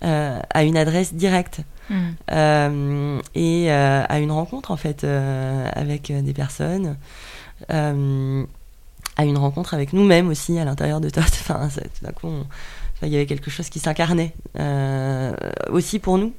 à 0.00 0.64
une 0.64 0.78
adresse 0.78 1.12
directe 1.12 1.60
mmh. 1.90 3.20
et 3.34 3.70
à 3.70 4.18
une 4.18 4.30
rencontre 4.30 4.70
en 4.70 4.78
fait 4.78 5.04
avec 5.04 6.10
des 6.10 6.32
personnes 6.32 6.96
à 9.16 9.24
une 9.24 9.38
rencontre 9.38 9.74
avec 9.74 9.92
nous-mêmes 9.92 10.28
aussi 10.28 10.58
à 10.58 10.64
l'intérieur 10.64 11.00
de 11.00 11.10
Tot. 11.10 11.20
Enfin, 11.20 11.68
tout 11.68 12.04
d'un 12.04 12.12
coup, 12.12 12.30
il 13.02 13.08
y 13.08 13.16
avait 13.16 13.26
quelque 13.26 13.50
chose 13.50 13.68
qui 13.68 13.78
s'incarnait 13.78 14.34
aussi 15.70 15.98
pour 15.98 16.18
nous, 16.18 16.32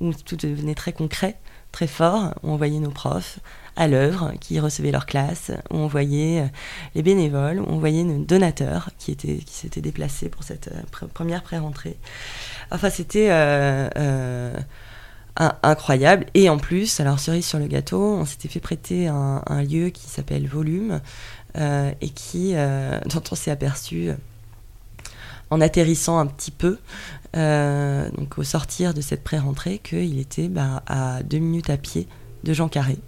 où 0.00 0.12
tout 0.12 0.36
devenait 0.36 0.74
très 0.74 0.92
concret, 0.92 1.36
très 1.72 1.86
fort. 1.86 2.34
On 2.42 2.56
voyait 2.56 2.78
nos 2.78 2.90
profs, 2.90 3.40
à 3.76 3.88
l'œuvre, 3.88 4.32
qui 4.40 4.60
recevaient 4.60 4.92
leur 4.92 5.06
classe, 5.06 5.50
on 5.70 5.86
voyait 5.86 6.42
euh, 6.42 6.46
les 6.94 7.02
bénévoles, 7.02 7.62
on 7.66 7.78
voyait 7.78 8.04
nos 8.04 8.22
donateurs 8.24 8.90
qui, 8.98 9.10
étaient, 9.10 9.38
qui 9.38 9.54
s'étaient 9.54 9.80
déplacés 9.80 10.28
pour 10.28 10.44
cette 10.44 10.68
euh, 10.68 11.06
première 11.12 11.42
pré-rentrée. 11.42 11.96
Enfin, 12.70 12.90
c'était 12.90 13.28
euh, 13.30 14.54
incroyable. 15.36 16.26
Et 16.34 16.48
en 16.48 16.58
plus, 16.58 17.00
alors 17.00 17.18
cerise 17.18 17.46
sur 17.46 17.58
le 17.58 17.66
gâteau, 17.66 18.00
on 18.00 18.24
s'était 18.24 18.48
fait 18.48 18.60
prêter 18.60 19.08
un, 19.08 19.62
lieu 19.62 19.88
qui 19.90 20.06
s'appelle 20.08 20.46
Volume 20.46 21.00
et 21.56 22.08
qui, 22.14 22.54
dont 23.06 23.22
on 23.30 23.34
s'est 23.34 23.50
aperçu 23.50 24.10
en 25.50 25.60
atterrissant 25.60 26.18
un 26.18 26.26
petit 26.26 26.50
peu, 26.50 26.78
donc 27.34 28.38
au 28.38 28.44
sortir 28.44 28.94
de 28.94 29.00
cette 29.00 29.22
pré-rentrée, 29.22 29.78
qu'il 29.82 30.18
était 30.18 30.48
bah, 30.48 30.82
à 30.86 31.22
deux 31.22 31.38
minutes 31.38 31.70
à 31.70 31.76
pied 31.76 32.08
de 32.44 32.52
Jean 32.52 32.68
Carré. 32.68 32.98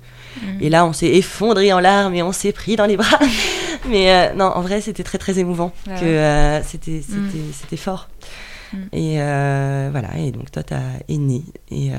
Mm. 0.42 0.58
Et 0.60 0.70
là, 0.70 0.84
on 0.84 0.92
s'est 0.92 1.12
effondré 1.12 1.72
en 1.72 1.78
larmes 1.78 2.14
et 2.14 2.22
on 2.22 2.32
s'est 2.32 2.52
pris 2.52 2.76
dans 2.76 2.86
les 2.86 2.96
bras. 2.96 3.20
Mais 3.88 4.12
euh, 4.12 4.34
non, 4.34 4.46
en 4.46 4.62
vrai, 4.62 4.80
c'était 4.80 5.04
très 5.04 5.18
très 5.18 5.38
émouvant. 5.38 5.72
que 5.84 6.04
euh, 6.04 6.62
c'était 6.64 7.02
c'était 7.52 7.76
fort. 7.76 8.08
Mm. 8.72 8.78
Et 8.92 9.22
euh, 9.22 9.88
voilà. 9.92 10.18
Et 10.18 10.32
donc 10.32 10.50
toi, 10.50 10.62
t'as 10.62 10.80
est 11.08 11.18
né 11.18 11.42
et 11.70 11.90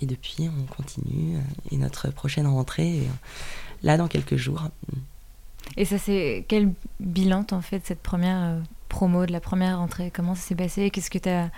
et 0.00 0.06
depuis, 0.06 0.48
on 0.48 0.74
continue. 0.74 1.38
Et 1.70 1.76
notre 1.76 2.10
prochaine 2.10 2.46
rentrée 2.46 3.02
là 3.84 3.96
dans 3.96 4.08
quelques 4.08 4.36
jours. 4.36 4.68
Et 5.76 5.84
ça, 5.84 5.98
c'est 5.98 6.44
quel 6.48 6.72
bilan 7.00 7.44
t'en 7.44 7.60
fait 7.60 7.78
de 7.78 7.86
cette 7.86 8.02
première 8.02 8.56
promo, 8.94 9.26
de 9.26 9.32
la 9.32 9.40
première 9.40 9.78
rentrée 9.78 10.12
Comment 10.14 10.34
ça 10.34 10.42
s'est 10.42 10.54
passé? 10.54 10.90
Qu'est-ce 10.90 11.10
que 11.10 11.28
as... 11.28 11.50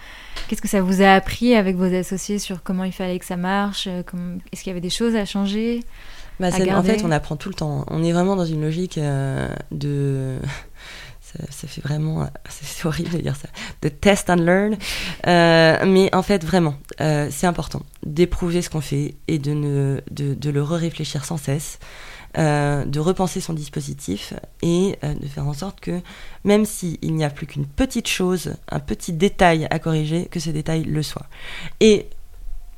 Qu'est-ce 0.49 0.63
que 0.63 0.69
ça 0.69 0.81
vous 0.81 1.03
a 1.03 1.13
appris 1.13 1.55
avec 1.55 1.77
vos 1.77 1.93
associés 1.95 2.39
sur 2.39 2.63
comment 2.63 2.85
il 2.85 2.93
fallait 2.93 3.19
que 3.19 3.25
ça 3.25 3.37
marche? 3.37 3.87
Est-ce 3.87 4.63
qu'il 4.63 4.69
y 4.69 4.71
avait 4.71 4.81
des 4.81 4.91
choses 4.91 5.17
à 5.17 5.25
changer 5.25 5.81
bah, 6.41 6.49
En 6.49 6.83
fait, 6.83 7.03
on 7.05 7.11
apprend 7.11 7.37
tout 7.37 7.49
le 7.49 7.55
temps. 7.55 7.85
On 7.89 8.03
est 8.03 8.13
vraiment 8.13 8.37
dans 8.37 8.47
une 8.47 8.63
logique 8.63 8.99
euh, 8.99 9.49
de... 9.71 10.39
Ça, 11.51 11.69
fait 11.69 11.83
vraiment, 11.83 12.27
c'est 12.49 12.87
horrible 12.87 13.11
de 13.11 13.19
dire 13.19 13.37
ça, 13.37 13.49
de 13.83 13.91
test 13.91 14.31
and 14.31 14.37
learn. 14.37 14.77
Euh, 15.27 15.85
mais 15.85 16.09
en 16.15 16.23
fait, 16.23 16.43
vraiment, 16.43 16.77
euh, 17.03 17.29
c'est 17.31 17.47
important 17.47 17.83
d'éprouver 18.07 18.63
ce 18.63 18.71
qu'on 18.71 18.81
fait 18.81 19.17
et 19.29 19.39
de, 19.39 19.53
ne, 19.53 20.01
de, 20.11 20.33
de 20.33 20.51
le 20.51 20.63
re-réfléchir 20.63 21.27
sans 21.27 21.37
cesse. 21.37 21.79
Euh, 22.39 22.85
de 22.85 23.01
repenser 23.01 23.41
son 23.41 23.55
dispositif 23.55 24.35
et 24.61 24.99
euh, 25.05 25.15
de 25.15 25.27
faire 25.27 25.47
en 25.47 25.55
sorte 25.55 25.81
que 25.81 26.03
même 26.45 26.67
s'il 26.67 27.15
n'y 27.15 27.25
a 27.25 27.31
plus 27.31 27.47
qu'une 27.47 27.65
petite 27.65 28.09
chose, 28.09 28.57
un 28.69 28.79
petit 28.79 29.15
détail 29.15 29.67
à 29.71 29.79
corriger, 29.79 30.27
que 30.27 30.39
ce 30.39 30.51
détail 30.51 30.85
le 30.85 31.03
soit. 31.03 31.25
Et 31.81 32.11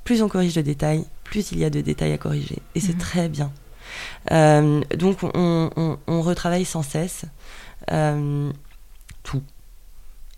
plus 0.04 0.22
on 0.22 0.28
corrige 0.28 0.54
le 0.54 0.62
détail, 0.62 1.04
plus 1.24 1.50
il 1.50 1.58
y 1.58 1.64
a 1.64 1.70
de 1.70 1.80
détails 1.80 2.12
à 2.12 2.18
corriger. 2.18 2.58
Et 2.76 2.80
c'est 2.80 2.92
mhm. 2.92 2.98
très 2.98 3.28
bien. 3.28 3.50
Euh, 4.30 4.80
donc 4.96 5.24
on, 5.24 6.22
retravaille 6.22 6.64
sans 6.64 6.82
cesse 6.82 7.24
tout. 9.24 9.42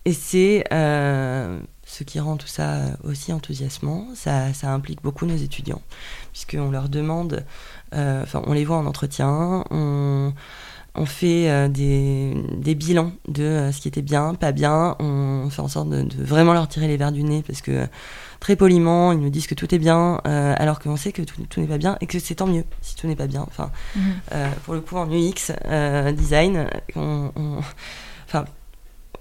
Et 0.05 0.13
c'est 0.13 0.63
ce 0.71 2.03
qui 2.03 2.19
rend 2.19 2.37
tout 2.37 2.47
ça 2.47 2.97
aussi 3.03 3.33
enthousiasmant. 3.33 4.07
Ça, 4.15 4.51
ça 4.53 4.71
implique 4.71 5.03
beaucoup 5.03 5.27
nos 5.27 5.35
étudiants, 5.35 5.81
puisqu'on 6.31 6.71
leur 6.71 6.89
demande 6.89 7.45
enfin, 7.93 8.41
on 8.45 8.53
les 8.53 8.65
voit 8.65 8.77
en 8.77 8.85
entretien, 8.85 9.63
on, 9.69 10.33
fait 11.05 11.49
euh, 11.49 11.67
des, 11.67 12.75
bilans 12.75 13.13
de 13.27 13.43
euh, 13.43 13.71
ce 13.71 13.81
qui 13.81 13.87
était 13.87 14.01
bien, 14.01 14.33
pas 14.35 14.51
bien. 14.51 14.95
On 14.99 15.49
fait 15.49 15.61
en 15.61 15.67
sorte 15.67 15.89
de, 15.89 16.05
vraiment 16.23 16.53
leur 16.53 16.67
tirer 16.67 16.87
les 16.87 16.97
verres 16.97 17.11
du 17.11 17.23
nez 17.23 17.43
parce 17.45 17.61
que 17.61 17.87
très 18.39 18.55
poliment, 18.55 19.11
ils 19.11 19.19
nous 19.19 19.29
disent 19.29 19.47
que 19.47 19.55
tout 19.55 19.73
est 19.73 19.79
bien, 19.79 20.15
alors 20.23 20.79
qu'on 20.79 20.97
sait 20.97 21.11
que 21.11 21.21
tout, 21.21 21.61
n'est 21.61 21.67
pas 21.67 21.77
bien 21.77 21.97
et 22.01 22.07
que 22.07 22.19
c'est 22.19 22.35
tant 22.35 22.47
mieux 22.47 22.65
si 22.81 22.95
tout 22.95 23.07
n'est 23.07 23.15
pas 23.15 23.27
bien. 23.27 23.45
Enfin, 23.47 23.71
mhm. 23.95 24.51
pour 24.65 24.73
le 24.73 24.81
coup, 24.81 24.97
en 24.97 25.07
UX 25.09 25.53
design, 26.13 26.67
on, 26.95 27.31
enfin, 28.27 28.45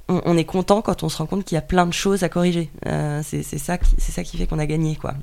on, 0.08 0.36
est 0.36 0.44
content 0.44 0.80
quand 0.80 1.02
on 1.02 1.08
se 1.08 1.18
rend 1.18 1.26
compte 1.26 1.44
qu'il 1.44 1.54
y 1.54 1.58
a 1.58 1.62
plein 1.62 1.86
de 1.86 1.92
choses 1.92 2.22
à 2.22 2.28
corriger. 2.28 2.70
c'est 3.22 3.42
ça, 3.42 3.78
ça 3.98 4.24
qui 4.24 4.38
fait 4.38 4.46
qu'on 4.46 4.58
a 4.58 4.66
gagné, 4.66 4.96
quoi. 4.96 5.14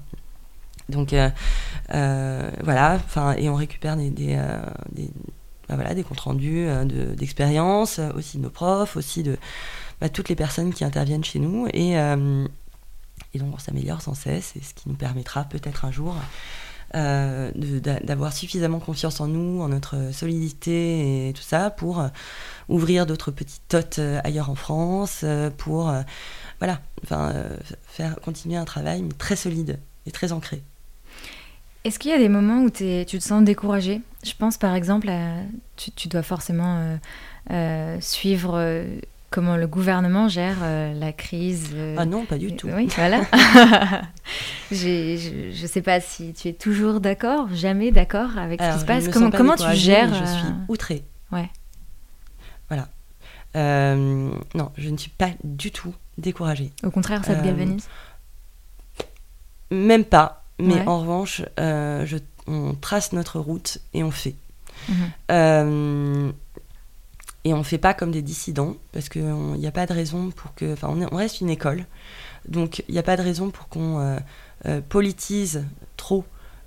Donc 0.89 1.13
euh, 1.13 1.29
euh, 1.93 2.49
voilà, 2.63 2.99
et 3.37 3.49
on 3.49 3.55
récupère 3.55 3.97
des, 3.97 4.09
des, 4.09 4.35
euh, 4.37 4.59
bah, 5.67 5.75
voilà, 5.75 5.93
des 5.93 6.03
comptes 6.03 6.19
rendus 6.19 6.67
d'expérience, 7.15 7.99
aussi 8.15 8.37
de 8.37 8.43
nos 8.43 8.49
profs, 8.49 8.95
aussi 8.95 9.23
de 9.23 9.37
bah, 9.99 10.09
toutes 10.09 10.29
les 10.29 10.35
personnes 10.35 10.73
qui 10.73 10.83
interviennent 10.83 11.23
chez 11.23 11.39
nous 11.39 11.67
et, 11.73 11.93
et 11.93 13.39
donc 13.39 13.53
on 13.53 13.57
s'améliore 13.57 14.01
sans 14.01 14.13
cesse 14.13 14.55
et 14.55 14.61
ce 14.61 14.73
qui 14.73 14.87
nous 14.87 14.95
permettra 14.95 15.43
peut-être 15.43 15.85
un 15.85 15.91
jour 15.91 16.15
d'avoir 16.93 18.31
suffisamment 18.31 18.79
confiance 18.79 19.19
en 19.19 19.27
nous, 19.27 19.61
en 19.61 19.67
notre 19.67 20.13
solidité 20.13 21.27
et 21.27 21.33
tout 21.33 21.41
ça 21.41 21.69
pour 21.69 22.01
ouvrir 22.69 23.05
d'autres 23.05 23.31
petites 23.31 23.67
totes 23.67 23.99
ailleurs 24.23 24.49
en 24.49 24.55
France, 24.55 25.25
pour 25.57 25.93
voilà, 26.59 26.79
enfin 27.03 27.33
faire 27.87 28.15
continuer 28.21 28.55
un 28.55 28.65
travail 28.65 29.03
très 29.17 29.35
solide 29.35 29.79
et 30.05 30.11
très 30.11 30.31
ancré. 30.31 30.63
Est-ce 31.87 31.99
qu'il 31.99 32.11
y 32.11 32.13
a 32.13 32.17
des 32.17 32.27
moments 32.27 32.63
où 32.63 32.69
tu 32.69 33.05
te 33.05 33.19
sens 33.19 33.41
découragé? 33.45 34.01
Je 34.25 34.33
pense 34.37 34.57
par 34.57 34.75
exemple, 34.75 35.07
à, 35.07 35.37
tu, 35.77 36.09
dois 36.09 36.21
forcément 36.21 36.79
euh, 36.79 36.97
euh, 37.51 37.97
suivre 38.01 38.55
euh, 38.55 38.99
comment 39.29 39.55
le 39.55 39.67
gouvernement 39.67 40.27
gère 40.27 40.57
la 40.93 41.13
crise. 41.13 41.73
ah 41.95 42.05
non, 42.05 42.25
pas 42.25 42.37
du 42.37 42.53
tout. 42.57 42.67
Oui, 42.67 42.89
voilà. 42.97 43.21
je 44.71 45.61
ne 45.61 45.67
sais 45.67 45.81
pas 45.81 46.01
si 46.01 46.33
tu 46.33 46.49
es 46.49 46.53
toujours 46.53 46.99
d'accord, 46.99 47.47
jamais 47.53 47.91
d'accord 47.91 48.37
avec 48.37 48.61
ce 48.61 48.73
qui 48.73 48.79
se 48.81 48.85
passe. 48.85 49.07
Comment, 49.07 49.31
comment 49.31 49.55
tu 49.55 49.73
gères 49.73 50.13
Je 50.13 50.25
suis 50.25 50.53
outrée. 50.67 51.05
Ouais. 51.31 51.49
Voilà. 52.67 52.89
non, 53.55 54.71
je 54.77 54.89
ne 54.89 54.97
suis 54.97 55.11
pas 55.11 55.29
du 55.45 55.71
tout 55.71 55.95
découragée. 56.17 56.73
Au 56.83 56.91
contraire, 56.91 57.23
ça 57.23 57.33
te 57.33 57.45
galvanise? 57.45 57.87
Même 59.71 60.03
pas. 60.03 60.43
Mais 60.59 60.87
en 60.87 60.99
revanche, 60.99 61.43
euh, 61.59 62.05
je, 62.05 62.17
on 62.47 62.73
trace 62.73 63.13
notre 63.13 63.39
route 63.39 63.79
et 63.93 64.03
on 64.03 64.11
fait. 64.11 64.35
Mhm. 64.89 64.95
Euh, 65.31 66.31
et 67.43 67.53
on 67.53 67.59
ne 67.59 67.63
fait 67.63 67.77
pas 67.77 67.93
comme 67.93 68.11
des 68.11 68.21
dissidents, 68.21 68.75
parce 68.91 69.09
qu'il 69.09 69.23
n'y 69.23 69.67
a 69.67 69.71
pas 69.71 69.85
de 69.85 69.93
raison 69.93 70.31
pour 70.31 70.53
que... 70.55 70.73
Enfin, 70.73 70.89
on, 70.89 71.01
on 71.11 71.17
reste 71.17 71.41
une 71.41 71.49
école, 71.49 71.85
donc 72.47 72.83
il 72.87 72.93
n'y 72.93 72.99
a 72.99 73.03
pas 73.03 73.15
de 73.15 73.21
raison 73.21 73.51
pour 73.51 73.69
qu'on 73.69 74.19
euh, 74.65 74.81
politise 74.89 75.63
trop 75.95 76.25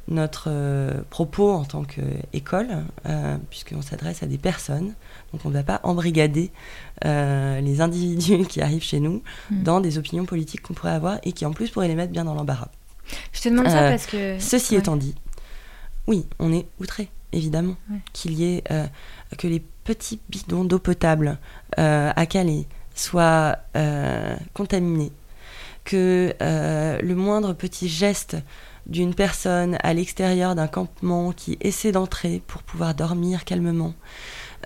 notre 0.09 0.51
propos 1.11 1.53
en 1.53 1.65
tant 1.65 1.85
qu'école, 1.85 2.85
puisqu'on 3.49 3.83
s'adresse 3.83 4.25
à 4.25 4.27
des 4.27 4.39
personnes. 4.39 4.95
Donc 5.33 5.45
on 5.45 5.51
ne 5.51 5.55
va 5.55 5.63
pas 5.63 5.81
embrigader 5.85 6.51
les 7.05 7.81
individus 7.81 8.45
qui 8.49 8.61
arrivent 8.61 8.83
chez 8.83 8.99
nous 8.99 9.23
mhm. 9.51 9.63
dans 9.63 9.81
des 9.81 9.99
opinions 9.99 10.25
politiques 10.25 10.63
qu'on 10.63 10.75
pourrait 10.75 10.93
avoir 10.93 11.19
et 11.23 11.33
qui 11.33 11.47
en 11.47 11.53
plus 11.53 11.71
pourraient 11.71 11.89
les 11.89 11.95
mettre 11.95 12.13
bien 12.13 12.25
dans 12.25 12.35
l'embarras. 12.35 12.71
Je 13.33 13.41
te 13.43 13.49
demande 13.49 13.69
ça 13.69 13.83
euh, 13.83 13.91
parce 13.91 14.07
que. 14.07 14.39
Ceci 14.39 14.77
étant 14.77 14.97
dit, 14.97 15.15
oui, 16.07 16.27
on 16.39 16.53
est 16.53 16.67
outré, 16.81 17.09
évidemment, 17.33 17.77
qu'il 18.13 18.35
y 18.35 18.57
ait. 18.57 18.65
Euh, 18.71 18.87
que 19.39 19.47
les 19.47 19.61
petits 19.85 20.21
bidons 20.29 20.65
d'eau 20.65 20.81
potable 20.81 21.39
euh, 21.79 22.13
à 22.15 22.27
Calais 22.27 22.67
soient 22.95 23.59
contaminés, 24.53 25.13
que 25.85 26.35
le 26.41 27.15
moindre 27.15 27.53
petit 27.55 27.89
geste 27.89 28.37
d'une 28.87 29.15
personne 29.15 29.79
à 29.83 29.95
l'extérieur 29.95 30.55
d'un 30.55 30.67
campement 30.67 31.33
qui 31.33 31.57
essaie 31.61 31.93
d'entrer 31.93 32.43
pour 32.47 32.63
pouvoir 32.65 32.95
dormir 32.95 33.45
calmement, 33.45 33.95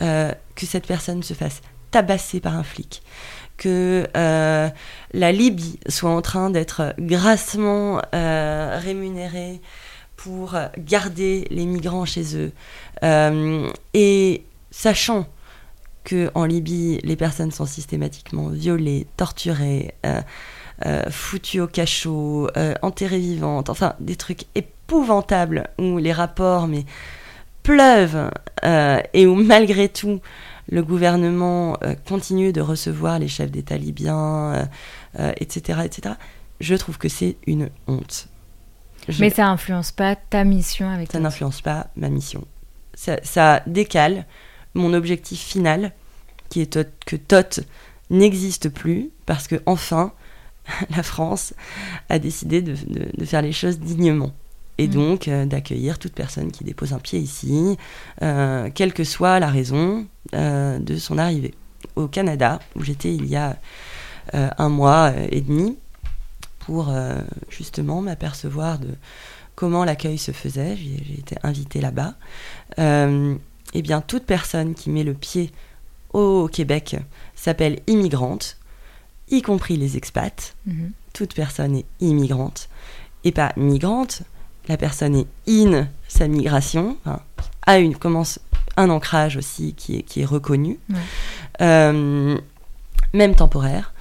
que 0.00 0.66
cette 0.66 0.86
personne 0.86 1.22
se 1.22 1.34
fasse 1.34 1.60
tabasser 1.90 2.40
par 2.40 2.56
un 2.56 2.64
flic, 2.64 3.02
que 3.56 4.06
euh, 4.16 4.68
la 5.12 5.32
Libye 5.32 5.78
soit 5.88 6.10
en 6.10 6.22
train 6.22 6.50
d'être 6.50 6.94
grassement 6.98 8.00
euh, 8.14 8.78
rémunérée 8.82 9.60
pour 10.16 10.56
garder 10.78 11.46
les 11.50 11.66
migrants 11.66 12.04
chez 12.04 12.36
eux. 12.36 12.52
Euh, 13.02 13.68
et 13.92 14.44
sachant 14.70 15.26
que 16.04 16.30
en 16.34 16.44
Libye, 16.44 16.98
les 17.02 17.16
personnes 17.16 17.50
sont 17.50 17.66
systématiquement 17.66 18.48
violées, 18.48 19.06
torturées, 19.16 19.94
foutues 21.10 21.60
au 21.60 21.66
cachot, 21.66 22.48
enterrées 22.82 23.18
vivantes, 23.18 23.70
enfin 23.70 23.94
des 24.00 24.16
trucs 24.16 24.44
épouvantables 24.54 25.70
où 25.78 25.96
les 25.98 26.12
rapports 26.12 26.66
mais 26.66 26.84
pleuvent 27.62 28.30
et 28.62 29.26
où 29.26 29.34
malgré 29.34 29.88
tout 29.88 30.20
le 30.68 30.82
gouvernement 30.82 31.76
euh, 31.82 31.94
continue 32.06 32.52
de 32.52 32.60
recevoir 32.60 33.18
les 33.18 33.28
chefs 33.28 33.50
d'État 33.50 33.76
libyens, 33.76 34.68
etc., 35.36 35.78
euh, 35.78 35.82
euh, 35.82 35.84
etc., 35.84 36.14
je 36.60 36.74
trouve 36.74 36.98
que 36.98 37.08
c'est 37.08 37.36
une 37.46 37.68
honte. 37.86 38.28
Mais 39.18 39.30
ça 39.30 39.44
n'influence 39.44 39.92
pas 39.92 40.16
ta 40.16 40.44
mission 40.44 40.88
avec 40.88 41.12
Ça 41.12 41.18
n'influence 41.18 41.60
pas 41.60 41.88
ma 41.96 42.08
mission. 42.08 42.46
Ça, 42.94 43.62
décale 43.66 44.24
mon 44.74 44.94
objectif 44.94 45.40
final, 45.40 45.92
qui 46.48 46.60
est 46.60 46.78
que 47.04 47.16
Tot 47.16 47.60
n'existe 48.08 48.68
plus, 48.68 49.10
parce 49.26 49.46
que 49.46 49.60
enfin, 49.66 50.12
la 50.96 51.02
France 51.02 51.54
a 52.08 52.18
décidé 52.18 52.62
de, 52.62 52.74
faire 53.24 53.42
les 53.42 53.52
choses 53.52 53.78
dignement. 53.78 54.32
Et 54.78 54.88
mm. 54.88 54.90
donc 54.90 55.28
euh, 55.28 55.46
d'accueillir 55.46 55.98
toute 55.98 56.12
personne 56.12 56.50
qui 56.50 56.64
dépose 56.64 56.92
un 56.92 56.98
pied 56.98 57.18
ici, 57.18 57.76
euh, 58.22 58.70
quelle 58.74 58.92
que 58.92 59.04
soit 59.04 59.40
la 59.40 59.48
raison 59.48 60.06
euh, 60.34 60.78
de 60.78 60.96
son 60.96 61.18
arrivée. 61.18 61.54
Au 61.96 62.08
Canada, 62.08 62.60
où 62.76 62.82
j'étais 62.82 63.14
il 63.14 63.26
y 63.26 63.36
a 63.36 63.56
un 64.32 64.70
mois 64.70 65.12
et 65.30 65.42
demi, 65.42 65.76
pour 66.60 66.90
justement 67.50 68.00
m'apercevoir 68.00 68.78
de 68.78 68.88
comment 69.54 69.84
l'accueil 69.84 70.16
se 70.16 70.32
faisait, 70.32 70.76
j'ai 70.76 71.18
été 71.18 71.36
invitée 71.42 71.82
là-bas. 71.82 72.14
eh 72.78 73.82
bien, 73.82 74.00
toute 74.00 74.24
personne 74.24 74.74
qui 74.74 74.88
met 74.88 75.04
le 75.04 75.12
pied 75.12 75.52
au 76.14 76.48
Québec 76.48 76.96
s'appelle 77.34 77.80
immigrante, 77.86 78.56
y 79.28 79.42
compris 79.42 79.76
les 79.76 79.98
expats. 79.98 80.54
Mhm. 80.66 80.92
Toute 81.12 81.34
personne 81.34 81.76
est 81.76 81.86
immigrante. 82.00 82.70
Et 83.24 83.30
pas 83.30 83.52
migrante, 83.56 84.22
la 84.68 84.76
personne 84.76 85.16
est 85.16 85.26
in 85.48 85.86
sa 86.08 86.28
migration, 86.28 86.96
a 87.66 87.78
une, 87.78 87.96
commence 87.96 88.38
un 88.76 88.90
ancrage 88.90 89.36
aussi 89.36 89.74
qui 89.74 89.96
est, 89.98 90.02
qui 90.02 90.22
est 90.22 90.24
reconnu, 90.24 90.78
euh, 91.60 92.36
même 93.12 93.34
temporaire 93.34 93.92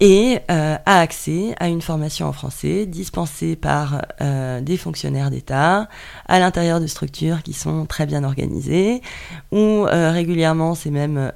et 0.00 0.40
euh, 0.50 0.76
a 0.84 1.00
accès 1.00 1.54
à 1.58 1.68
une 1.68 1.80
formation 1.80 2.26
en 2.26 2.32
français 2.32 2.86
dispensée 2.86 3.56
par 3.56 4.02
euh, 4.20 4.60
des 4.60 4.76
fonctionnaires 4.76 5.30
d'État 5.30 5.88
à 6.26 6.38
l'intérieur 6.38 6.80
de 6.80 6.86
structures 6.86 7.42
qui 7.42 7.52
sont 7.52 7.86
très 7.86 8.06
bien 8.06 8.24
organisées, 8.24 9.02
où 9.52 9.84
régulièrement 9.84 10.74
c'est 10.74 10.90
même 10.90 11.32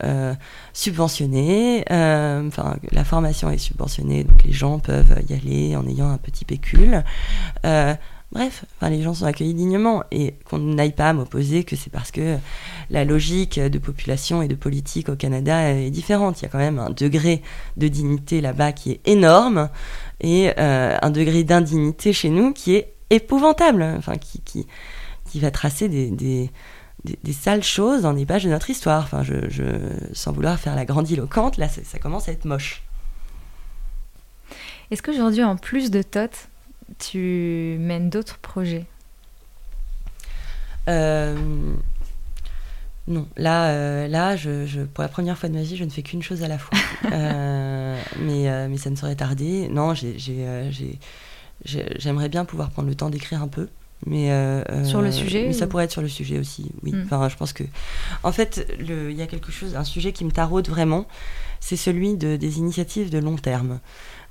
subventionné. 0.72 1.84
Enfin, 1.88 2.76
la 2.90 3.04
formation 3.04 3.50
est 3.50 3.58
subventionnée, 3.58 4.24
donc 4.24 4.42
les 4.44 4.52
gens 4.52 4.78
peuvent 4.78 5.22
y 5.28 5.34
aller 5.34 5.76
en 5.76 5.86
ayant 5.86 6.10
un 6.10 6.18
petit 6.18 6.44
pécule. 6.44 7.02
Bref, 8.30 8.66
les 8.82 9.02
gens 9.02 9.14
sont 9.14 9.24
accueillis 9.24 9.54
dignement 9.54 10.04
et 10.10 10.34
qu'on 10.44 10.58
n'aille 10.58 10.92
pas 10.92 11.14
m'opposer 11.14 11.64
que 11.64 11.76
c'est 11.76 11.88
parce 11.88 12.10
que 12.10 12.36
la 12.90 13.06
logique 13.06 13.58
de 13.58 13.78
population 13.78 14.42
et 14.42 14.48
de 14.48 14.54
politique 14.54 15.08
au 15.08 15.16
Canada 15.16 15.70
est 15.72 15.90
différente. 15.90 16.40
Il 16.40 16.42
y 16.42 16.46
a 16.46 16.50
quand 16.50 16.58
même 16.58 16.78
un 16.78 16.90
degré 16.90 17.42
de 17.78 17.88
dignité 17.88 18.42
là-bas 18.42 18.72
qui 18.72 18.92
est 18.92 19.00
énorme 19.08 19.70
et 20.20 20.52
euh, 20.58 20.98
un 21.00 21.10
degré 21.10 21.42
d'indignité 21.42 22.12
chez 22.12 22.28
nous 22.28 22.52
qui 22.52 22.74
est 22.74 22.92
épouvantable, 23.08 23.82
enfin 23.96 24.16
qui, 24.18 24.66
va 25.36 25.50
tracer 25.50 25.88
des, 25.88 26.10
des, 26.10 27.32
sales 27.32 27.62
choses 27.62 28.02
dans 28.02 28.12
les 28.12 28.26
pages 28.26 28.44
de 28.44 28.50
notre 28.50 28.68
histoire. 28.68 29.04
Enfin, 29.04 29.22
je, 29.22 29.62
sans 30.12 30.32
vouloir 30.32 30.58
faire 30.58 30.76
la 30.76 30.84
grandiloquente, 30.84 31.56
là 31.56 31.68
ça, 31.70 31.80
ça 31.82 31.98
commence 31.98 32.28
à 32.28 32.32
être 32.32 32.44
moche. 32.44 32.82
Est-ce 34.90 35.02
qu'aujourd'hui, 35.02 35.44
en 35.44 35.56
plus 35.56 35.90
de 35.90 36.02
TOT, 36.02 36.47
tu 36.98 37.76
mènes 37.80 38.10
d'autres 38.10 38.38
projets 38.38 38.86
euh, 40.88 41.36
Non, 43.06 43.28
là, 43.36 43.70
euh, 43.70 44.08
là 44.08 44.36
je, 44.36 44.84
pour 44.84 45.02
la 45.02 45.08
première 45.08 45.36
fois 45.36 45.48
de 45.48 45.54
ma 45.54 45.62
vie, 45.62 45.76
je 45.76 45.84
ne 45.84 45.90
fais 45.90 46.02
qu'une 46.02 46.22
chose 46.22 46.42
à 46.42 46.48
la 46.48 46.58
fois. 46.58 46.78
Euh, 47.12 47.96
mais, 48.20 48.68
mais 48.68 48.76
ça 48.76 48.90
ne 48.90 48.96
saurait 48.96 49.14
tarder. 49.14 49.68
Non, 49.68 49.94
j'aimerais 51.64 52.28
bien 52.28 52.44
pouvoir 52.44 52.70
prendre 52.70 52.88
le 52.88 52.94
temps 52.96 53.08
d'écrire 53.08 53.40
un 53.40 53.48
peu. 53.48 53.68
Mais, 54.04 54.30
sur 54.84 55.00
le 55.00 55.12
sujet 55.12 55.44
Mais 55.46 55.52
ça 55.52 55.68
pourrait 55.68 55.84
être 55.84 55.92
sur 55.92 56.02
le 56.02 56.08
sujet 56.08 56.38
aussi, 56.38 56.72
oui. 56.82 56.92
Hmm. 56.92 57.02
Enfin, 57.04 57.28
je 57.28 57.36
pense 57.36 57.52
que. 57.52 57.62
En 58.24 58.32
fait, 58.32 58.66
il 58.80 59.12
y 59.12 59.22
a 59.22 59.26
quelque 59.26 59.52
chose, 59.52 59.76
un 59.76 59.84
sujet 59.84 60.12
qui 60.12 60.24
me 60.24 60.32
taraude 60.32 60.68
vraiment, 60.68 61.06
c'est 61.60 61.76
celui 61.76 62.16
de, 62.16 62.36
des 62.36 62.58
initiatives 62.58 63.10
de 63.10 63.18
long 63.18 63.36
terme. 63.36 63.78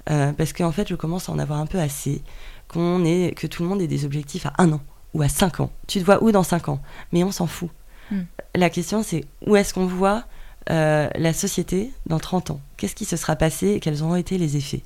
Parce 0.07 0.53
qu'en 0.53 0.71
fait, 0.71 0.87
je 0.87 0.95
commence 0.95 1.29
à 1.29 1.31
en 1.31 1.39
avoir 1.39 1.59
un 1.59 1.65
peu 1.65 1.79
assez 1.79 2.21
qu'on 2.67 3.03
ait, 3.05 3.33
que 3.35 3.47
tout 3.47 3.63
le 3.63 3.69
monde 3.69 3.81
ait 3.81 3.87
des 3.87 4.05
objectifs 4.05 4.45
à 4.45 4.53
un 4.57 4.71
an 4.71 4.81
ou 5.13 5.21
à 5.21 5.29
cinq 5.29 5.59
ans. 5.59 5.71
Tu 5.87 5.99
te 5.99 6.05
vois 6.05 6.23
où 6.23 6.31
dans 6.31 6.43
cinq 6.43 6.69
ans? 6.69 6.79
Mais 7.11 7.23
on 7.23 7.31
s'en 7.31 7.47
fout. 7.47 7.69
Hmm. 8.11 8.21
La 8.55 8.69
question, 8.69 9.03
c'est 9.03 9.25
où 9.45 9.55
est-ce 9.55 9.73
qu'on 9.73 9.85
voit 9.85 10.23
euh, 10.69 11.09
la 11.15 11.33
société 11.33 11.91
dans 12.05 12.19
30 12.19 12.51
ans? 12.51 12.61
Qu'est-ce 12.77 12.95
qui 12.95 13.05
se 13.05 13.17
sera 13.17 13.35
passé 13.35 13.69
et 13.69 13.79
quels 13.79 14.03
auront 14.03 14.15
été 14.15 14.37
les 14.37 14.57
effets? 14.57 14.83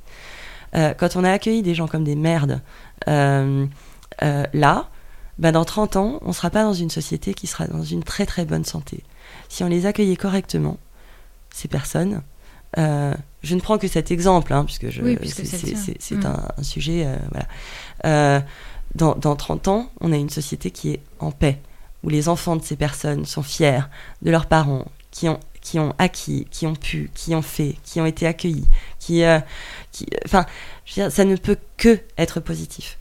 Euh, 0.76 0.94
Quand 0.94 1.16
on 1.16 1.24
a 1.24 1.32
accueilli 1.32 1.62
des 1.62 1.76
gens 1.76 1.88
comme 1.88 2.04
des 2.04 2.16
merdes 2.16 2.62
euh, 3.08 3.66
là, 4.54 4.90
bah 5.40 5.52
dans 5.52 5.66
30 5.66 5.96
ans, 5.96 6.20
on 6.22 6.30
ne 6.30 6.34
sera 6.34 6.50
pas 6.50 6.64
dans 6.64 6.74
une 6.74 6.90
société 6.90 7.34
qui 7.34 7.48
sera 7.48 7.66
dans 7.66 7.84
une 7.84 8.04
très 8.04 8.26
très 8.26 8.46
bonne 8.46 8.66
santé. 8.66 9.04
Si 9.50 9.64
on 9.64 9.68
les 9.68 9.86
accueillait 9.86 10.16
correctement, 10.16 10.78
ces 11.52 11.68
personnes, 11.68 12.22
euh, 12.78 13.16
je 13.44 13.56
ne 13.56 13.62
prends 13.62 13.78
que 13.78 13.88
cet 13.88 14.12
exemple, 14.12 14.54
hein, 14.54 14.66
puisque, 14.66 14.92
c'est 14.92 16.16
mm. 16.16 16.26
un, 16.58 16.64
sujet. 16.64 17.06
Euh, 17.06 17.16
voilà. 17.32 17.48
Euh, 18.06 18.42
dans, 18.94 19.16
dans 19.16 19.36
30 19.36 19.68
ans, 19.68 19.90
on 20.02 20.12
a 20.12 20.18
une 20.18 20.30
société 20.30 20.70
qui 20.70 20.92
est 20.92 21.00
en 21.20 21.32
paix, 21.32 21.60
où 22.04 22.10
les 22.10 22.30
enfants 22.30 22.56
de 22.56 22.64
ces 22.64 22.76
personnes 22.76 23.26
sont 23.26 23.44
fiers 23.44 23.82
de 24.22 24.32
leurs 24.32 24.48
parents, 24.48 24.86
qui 25.12 25.30
ont, 25.30 25.40
qui 25.62 25.80
ont 25.80 25.94
acquis, 25.98 26.46
qui 26.52 26.68
ont 26.68 26.76
pu, 26.76 27.10
qui 27.14 27.34
ont 27.34 27.42
fait, 27.42 27.78
qui 27.84 28.02
ont 28.02 28.06
été 28.06 28.28
accueillis, 28.28 28.68
qui, 29.00 29.24
qui 29.92 30.08
enfin, 30.26 30.46
ça 30.86 31.26
ne 31.26 31.36
peut 31.36 31.58
que 31.78 32.00
être 32.18 32.40
positif. 32.40 32.98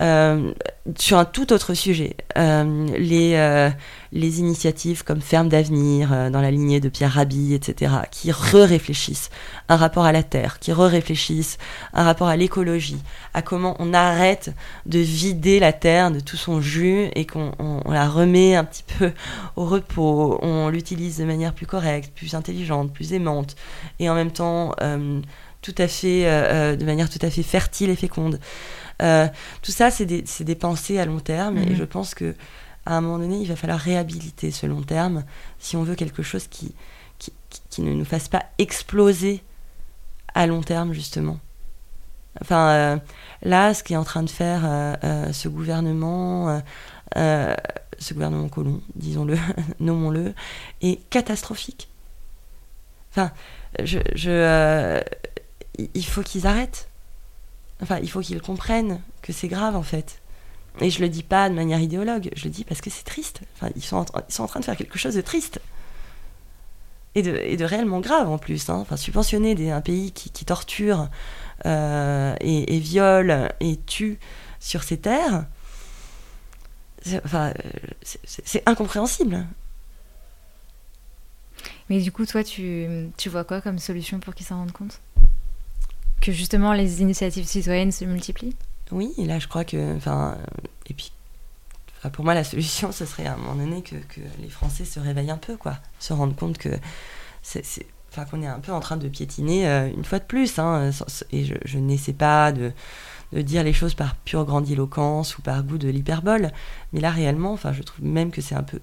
Euh, 0.00 0.52
sur 0.96 1.18
un 1.18 1.26
tout 1.26 1.52
autre 1.52 1.74
sujet, 1.74 2.16
euh, 2.38 2.86
les, 2.96 3.34
euh, 3.34 3.68
les 4.12 4.40
initiatives 4.40 5.04
comme 5.04 5.20
Ferme 5.20 5.48
d'avenir, 5.48 6.30
dans 6.30 6.40
la 6.40 6.50
lignée 6.50 6.80
de 6.80 6.88
Pierre 6.88 7.12
Rabhi, 7.12 7.52
etc., 7.52 7.92
qui 8.10 8.32
re-réfléchissent 8.32 9.28
un 9.68 9.76
rapport 9.76 10.04
à 10.04 10.12
la 10.12 10.22
terre, 10.22 10.58
qui 10.58 10.72
re-réfléchissent 10.72 11.58
un 11.92 12.02
rapport 12.02 12.28
à 12.28 12.36
l'écologie, 12.36 13.00
à 13.34 13.42
comment 13.42 13.76
on 13.78 13.92
arrête 13.92 14.52
de 14.86 14.98
vider 14.98 15.60
la 15.60 15.72
terre 15.72 16.10
de 16.10 16.18
tout 16.18 16.38
son 16.38 16.62
jus 16.62 17.08
et 17.14 17.26
qu'on 17.26 17.52
la 17.86 18.08
remet 18.08 18.56
un 18.56 18.64
petit 18.64 18.84
peu 18.98 19.12
au 19.56 19.66
repos, 19.66 20.38
on 20.42 20.70
l'utilise 20.70 21.18
de 21.18 21.24
manière 21.24 21.52
plus 21.52 21.66
correcte, 21.66 22.10
plus 22.16 22.34
intelligente, 22.34 22.92
plus 22.92 23.12
aimante, 23.12 23.54
et 23.98 24.08
en 24.08 24.14
même 24.14 24.32
temps 24.32 24.74
tout 25.62 25.74
à 25.78 25.88
fait, 25.88 26.24
de 26.76 26.84
manière 26.84 27.10
tout 27.10 27.18
à 27.22 27.30
fait 27.30 27.42
fertile 27.42 27.90
et 27.90 27.96
féconde. 27.96 28.40
Euh, 29.00 29.28
tout 29.62 29.72
ça, 29.72 29.90
c'est 29.90 30.06
des, 30.06 30.24
des, 30.40 30.54
pensées 30.54 30.98
à 30.98 31.04
long 31.04 31.20
terme 31.20 31.58
et 31.58 31.70
mhm. 31.70 31.76
je 31.76 31.84
pense 31.84 32.14
que 32.14 32.34
à 32.86 32.96
un 32.96 33.00
moment 33.00 33.18
donné, 33.18 33.38
il 33.38 33.48
va 33.48 33.56
falloir 33.56 33.78
réhabiliter 33.78 34.50
ce 34.50 34.66
long 34.66 34.82
terme 34.82 35.24
si 35.58 35.76
on 35.76 35.82
veut 35.82 35.94
quelque 35.94 36.22
chose 36.22 36.46
qui, 36.46 36.74
qui, 37.18 37.32
qui 37.68 37.82
ne 37.82 37.92
nous 37.92 38.04
fasse 38.04 38.28
pas 38.28 38.44
exploser 38.58 39.42
à 40.34 40.46
long 40.46 40.62
terme, 40.62 40.92
justement. 40.92 41.38
Enfin, 42.40 42.70
euh, 42.70 42.96
là, 43.42 43.74
ce 43.74 43.82
qui 43.82 43.92
est 43.92 43.96
en 43.96 44.04
train 44.04 44.22
de 44.22 44.30
faire 44.30 44.62
euh, 44.64 45.32
ce 45.32 45.48
gouvernement, 45.48 46.62
ce 47.14 48.14
gouvernement 48.14 48.48
colon, 48.48 48.80
disons-le, 48.94 49.36
nommons-le, 49.80 50.34
est 50.80 51.08
catastrophique. 51.10 51.88
Enfin, 53.12 53.30
je, 53.82 53.98
je 54.14 55.02
il 55.78 56.06
faut 56.06 56.22
qu'ils 56.22 56.46
arrêtent. 56.46 56.88
Enfin, 57.82 57.98
il 58.02 58.10
faut 58.10 58.20
qu'ils 58.20 58.40
comprennent 58.42 59.00
que 59.22 59.32
c'est 59.32 59.48
grave 59.48 59.76
en 59.76 59.82
fait. 59.82 60.20
Et 60.80 60.90
je 60.90 61.00
le 61.00 61.08
dis 61.08 61.22
pas 61.22 61.48
de 61.48 61.54
manière 61.54 61.80
idéologue, 61.80 62.30
je 62.36 62.44
le 62.44 62.50
dis 62.50 62.64
parce 62.64 62.80
que 62.80 62.90
c'est 62.90 63.04
triste. 63.04 63.40
Ils 63.74 63.82
sont, 63.82 63.96
en, 63.96 64.46
train 64.46 64.60
de 64.60 64.64
faire 64.64 64.76
quelque 64.76 64.98
chose 64.98 65.14
de 65.14 65.20
triste. 65.20 65.60
Et 67.16 67.22
de, 67.22 67.64
réellement 67.64 68.00
grave 68.00 68.28
en 68.28 68.38
plus. 68.38 68.70
Hein. 68.70 68.76
Enfin, 68.76 68.96
subventionner 68.96 69.72
un 69.72 69.80
pays 69.80 70.12
qui, 70.12 70.44
torture 70.44 71.08
euh, 71.66 72.34
et, 72.40 72.78
viole 72.78 73.52
et 73.60 73.78
tue 73.78 74.18
sur 74.60 74.84
ses 74.84 74.98
terres, 74.98 75.46
c'est 77.02 78.62
incompréhensible. 78.66 79.44
Mais 81.88 82.00
du 82.00 82.12
coup, 82.12 82.24
toi, 82.24 82.44
tu, 82.44 82.86
tu 83.16 83.28
vois 83.28 83.42
quoi 83.42 83.60
comme 83.60 83.80
solution 83.80 84.20
pour 84.20 84.34
qu'ils 84.34 84.46
s'en 84.46 84.58
rendent 84.58 84.72
compte? 84.72 85.00
Que 86.20 86.32
justement 86.32 86.72
les 86.72 87.00
initiatives 87.02 87.46
citoyennes 87.46 87.92
se 87.92 88.04
multiplient 88.04 88.54
Oui, 88.92 89.12
là 89.18 89.38
je 89.38 89.48
crois 89.48 89.64
que, 89.64 89.96
enfin, 89.96 90.36
et 90.86 90.94
puis, 90.94 91.12
pour 92.12 92.24
moi 92.24 92.34
la 92.34 92.44
solution 92.44 92.92
ce 92.92 93.06
serait 93.06 93.26
à 93.26 93.34
un 93.34 93.36
moment 93.36 93.54
donné 93.54 93.82
que, 93.82 93.96
les 94.40 94.48
Français 94.48 94.84
se 94.84 95.00
réveillent 95.00 95.30
un 95.30 95.38
peu, 95.38 95.56
quoi, 95.56 95.78
se 95.98 96.12
rendent 96.12 96.36
compte 96.36 96.58
que 96.58 96.70
c'est, 97.42 97.64
enfin 98.10 98.24
qu'on 98.24 98.42
est 98.42 98.46
un 98.46 98.60
peu 98.60 98.72
en 98.72 98.80
train 98.80 98.96
de 98.96 99.08
piétiner 99.08 99.68
euh, 99.68 99.88
une 99.88 100.04
fois 100.04 100.18
de 100.18 100.24
plus, 100.24 100.58
hein, 100.58 100.90
et 101.32 101.44
je, 101.44 101.78
n'essaie 101.78 102.12
pas 102.12 102.52
de, 102.52 102.72
de, 103.32 103.40
dire 103.40 103.62
les 103.62 103.72
choses 103.72 103.94
par 103.94 104.16
pure 104.16 104.44
grandiloquence 104.44 105.38
ou 105.38 105.42
par 105.42 105.62
goût 105.62 105.78
de 105.78 105.88
l'hyperbole, 105.88 106.50
mais 106.92 107.00
là 107.00 107.10
réellement, 107.10 107.52
enfin 107.52 107.72
je 107.72 107.82
trouve 107.82 108.04
même 108.04 108.30
que 108.30 108.40
c'est 108.40 108.54
un 108.54 108.62
peu 108.62 108.80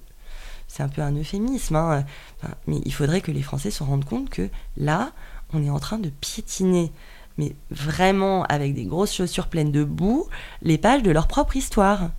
c'est 0.68 0.84
un 0.84 0.90
peu 0.90 1.02
un 1.02 1.16
euphémisme, 1.16 1.76
hein, 1.76 2.06
mais 2.68 2.82
il 2.86 2.94
faudrait 2.94 3.22
que 3.22 3.32
les 3.32 3.42
Français 3.42 3.72
se 3.72 3.84
rendent 3.84 4.06
compte 4.06 4.30
que 4.30 4.50
là, 4.76 5.12
on 5.54 5.64
est 5.64 5.70
en 5.70 5.80
train 5.80 5.98
de 5.98 6.10
piétiner 6.10 6.92
mais 7.38 7.56
vraiment 7.70 8.44
avec 8.46 8.74
des 8.74 8.86
grosses 8.86 9.14
chaussures 9.14 9.48
pleines 9.48 9.72
de 9.72 9.84
boue, 9.84 10.28
les 10.62 10.78
pages 10.78 11.04
de 11.04 11.12
leur 11.12 11.28
propre 11.28 11.56
histoire. 11.56 12.10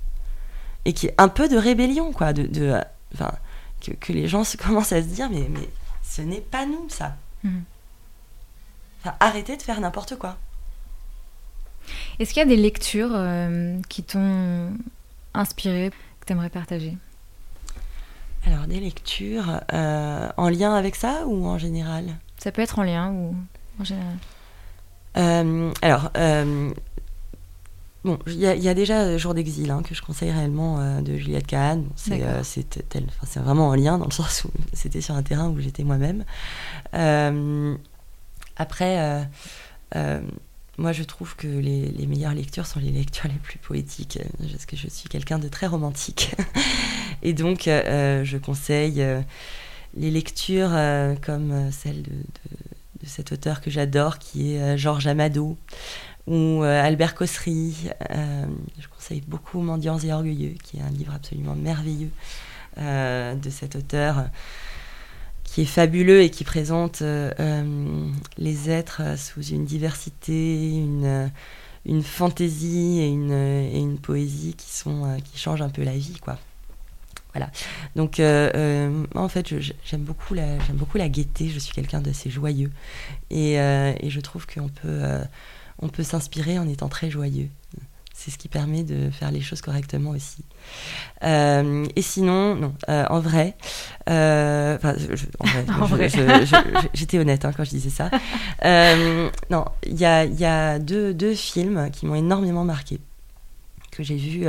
Et 0.85 0.93
qui 0.93 1.09
est 1.09 1.15
un 1.19 1.29
peu 1.29 1.49
de 1.49 1.57
rébellion, 1.57 2.13
quoi. 2.13 2.33
De, 2.33 2.81
enfin, 3.15 3.33
que, 3.81 4.13
les 4.13 4.29
gens 4.29 4.45
se 4.45 4.57
commencent 4.57 4.93
à 4.93 5.03
se 5.03 5.09
dire 5.09 5.29
mais, 5.31 5.49
mais 5.51 5.69
ce 6.03 6.23
n'est 6.23 6.41
pas 6.41 6.67
nous 6.67 6.89
ça. 6.89 7.17
Mhm. 7.45 7.65
Enfin, 9.01 9.15
arrêtez 9.21 9.57
de 9.57 9.63
faire 9.63 9.81
n'importe 9.81 10.17
quoi. 10.17 10.37
Est-ce 12.19 12.33
qu'il 12.33 12.41
y 12.41 12.47
a 12.47 12.49
des 12.49 12.57
lectures 12.57 13.13
euh, 13.15 13.79
qui 13.89 14.03
t'ont 14.03 14.73
inspiré, 15.35 15.91
que 16.21 16.27
tu 16.27 16.33
aimerais 16.33 16.51
partager? 16.51 16.97
Alors, 18.47 18.67
des 18.67 18.81
lectures 18.81 19.61
euh, 19.73 20.29
en 20.37 20.49
lien 20.49 20.75
avec 20.75 20.97
ça 20.97 21.27
ou 21.27 21.47
en 21.47 21.59
général? 21.59 22.17
Ça 22.39 22.53
peut 22.53 22.63
être 22.63 22.79
en 22.79 22.83
lien 22.83 23.11
ou 23.11 23.35
en 23.81 23.85
général. 23.85 24.17
Euh, 25.17 25.73
alors, 25.83 26.11
bon, 28.05 28.19
il 28.27 28.35
y, 28.35 28.69
a 28.69 28.75
déjà 28.75 29.17
Jour 29.17 29.35
d'exil 29.35 29.71
hein, 29.71 29.83
que 29.83 29.95
je 29.95 30.03
conseille 30.03 30.31
réellement 30.31 31.01
de 31.01 31.17
Juliette 31.17 31.47
Kahn. 31.47 31.85
C'est 31.97 32.23
c'est 32.47 33.41
vraiment 33.41 33.69
en 33.69 33.75
lien 33.75 33.99
dans 33.99 34.07
le 34.07 34.13
sens 34.13 34.45
où 34.45 34.51
c'était 34.73 35.01
sur 35.01 35.15
un 35.15 35.23
terrain 35.23 35.49
où 35.49 35.59
j'étais 35.61 35.85
moi-même. 35.85 36.25
après 38.57 39.29
moi, 40.79 40.93
je 40.93 41.03
trouve 41.03 41.35
que 41.35 41.49
les, 41.49 42.07
meilleures 42.07 42.35
lectures 42.35 42.67
sont 42.67 42.79
les 42.79 42.93
lectures 42.93 43.29
les 43.29 43.39
plus 43.39 43.59
poétiques, 43.59 44.21
euh, 44.21 44.47
parce 44.53 44.65
que 44.65 44.77
je 44.77 44.89
suis 44.89 45.09
quelqu'un 45.09 45.41
de 45.41 45.49
très 45.49 45.67
romantique. 45.67 46.35
Et 47.23 47.33
donc, 47.33 47.67
euh, 47.67 47.83
euh, 47.85 48.25
je 48.25 48.39
conseille 48.39 49.05
les 49.97 50.11
lectures 50.11 50.71
comme 51.21 51.73
celle 51.73 52.03
de, 52.03 52.13
cet 53.07 53.33
auteur 53.33 53.61
que 53.61 53.71
j'adore, 53.71 54.19
qui 54.19 54.55
est 54.55 54.77
Georges 54.77 55.07
Amado, 55.07 55.57
ou 56.27 56.63
Albert 56.63 57.15
Cossery. 57.15 57.75
je 58.11 58.89
conseille 58.89 59.23
beaucoup 59.27 59.61
Mendiants 59.61 59.99
et 59.99 60.13
Orgueilleux, 60.13 60.55
qui 60.63 60.79
est 60.79 60.83
un 60.83 60.91
livre 60.91 61.15
absolument 61.15 61.55
merveilleux 61.55 62.11
de 62.77 63.51
cet 63.51 63.77
auteur 63.77 64.27
qui 65.53 65.63
est 65.63 65.67
fabuleux 65.67 66.23
et 66.23 66.31
qui 66.31 66.45
présente 66.45 67.03
euh, 67.03 67.33
euh, 67.41 68.07
les 68.37 68.71
êtres 68.71 69.19
sous 69.19 69.43
une 69.43 69.65
diversité, 69.65 70.71
une, 70.71 72.03
fantaisie 72.03 73.01
et 73.01 73.09
une, 73.09 73.99
poésie 73.99 74.55
qui, 74.57 74.71
sont, 74.71 75.05
euh, 75.07 75.17
qui 75.19 75.39
changent 75.39 75.63
un 75.63 75.71
peu 75.71 75.83
la 75.83 75.97
vie, 75.97 76.19
quoi. 76.21 76.39
Voilà. 77.35 77.51
Donc, 77.97 78.21
en 78.21 79.29
fait, 79.29 79.55
j'aime 79.85 80.03
beaucoup, 80.03 80.35
la, 80.35 80.57
beaucoup 80.75 80.99
la 80.99 81.09
gaieté. 81.09 81.49
Je 81.49 81.59
suis 81.59 81.73
quelqu'un 81.73 82.01
d'assez 82.01 82.31
joyeux. 82.31 82.71
Et, 83.31 83.55
et, 83.55 84.11
je 84.11 84.21
trouve 84.21 84.47
qu'on 84.47 84.69
peut, 84.69 85.03
on 85.81 85.89
peut 85.89 86.03
s'inspirer 86.03 86.59
en 86.59 86.69
étant 86.69 86.89
très 86.89 87.11
joyeux 87.11 87.49
c'est 88.19 88.33
ce 88.33 88.39
qui 88.39 88.49
permet 88.49 88.83
de 88.83 89.11
faire 89.11 89.31
les 89.31 89.41
choses 89.41 89.61
correctement 89.61 90.11
aussi. 90.11 90.45
Euh, 91.23 91.87
et 91.95 92.03
sinon, 92.03 92.57
non, 92.57 92.75
euh, 92.89 93.05
en 93.11 93.21
vrai, 93.21 93.57
euh, 94.11 94.77
j'étais 96.95 97.21
honnête 97.21 97.45
hein, 97.45 97.53
quand 97.57 97.63
je 97.63 97.71
disais 97.71 97.91
ça. 97.91 98.11
non, 99.51 99.65
il 99.87 99.97
y 99.97 100.05
a, 100.05 100.25
y 100.25 100.45
a 100.45 100.81
deux, 100.81 101.15
deux, 101.15 101.35
films 101.37 101.93
qui 101.93 102.07
m'ont 102.07 102.17
énormément 102.17 102.65
marqué, 102.65 102.99
que 103.93 104.03
j'ai 104.03 104.17
vus 104.17 104.47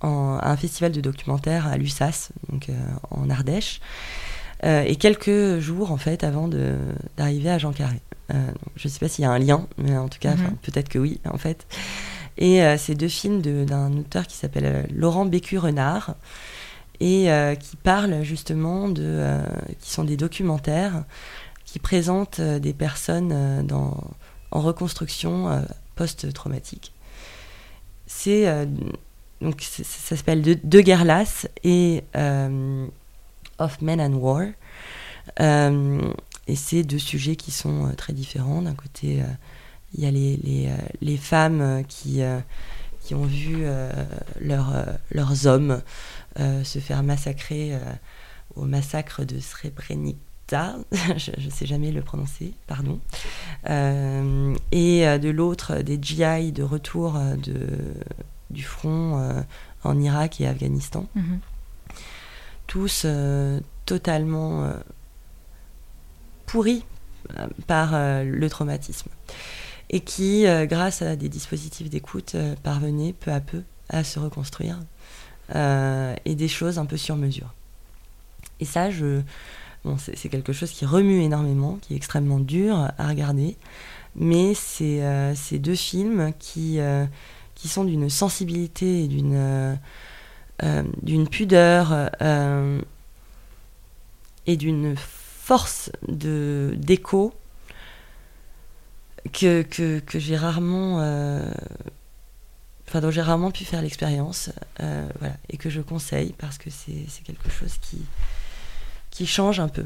en, 0.00 0.38
à 0.40 0.50
un 0.50 0.56
festival 0.56 0.92
de 0.92 1.00
documentaires 1.00 1.66
à 1.66 1.76
Lussas, 1.76 2.30
donc 2.50 2.70
en 3.10 3.28
Ardèche. 3.30 3.80
et 4.62 4.96
quelques 4.96 5.58
jours 5.58 5.92
en 5.92 5.96
fait 5.96 6.24
avant 6.24 6.48
d'arriver 7.16 7.50
à 7.50 7.58
Jean 7.58 7.72
Carré. 7.72 8.00
Euh, 8.34 8.50
je 8.76 8.88
ne 8.88 8.92
sais 8.92 8.98
pas 8.98 9.08
s'il 9.08 9.22
y 9.22 9.26
a 9.26 9.30
un 9.30 9.38
lien, 9.38 9.66
mais 9.78 9.96
en 9.96 10.08
tout 10.08 10.18
cas, 10.18 10.34
mhm. 10.34 10.56
peut-être 10.62 10.88
que 10.88 10.98
oui, 10.98 11.20
en 11.24 11.38
fait. 11.38 11.66
Et 12.36 12.62
euh, 12.62 12.76
c'est 12.78 12.94
deux 12.94 13.08
films 13.08 13.40
d'un 13.40 13.92
auteur 13.96 14.26
qui 14.26 14.36
s'appelle 14.36 14.64
euh, 14.64 14.82
Laurent 14.94 15.24
Bécu-Renard 15.24 16.14
et 17.00 17.28
qui 17.60 17.76
parlent 17.76 18.24
justement 18.24 18.88
de. 18.88 19.40
qui 19.80 19.88
sont 19.88 20.02
des 20.02 20.16
documentaires 20.16 21.04
qui 21.64 21.78
présentent 21.78 22.40
des 22.40 22.72
personnes 22.72 23.64
dans, 23.64 24.02
en 24.50 24.60
reconstruction 24.60 25.64
post-traumatique. 25.94 26.92
C'est. 28.08 28.66
Donc, 29.40 29.62
ça 29.62 29.84
s'appelle 30.16 30.42
De, 30.42 30.58
de 30.62 30.80
guerre 30.80 31.04
lasse 31.04 31.48
et 31.64 32.02
Of 33.58 33.80
Men 33.82 34.00
and 34.00 34.14
War. 34.14 34.46
Et 36.48 36.56
c'est 36.56 36.82
deux 36.82 36.98
sujets 36.98 37.36
qui 37.36 37.50
sont 37.50 37.86
euh, 37.86 37.92
très 37.92 38.14
différents. 38.14 38.62
D'un 38.62 38.74
côté, 38.74 39.20
euh, 39.20 39.26
il 39.94 40.02
y 40.02 40.06
a 40.06 40.10
les, 40.10 40.38
les, 40.38 40.66
euh, 40.66 40.76
les 41.02 41.18
femmes 41.18 41.84
qui, 41.86 42.20
qui 43.00 43.14
ont 43.14 43.24
vu 43.24 43.64
leurs 44.40 45.46
hommes 45.46 45.80
se 46.36 46.78
faire 46.78 47.02
massacrer 47.02 47.78
au 48.54 48.64
massacre 48.64 49.24
de 49.24 49.40
Srebrenica. 49.40 50.76
je 51.16 51.30
ne 51.42 51.50
sais 51.50 51.64
jamais 51.64 51.90
le 51.90 52.02
prononcer, 52.02 52.52
pardon. 52.66 53.00
et 53.66 55.04
de 55.18 55.28
l'autre, 55.30 55.76
des 55.76 55.98
GI 56.00 56.52
de 56.52 56.62
retour 56.62 57.18
de, 57.42 57.66
du 58.50 58.62
front 58.62 59.44
en 59.84 60.00
Irak 60.00 60.40
et 60.40 60.46
Afghanistan. 60.46 61.06
Mm-hmm. 61.16 61.94
Tous 62.66 63.06
totalement 63.86 64.72
pourris 66.48 66.82
euh, 67.38 67.46
par 67.66 67.90
euh, 67.94 68.24
le 68.24 68.50
traumatisme 68.50 69.10
et 69.90 70.00
qui, 70.00 70.46
euh, 70.46 70.66
grâce 70.66 71.02
à 71.02 71.14
des 71.14 71.28
dispositifs 71.28 71.90
d'écoute, 71.90 72.36
parvenaient 72.62 73.12
peu 73.12 73.30
à 73.30 73.40
peu 73.40 73.62
à 73.88 74.02
se 74.02 74.18
reconstruire 74.18 74.80
et 75.54 76.34
des 76.34 76.48
choses 76.48 76.78
un 76.78 76.84
peu 76.84 76.98
sur 76.98 77.16
mesure. 77.16 77.54
Et 78.60 78.66
ça, 78.66 78.90
je, 78.90 79.22
bon, 79.82 79.96
c'est 79.96 80.28
quelque 80.28 80.52
chose 80.52 80.70
qui 80.70 80.84
remue 80.84 81.22
énormément, 81.22 81.78
qui 81.80 81.94
est 81.94 81.96
extrêmement 81.96 82.38
dur 82.38 82.76
à 82.98 83.08
regarder, 83.08 83.56
mais 84.14 84.52
c'est 84.52 85.00
ces 85.34 85.58
deux 85.58 85.74
films 85.74 86.34
qui, 86.38 86.80
qui 87.58 87.68
sont 87.68 87.84
d'une 87.84 88.08
sensibilité 88.08 89.04
et 89.04 89.08
d'une 89.08 89.78
d'une 91.02 91.28
pudeur 91.28 92.10
et 94.48 94.56
d'une 94.56 94.96
force 94.96 95.90
de 96.08 96.74
d'écho 96.76 97.32
que, 99.32 99.62
que, 99.62 99.98
que 100.00 100.18
j'ai 100.18 100.36
rarement 100.36 101.00
euh, 101.00 101.50
enfin 102.86 103.00
dont 103.00 103.10
j'ai 103.10 103.22
rarement 103.22 103.50
pu 103.50 103.64
faire 103.64 103.82
l'expérience 103.82 104.50
euh, 104.80 105.08
voilà 105.18 105.36
et 105.48 105.56
que 105.56 105.70
je 105.70 105.80
conseille 105.80 106.34
parce 106.38 106.58
que 106.58 106.70
c'est 106.70 107.06
quelque 107.24 107.50
chose 107.50 107.76
qui 107.80 108.00
qui 109.10 109.26
change 109.26 109.60
un 109.60 109.68
peu 109.68 109.84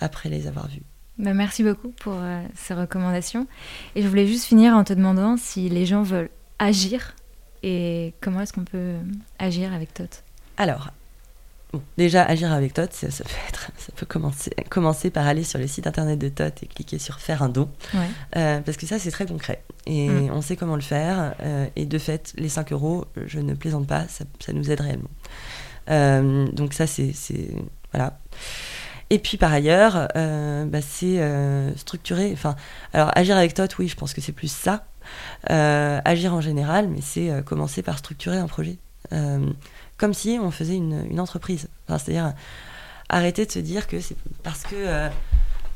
après 0.00 0.28
les 0.28 0.46
avoir 0.46 0.68
vus. 0.68 0.82
Bah, 1.18 1.34
merci 1.34 1.62
beaucoup 1.62 1.90
pour 1.90 2.14
euh, 2.16 2.42
ces 2.54 2.74
recommandations. 2.74 3.46
Et 3.94 4.02
je 4.02 4.08
voulais 4.08 4.26
juste 4.26 4.46
finir 4.46 4.74
en 4.74 4.84
te 4.84 4.92
demandant 4.92 5.36
si 5.36 5.68
les 5.68 5.84
gens 5.84 6.02
veulent 6.02 6.30
agir 6.60 7.16
et 7.64 8.14
comment 8.20 8.40
est-ce 8.40 8.52
qu'on 8.52 8.64
peut 8.64 8.94
agir 9.40 9.72
avec 9.74 9.92
Tot 9.92 10.22
alors 10.56 10.90
déjà, 11.96 12.24
agir 12.24 12.52
avec 12.52 12.74
TOT, 12.74 12.88
ça, 12.90 13.06
peut, 13.06 13.30
être, 13.48 13.70
ça 13.78 13.92
peut 13.94 14.06
commencer, 14.06 14.50
commencer 14.68 15.10
par 15.10 15.26
aller 15.26 15.44
sur 15.44 15.58
le 15.58 15.66
site 15.66 15.86
internet 15.86 16.18
de 16.18 16.28
TOT 16.28 16.62
et 16.62 16.66
cliquer 16.66 16.98
sur 16.98 17.20
faire 17.20 17.42
un 17.42 17.48
don. 17.48 17.70
Euh, 18.36 18.60
parce 18.60 18.76
que 18.76 18.86
ça, 18.86 18.98
c'est 18.98 19.10
très 19.10 19.26
concret. 19.26 19.62
Et 19.86 20.08
mm. 20.08 20.30
on 20.32 20.42
sait 20.42 20.56
comment 20.56 20.76
le 20.76 20.82
faire. 20.82 21.34
Euh, 21.42 21.66
et 21.76 21.86
de 21.86 21.98
fait, 21.98 22.32
les 22.36 22.48
5 22.48 22.72
euros, 22.72 23.06
je 23.26 23.38
ne 23.38 23.54
plaisante 23.54 23.86
pas, 23.86 24.06
ça, 24.08 24.52
nous 24.52 24.70
aide 24.70 24.80
réellement. 24.80 25.10
Euh, 25.90 26.46
donc, 26.52 26.74
ça, 26.74 26.86
c'est. 26.86 27.14
Voilà. 27.92 28.18
Et 29.12 29.18
puis 29.18 29.38
par 29.38 29.52
ailleurs, 29.52 30.08
bah, 30.14 30.80
c'est 30.80 31.20
structurer. 31.76 32.30
Enfin, 32.32 32.54
alors 32.92 33.10
agir 33.16 33.36
avec 33.36 33.54
TOT, 33.54 33.66
oui, 33.80 33.88
je 33.88 33.96
pense 33.96 34.14
que 34.14 34.20
c'est 34.20 34.32
plus 34.32 34.52
ça. 34.52 34.84
Agir 35.46 36.34
en 36.34 36.40
général, 36.40 36.88
mais 36.88 37.00
c'est 37.00 37.42
commencer 37.44 37.82
par 37.82 37.98
structurer 37.98 38.38
un 38.38 38.46
projet 38.46 38.78
comme 40.00 40.14
si 40.14 40.38
on 40.40 40.50
faisait 40.50 40.76
une, 40.76 41.20
entreprise. 41.20 41.68
C'est-à-dire 41.86 42.32
arrêter 43.10 43.44
de 43.44 43.52
se 43.52 43.58
dire 43.58 43.86
que 43.86 44.00
c'est 44.00 44.16
parce 44.42 44.62
que 44.62 44.74
euh, 44.74 45.10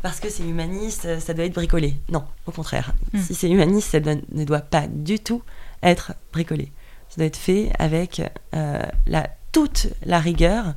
parce 0.01 0.19
que 0.19 0.31
c'est 0.31 0.43
humaniste, 0.43 1.21
ça 1.21 1.35
doit 1.35 1.45
être 1.45 1.55
bricolé. 1.55 1.97
Non, 2.11 2.25
au 2.47 2.51
contraire. 2.51 2.95
Hmm. 3.13 3.21
Si 3.21 3.35
c'est 3.35 3.51
humaniste, 3.51 3.91
ça 3.91 4.01
ne 4.01 4.45
doit 4.45 4.61
pas 4.61 4.87
du 4.89 5.19
tout 5.19 5.43
être 5.83 6.15
bricolé. 6.33 6.73
Ça 7.11 7.17
doit 7.17 7.27
être 7.27 7.37
fait 7.37 7.71
avec 7.79 8.23
euh, 8.55 8.83
la, 9.07 9.29
toute 9.53 9.89
la 10.05 10.21
rigueur 10.21 10.75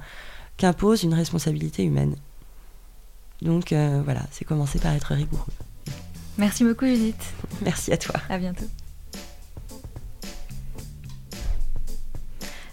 qu'impose 0.57 1.03
une 1.03 1.13
responsabilité 1.13 1.83
humaine. 1.83 2.15
Donc 3.41 3.71
euh, 3.71 4.01
voilà, 4.03 4.21
c'est 4.31 4.43
commencer 4.43 4.79
par 4.79 4.93
être 4.93 5.13
rigoureux. 5.13 5.53
Merci 6.37 6.63
beaucoup 6.63 6.85
Judith. 6.85 7.33
Merci 7.61 7.91
à 7.91 7.97
toi. 7.97 8.15
À 8.29 8.37
bientôt. 8.37 8.65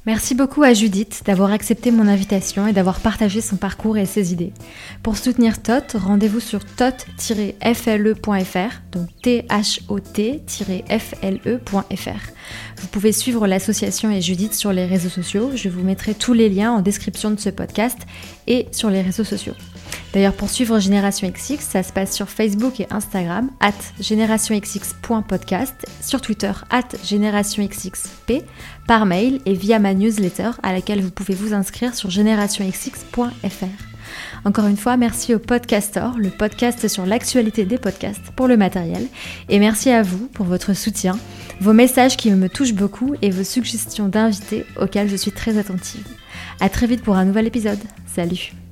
Merci 0.07 0.35
beaucoup 0.35 0.63
à 0.63 0.75
Judith 0.75 1.23
d'avoir 1.25 1.51
accepté 1.51 1.91
mon 1.91 2.07
invitation 2.09 2.67
et 2.67 2.75
d'avoir 2.75 3.01
partagé 3.01 3.41
son 3.41 3.57
parcours 3.57 3.97
et 3.97 4.05
ses 4.05 4.35
idées. 4.35 4.53
Pour 5.03 5.17
soutenir 5.17 5.63
TOT, 5.63 5.97
rendez-vous 5.97 6.41
sur 6.41 6.63
tot-fle.fr, 6.63 8.21
donc 8.93 9.09
t-h-o-t-fle.fr. 9.23 9.91
Vous 12.77 12.87
pouvez 12.89 13.13
suivre 13.13 13.47
l'association 13.47 14.11
et 14.11 14.21
Judith 14.21 14.53
sur 14.53 14.75
les 14.75 14.85
réseaux 14.85 15.09
sociaux. 15.09 15.53
Je 15.55 15.71
vous 15.71 15.83
mettrai 15.83 16.13
tous 16.13 16.35
les 16.35 16.51
liens 16.51 16.73
en 16.73 16.83
description 16.83 17.31
de 17.31 17.41
ce 17.41 17.49
podcast 17.49 17.97
et 18.47 18.67
sur 18.73 18.91
les 18.91 19.01
réseaux 19.01 19.25
sociaux. 19.25 19.55
D'ailleurs, 20.15 20.35
pour 20.35 20.49
suivre 20.49 20.79
Génération 20.79 21.29
XX, 21.29 21.59
ça 21.59 21.83
se 21.83 21.93
passe 21.93 22.15
sur 22.15 22.29
Facebook 22.29 22.79
et 22.79 22.87
Instagram, 22.91 23.51
at 23.59 23.73
générationxx.podcast, 24.01 25.75
sur 26.01 26.21
Twitter, 26.21 26.53
at 26.71 26.89
générationxxp, 27.05 28.45
par 28.87 29.07
mail 29.07 29.41
et 29.47 29.55
via 29.55 29.79
ma 29.79 29.95
newsletter 29.95 30.51
à 30.63 30.73
laquelle 30.73 31.01
vous 31.01 31.11
pouvez 31.11 31.35
vous 31.35 31.55
inscrire 31.55 31.95
sur 31.95 32.11
générationxx.fr. 32.11 33.95
Encore 34.45 34.67
une 34.67 34.77
fois, 34.77 34.97
merci 34.97 35.35
au 35.35 35.39
Podcastor, 35.39 36.19
le 36.19 36.31
podcast 36.31 36.87
sur 36.89 37.07
l'actualité 37.07 37.65
des 37.65 37.79
podcasts, 37.79 38.31
pour 38.37 38.49
le 38.49 38.57
matériel. 38.57 39.07
Et 39.49 39.59
merci 39.59 39.91
à 39.91 40.03
vous 40.03 40.27
pour 40.29 40.47
votre 40.47 40.75
soutien, 40.75 41.19
vos 41.61 41.73
messages 41.73 42.17
qui 42.17 42.31
me 42.31 42.49
touchent 42.49 42.75
beaucoup 42.75 43.15
et 43.23 43.31
vos 43.31 43.45
suggestions 43.45 44.09
d'invités 44.09 44.67
auxquels 44.81 45.09
je 45.09 45.17
suis 45.17 45.33
très 45.33 45.59
attentive. 45.59 46.07
A 46.61 46.69
très 46.69 46.87
vite 46.87 47.03
pour 47.03 47.17
un 47.17 47.25
nouvel 47.25 47.47
épisode. 47.47 47.81
Salut 48.07 48.64